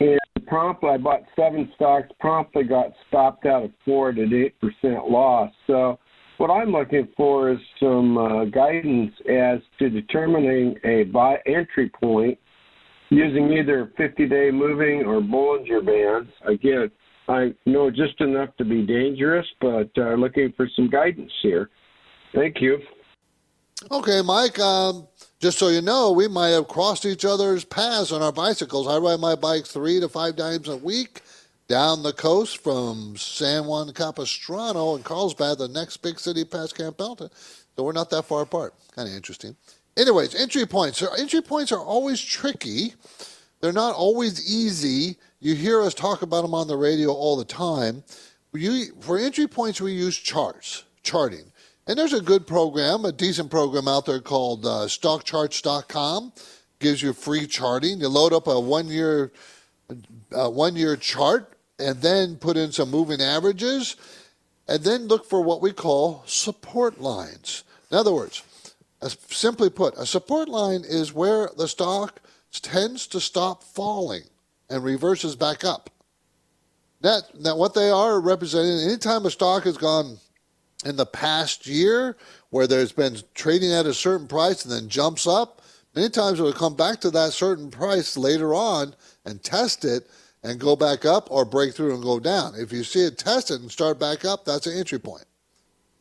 And 0.00 0.18
promptly, 0.46 0.90
I 0.90 0.96
bought 0.98 1.22
seven 1.34 1.70
stocks, 1.74 2.08
promptly 2.20 2.64
got 2.64 2.92
stopped 3.08 3.46
out 3.46 3.64
of 3.64 3.70
four 3.84 4.10
at 4.10 4.18
an 4.18 4.50
8% 4.62 5.10
loss. 5.10 5.52
So, 5.66 5.98
what 6.38 6.50
I'm 6.50 6.70
looking 6.70 7.08
for 7.16 7.50
is 7.50 7.58
some 7.80 8.18
uh, 8.18 8.44
guidance 8.46 9.12
as 9.20 9.60
to 9.78 9.88
determining 9.88 10.76
a 10.84 11.04
buy 11.04 11.38
entry 11.46 11.88
point 11.88 12.38
using 13.08 13.52
either 13.52 13.92
50 13.96 14.28
day 14.28 14.50
moving 14.50 15.02
or 15.06 15.20
Bollinger 15.20 15.84
Bands. 15.84 16.30
Again, 16.46 16.90
I 17.28 17.54
know 17.66 17.90
just 17.90 18.20
enough 18.20 18.56
to 18.58 18.64
be 18.64 18.82
dangerous, 18.82 19.46
but 19.60 19.90
uh, 19.98 20.14
looking 20.14 20.52
for 20.56 20.68
some 20.76 20.88
guidance 20.88 21.32
here. 21.42 21.70
Thank 22.34 22.60
you. 22.60 22.80
Okay, 23.90 24.22
Mike. 24.22 24.58
Um, 24.58 25.06
just 25.40 25.58
so 25.58 25.68
you 25.68 25.82
know, 25.82 26.12
we 26.12 26.28
might 26.28 26.48
have 26.48 26.68
crossed 26.68 27.04
each 27.04 27.24
other's 27.24 27.64
paths 27.64 28.12
on 28.12 28.22
our 28.22 28.32
bicycles. 28.32 28.88
I 28.88 28.98
ride 28.98 29.20
my 29.20 29.34
bike 29.34 29.66
three 29.66 30.00
to 30.00 30.08
five 30.08 30.36
times 30.36 30.68
a 30.68 30.76
week 30.76 31.22
down 31.68 32.02
the 32.02 32.12
coast 32.12 32.62
from 32.62 33.16
San 33.16 33.66
Juan 33.66 33.92
Capistrano 33.92 34.94
and 34.94 35.04
Carlsbad, 35.04 35.58
the 35.58 35.68
next 35.68 35.98
big 35.98 36.18
city 36.18 36.44
past 36.44 36.76
Camp 36.76 36.96
Pendleton. 36.96 37.28
So 37.76 37.82
we're 37.82 37.92
not 37.92 38.10
that 38.10 38.24
far 38.24 38.42
apart. 38.42 38.74
Kind 38.94 39.08
of 39.08 39.14
interesting. 39.14 39.56
Anyways, 39.96 40.34
entry 40.34 40.66
points. 40.66 41.02
Entry 41.18 41.42
points 41.42 41.72
are 41.72 41.80
always 41.80 42.20
tricky. 42.20 42.94
They're 43.60 43.72
not 43.72 43.94
always 43.94 44.50
easy. 44.50 45.16
You 45.38 45.54
hear 45.54 45.82
us 45.82 45.92
talk 45.92 46.22
about 46.22 46.42
them 46.42 46.54
on 46.54 46.66
the 46.66 46.76
radio 46.76 47.10
all 47.10 47.36
the 47.36 47.44
time. 47.44 48.04
We, 48.52 48.86
for 49.00 49.18
entry 49.18 49.46
points, 49.46 49.80
we 49.80 49.92
use 49.92 50.16
charts, 50.16 50.84
charting. 51.02 51.52
And 51.86 51.98
there's 51.98 52.14
a 52.14 52.22
good 52.22 52.46
program, 52.46 53.04
a 53.04 53.12
decent 53.12 53.50
program 53.50 53.86
out 53.86 54.06
there 54.06 54.20
called 54.20 54.64
uh, 54.64 54.86
StockCharts.com. 54.86 56.32
Gives 56.78 57.02
you 57.02 57.12
free 57.12 57.46
charting. 57.46 58.00
You 58.00 58.08
load 58.08 58.32
up 58.32 58.46
a 58.46 58.58
one-year, 58.58 59.32
uh, 60.32 60.50
one-year 60.50 60.96
chart, 60.96 61.52
and 61.78 62.00
then 62.00 62.36
put 62.36 62.56
in 62.56 62.72
some 62.72 62.90
moving 62.90 63.20
averages, 63.20 63.96
and 64.68 64.82
then 64.82 65.06
look 65.06 65.28
for 65.28 65.42
what 65.42 65.62
we 65.62 65.72
call 65.72 66.22
support 66.26 67.00
lines. 67.00 67.64
In 67.90 67.96
other 67.96 68.12
words, 68.12 68.42
simply 69.28 69.70
put, 69.70 69.96
a 69.96 70.06
support 70.06 70.48
line 70.48 70.82
is 70.86 71.14
where 71.14 71.50
the 71.56 71.68
stock 71.68 72.20
tends 72.52 73.06
to 73.08 73.20
stop 73.20 73.62
falling 73.62 74.24
and 74.68 74.82
reverses 74.82 75.36
back 75.36 75.64
up. 75.64 75.90
That, 77.00 77.22
that 77.42 77.56
what 77.56 77.74
they 77.74 77.90
are 77.90 78.20
representing, 78.20 78.88
anytime 78.88 79.26
a 79.26 79.30
stock 79.30 79.64
has 79.64 79.76
gone 79.76 80.18
in 80.84 80.96
the 80.96 81.06
past 81.06 81.66
year 81.66 82.16
where 82.50 82.66
there's 82.66 82.92
been 82.92 83.16
trading 83.34 83.72
at 83.72 83.86
a 83.86 83.94
certain 83.94 84.26
price 84.26 84.64
and 84.64 84.72
then 84.72 84.88
jumps 84.88 85.26
up, 85.26 85.62
many 85.94 86.08
times 86.08 86.40
it 86.40 86.42
will 86.42 86.52
come 86.52 86.74
back 86.74 87.00
to 87.00 87.10
that 87.10 87.32
certain 87.32 87.70
price 87.70 88.16
later 88.16 88.54
on 88.54 88.94
and 89.24 89.42
test 89.42 89.84
it 89.84 90.08
and 90.42 90.60
go 90.60 90.76
back 90.76 91.04
up 91.04 91.28
or 91.30 91.44
break 91.44 91.74
through 91.74 91.94
and 91.94 92.02
go 92.02 92.20
down. 92.20 92.54
If 92.56 92.72
you 92.72 92.84
see 92.84 93.04
it 93.04 93.18
test 93.18 93.50
it 93.50 93.60
and 93.60 93.70
start 93.70 93.98
back 93.98 94.24
up, 94.24 94.44
that's 94.44 94.66
an 94.66 94.78
entry 94.78 94.98
point. 94.98 95.24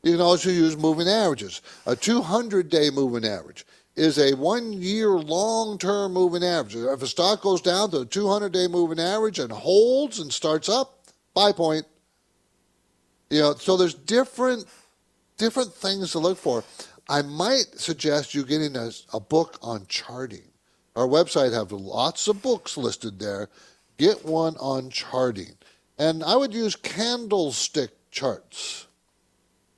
You 0.03 0.11
can 0.11 0.21
also 0.21 0.51
use 0.51 0.77
moving 0.77 1.07
averages. 1.07 1.61
A 1.87 1.95
200 1.95 2.69
day 2.69 2.91
moving 2.91 3.25
average 3.27 3.65
is 3.95 4.17
a 4.17 4.33
one 4.35 4.73
year 4.73 5.09
long 5.09 5.77
term 5.77 6.13
moving 6.13 6.43
average. 6.43 6.75
If 6.75 7.01
a 7.01 7.07
stock 7.07 7.41
goes 7.41 7.61
down 7.61 7.91
to 7.91 8.01
a 8.01 8.05
200 8.05 8.51
day 8.51 8.67
moving 8.67 8.99
average 8.99 9.39
and 9.39 9.51
holds 9.51 10.19
and 10.19 10.31
starts 10.31 10.69
up, 10.69 10.99
buy 11.33 11.51
point. 11.51 11.85
You 13.29 13.41
know, 13.41 13.53
so 13.55 13.77
there's 13.77 13.93
different 13.93 14.65
different 15.37 15.73
things 15.73 16.11
to 16.11 16.19
look 16.19 16.37
for. 16.37 16.63
I 17.07 17.21
might 17.21 17.67
suggest 17.75 18.33
you 18.33 18.43
getting 18.45 18.75
a, 18.75 18.91
a 19.13 19.19
book 19.19 19.57
on 19.61 19.85
charting. 19.87 20.43
Our 20.95 21.07
website 21.07 21.53
have 21.53 21.71
lots 21.71 22.27
of 22.27 22.41
books 22.41 22.77
listed 22.77 23.19
there. 23.19 23.49
get 23.97 24.25
one 24.25 24.55
on 24.57 24.89
charting. 24.89 25.57
And 25.97 26.23
I 26.23 26.35
would 26.35 26.53
use 26.53 26.75
candlestick 26.75 27.91
charts. 28.11 28.87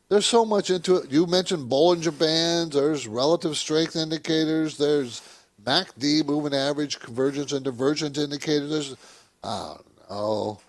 There's 0.10 0.26
so 0.26 0.46
much 0.46 0.70
into 0.70 0.98
it. 0.98 1.12
You 1.12 1.26
mentioned 1.26 1.70
Bollinger 1.70 2.18
Bands, 2.18 2.76
there's 2.76 3.08
relative 3.08 3.58
strength 3.58 3.96
indicators, 3.96 4.78
there's 4.78 5.22
MACD, 5.66 6.26
moving 6.26 6.54
average, 6.54 7.00
convergence 7.00 7.52
and 7.52 7.66
divergence 7.66 8.18
indicators. 8.18 8.70
There's, 8.70 8.96
I 9.44 9.76
don't 9.76 10.10
know, 10.10 10.60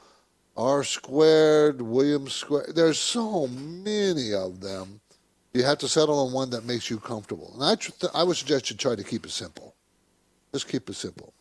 R 0.56 0.82
squared, 0.82 1.80
Williams 1.80 2.32
squared. 2.32 2.74
There's 2.74 2.98
so 2.98 3.46
many 3.46 4.34
of 4.34 4.60
them. 4.60 5.00
You 5.54 5.62
have 5.62 5.78
to 5.78 5.88
settle 5.88 6.26
on 6.26 6.32
one 6.32 6.50
that 6.50 6.64
makes 6.64 6.90
you 6.90 6.98
comfortable. 6.98 7.52
And 7.54 7.64
I, 7.64 7.74
tr- 7.76 7.92
I 8.12 8.24
would 8.24 8.36
suggest 8.36 8.70
you 8.70 8.76
try 8.76 8.96
to 8.96 9.04
keep 9.04 9.24
it 9.24 9.30
simple. 9.30 9.74
Just 10.52 10.68
keep 10.68 10.90
it 10.90 10.94
simple. 10.94 11.32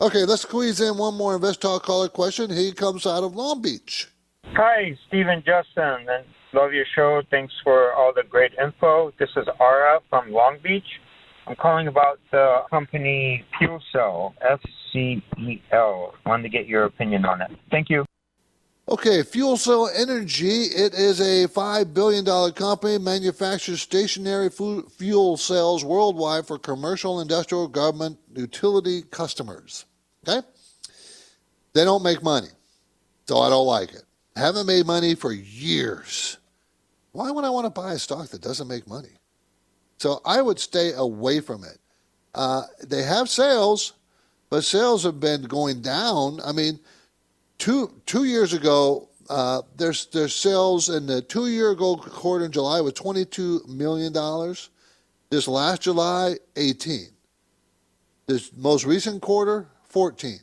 Okay, 0.00 0.24
let's 0.24 0.42
squeeze 0.42 0.80
in 0.80 0.96
one 0.96 1.14
more 1.14 1.36
Invest 1.36 1.60
Talk 1.60 1.84
caller 1.84 2.08
question. 2.08 2.50
He 2.50 2.72
comes 2.72 3.06
out 3.06 3.22
of 3.22 3.36
Long 3.36 3.62
Beach. 3.62 4.08
Hi, 4.54 4.96
Stephen 5.06 5.42
Justin, 5.44 6.06
and 6.08 6.24
love 6.52 6.72
your 6.72 6.84
show. 6.94 7.22
Thanks 7.30 7.52
for 7.62 7.92
all 7.92 8.12
the 8.14 8.22
great 8.22 8.52
info. 8.62 9.12
This 9.18 9.30
is 9.36 9.46
Ara 9.60 10.00
from 10.08 10.32
Long 10.32 10.58
Beach. 10.62 11.00
I'm 11.46 11.56
calling 11.56 11.88
about 11.88 12.18
the 12.30 12.62
company 12.70 13.44
Fuel 13.58 13.82
Cell, 13.92 14.34
F 14.40 14.60
C 14.92 15.22
E 15.38 15.62
L. 15.72 16.14
Wanted 16.26 16.42
to 16.44 16.48
get 16.50 16.66
your 16.66 16.84
opinion 16.84 17.24
on 17.24 17.40
it. 17.40 17.50
Thank 17.70 17.88
you. 17.88 18.04
Okay, 18.88 19.22
FuelCell 19.22 19.90
Energy. 19.94 20.62
It 20.62 20.94
is 20.94 21.20
a 21.20 21.46
$5 21.46 21.92
billion 21.92 22.24
company, 22.52 22.96
manufactures 22.96 23.82
stationary 23.82 24.48
fu- 24.48 24.88
fuel 24.88 25.36
cells 25.36 25.84
worldwide 25.84 26.46
for 26.46 26.58
commercial, 26.58 27.20
industrial, 27.20 27.68
government, 27.68 28.18
utility 28.34 29.02
customers. 29.02 29.84
Okay? 30.26 30.46
They 31.74 31.84
don't 31.84 32.02
make 32.02 32.22
money, 32.22 32.48
so 33.26 33.40
I 33.40 33.50
don't 33.50 33.66
like 33.66 33.92
it. 33.92 34.04
Haven't 34.34 34.64
made 34.66 34.86
money 34.86 35.14
for 35.14 35.32
years. 35.32 36.37
Why 37.12 37.30
would 37.30 37.44
I 37.44 37.50
want 37.50 37.66
to 37.66 37.70
buy 37.70 37.92
a 37.92 37.98
stock 37.98 38.28
that 38.28 38.42
doesn't 38.42 38.68
make 38.68 38.86
money? 38.86 39.18
So 39.98 40.20
I 40.24 40.40
would 40.42 40.58
stay 40.58 40.92
away 40.92 41.40
from 41.40 41.64
it. 41.64 41.78
Uh, 42.34 42.62
they 42.86 43.02
have 43.02 43.28
sales, 43.28 43.94
but 44.50 44.62
sales 44.62 45.02
have 45.04 45.18
been 45.18 45.42
going 45.42 45.82
down. 45.82 46.40
I 46.44 46.52
mean, 46.52 46.78
two 47.58 48.00
two 48.06 48.24
years 48.24 48.52
ago, 48.52 49.08
uh, 49.28 49.62
their 49.76 49.92
their 50.12 50.28
sales 50.28 50.88
in 50.88 51.06
the 51.06 51.22
two 51.22 51.48
year 51.48 51.72
ago 51.72 51.96
quarter 51.96 52.44
in 52.44 52.52
July 52.52 52.80
was 52.80 52.92
twenty 52.92 53.24
two 53.24 53.60
million 53.66 54.12
dollars. 54.12 54.70
This 55.30 55.48
last 55.48 55.82
July, 55.82 56.36
eighteen. 56.56 57.08
This 58.26 58.52
most 58.56 58.84
recent 58.84 59.20
quarter, 59.20 59.66
fourteen. 59.88 60.40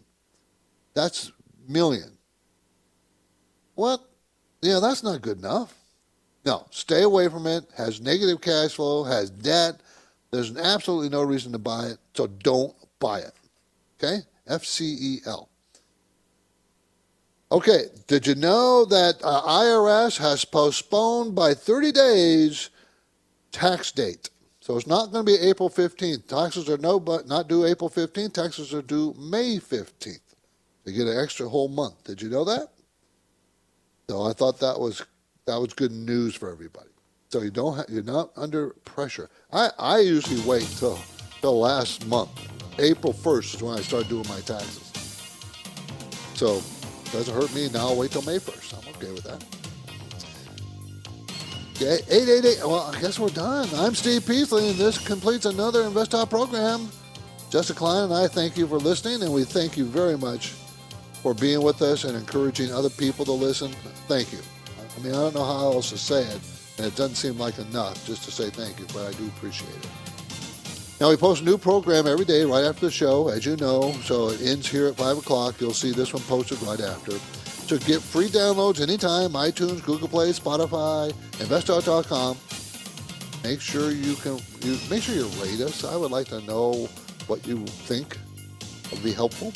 That's 0.93 1.31
million. 1.67 2.17
What? 3.75 4.01
Yeah, 4.61 4.79
that's 4.79 5.03
not 5.03 5.21
good 5.21 5.37
enough. 5.37 5.73
No, 6.45 6.67
stay 6.69 7.01
away 7.01 7.27
from 7.27 7.47
it. 7.47 7.65
Has 7.75 7.99
negative 7.99 8.39
cash 8.39 8.75
flow, 8.75 9.03
has 9.03 9.29
debt. 9.29 9.81
There's 10.31 10.55
absolutely 10.55 11.09
no 11.09 11.23
reason 11.23 11.51
to 11.53 11.57
buy 11.57 11.87
it, 11.87 11.97
so 12.13 12.27
don't 12.27 12.75
buy 12.99 13.19
it. 13.19 13.33
Okay? 13.97 14.19
F 14.47 14.63
C 14.63 14.95
E 14.99 15.19
L. 15.25 15.49
Okay, 17.51 17.85
did 18.07 18.27
you 18.27 18.35
know 18.35 18.85
that 18.85 19.15
uh, 19.23 19.41
IRS 19.43 20.17
has 20.17 20.43
postponed 20.43 21.35
by 21.35 21.53
30 21.53 21.91
days 21.91 22.69
tax 23.51 23.91
date? 23.91 24.29
So 24.59 24.75
it's 24.75 24.87
not 24.87 25.11
going 25.11 25.25
to 25.25 25.31
be 25.31 25.47
April 25.47 25.69
15th. 25.69 26.27
Taxes 26.27 26.67
are 26.69 26.77
no, 26.79 26.99
but 26.99 27.27
not 27.27 27.47
due 27.47 27.65
April 27.65 27.89
15th. 27.89 28.33
Taxes 28.33 28.73
are 28.73 28.81
due 28.81 29.13
May 29.17 29.57
15th. 29.57 30.19
You 30.85 30.93
get 30.93 31.07
an 31.07 31.23
extra 31.23 31.47
whole 31.47 31.67
month. 31.67 32.03
Did 32.03 32.21
you 32.21 32.29
know 32.29 32.43
that? 32.45 32.69
So 34.09 34.23
I 34.23 34.33
thought 34.33 34.59
that 34.59 34.79
was 34.79 35.03
that 35.45 35.59
was 35.59 35.73
good 35.73 35.91
news 35.91 36.35
for 36.35 36.51
everybody. 36.51 36.89
So 37.29 37.41
you 37.41 37.51
don't 37.51 37.87
you're 37.89 38.03
not 38.03 38.31
under 38.35 38.69
pressure. 38.85 39.29
I, 39.51 39.69
I 39.77 39.99
usually 39.99 40.41
wait 40.41 40.63
till 40.77 40.99
the 41.41 41.51
last 41.51 42.07
month, 42.07 42.29
April 42.79 43.13
1st 43.13 43.55
is 43.55 43.63
when 43.63 43.77
I 43.77 43.81
start 43.81 44.07
doing 44.09 44.27
my 44.27 44.39
taxes. 44.41 44.91
So 46.33 46.57
it 46.57 47.11
doesn't 47.11 47.33
hurt 47.33 47.53
me. 47.53 47.69
Now 47.69 47.89
I'll 47.89 47.95
wait 47.95 48.11
till 48.11 48.21
May 48.23 48.37
1st. 48.37 48.73
I'm 48.73 48.95
okay 48.95 49.11
with 49.11 49.23
that. 49.23 49.43
Okay, 51.75 51.99
888. 52.09 52.59
Well, 52.65 52.91
I 52.95 53.01
guess 53.01 53.19
we're 53.19 53.29
done. 53.29 53.67
I'm 53.75 53.93
Steve 53.93 54.25
Peasley, 54.25 54.69
and 54.69 54.77
this 54.77 54.97
completes 54.97 55.45
another 55.45 55.83
InvestTalk 55.83 56.29
program. 56.29 56.89
Justin 57.49 57.75
Klein 57.75 58.05
and 58.05 58.13
I 58.13 58.27
thank 58.27 58.57
you 58.57 58.65
for 58.65 58.77
listening, 58.77 59.21
and 59.23 59.33
we 59.33 59.43
thank 59.43 59.75
you 59.77 59.85
very 59.85 60.17
much 60.17 60.53
for 61.21 61.33
being 61.33 61.61
with 61.61 61.81
us 61.81 62.05
and 62.05 62.15
encouraging 62.15 62.73
other 62.73 62.89
people 62.89 63.25
to 63.25 63.31
listen. 63.33 63.71
Thank 64.07 64.31
you. 64.31 64.39
I 64.95 65.01
mean, 65.01 65.13
I 65.13 65.17
don't 65.17 65.35
know 65.35 65.43
how 65.43 65.73
else 65.73 65.89
to 65.91 65.97
say 65.97 66.21
it, 66.21 66.39
and 66.77 66.87
it 66.87 66.95
doesn't 66.95 67.15
seem 67.15 67.37
like 67.37 67.57
enough 67.59 68.05
just 68.05 68.23
to 68.23 68.31
say 68.31 68.49
thank 68.49 68.79
you, 68.79 68.85
but 68.93 69.05
I 69.07 69.11
do 69.17 69.27
appreciate 69.27 69.75
it. 69.75 69.89
Now, 71.01 71.09
we 71.09 71.17
post 71.17 71.41
a 71.41 71.45
new 71.45 71.57
program 71.57 72.07
every 72.07 72.23
day 72.23 72.45
right 72.45 72.63
after 72.63 72.85
the 72.85 72.91
show, 72.91 73.27
as 73.27 73.45
you 73.45 73.57
know, 73.57 73.91
so 74.03 74.29
it 74.29 74.41
ends 74.41 74.67
here 74.69 74.87
at 74.87 74.95
5 74.95 75.17
o'clock. 75.17 75.59
You'll 75.59 75.73
see 75.73 75.91
this 75.91 76.13
one 76.13 76.23
posted 76.23 76.61
right 76.61 76.79
after. 76.79 77.11
So 77.67 77.77
get 77.79 78.01
free 78.01 78.27
downloads 78.27 78.79
anytime, 78.79 79.31
iTunes, 79.31 79.83
Google 79.83 80.07
Play, 80.07 80.29
Spotify, 80.29 81.11
investtalk.com. 81.39 82.37
Make 83.43 83.59
sure 83.59 83.91
you 83.91 84.15
can 84.15 84.39
you, 84.61 84.77
make 84.89 85.03
sure 85.03 85.15
you 85.15 85.25
rate 85.41 85.59
us. 85.61 85.83
I 85.83 85.95
would 85.95 86.11
like 86.11 86.27
to 86.27 86.41
know 86.41 86.87
what 87.27 87.45
you 87.45 87.65
think 87.65 88.17
would 88.91 89.03
be 89.03 89.11
helpful. 89.11 89.51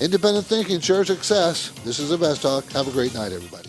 Independent 0.00 0.46
thinking, 0.46 0.80
share 0.80 1.04
success. 1.04 1.70
This 1.84 1.98
is 1.98 2.10
Invest 2.10 2.42
Talk. 2.42 2.64
Have 2.72 2.88
a 2.88 2.90
great 2.90 3.14
night, 3.14 3.32
everybody. 3.32 3.68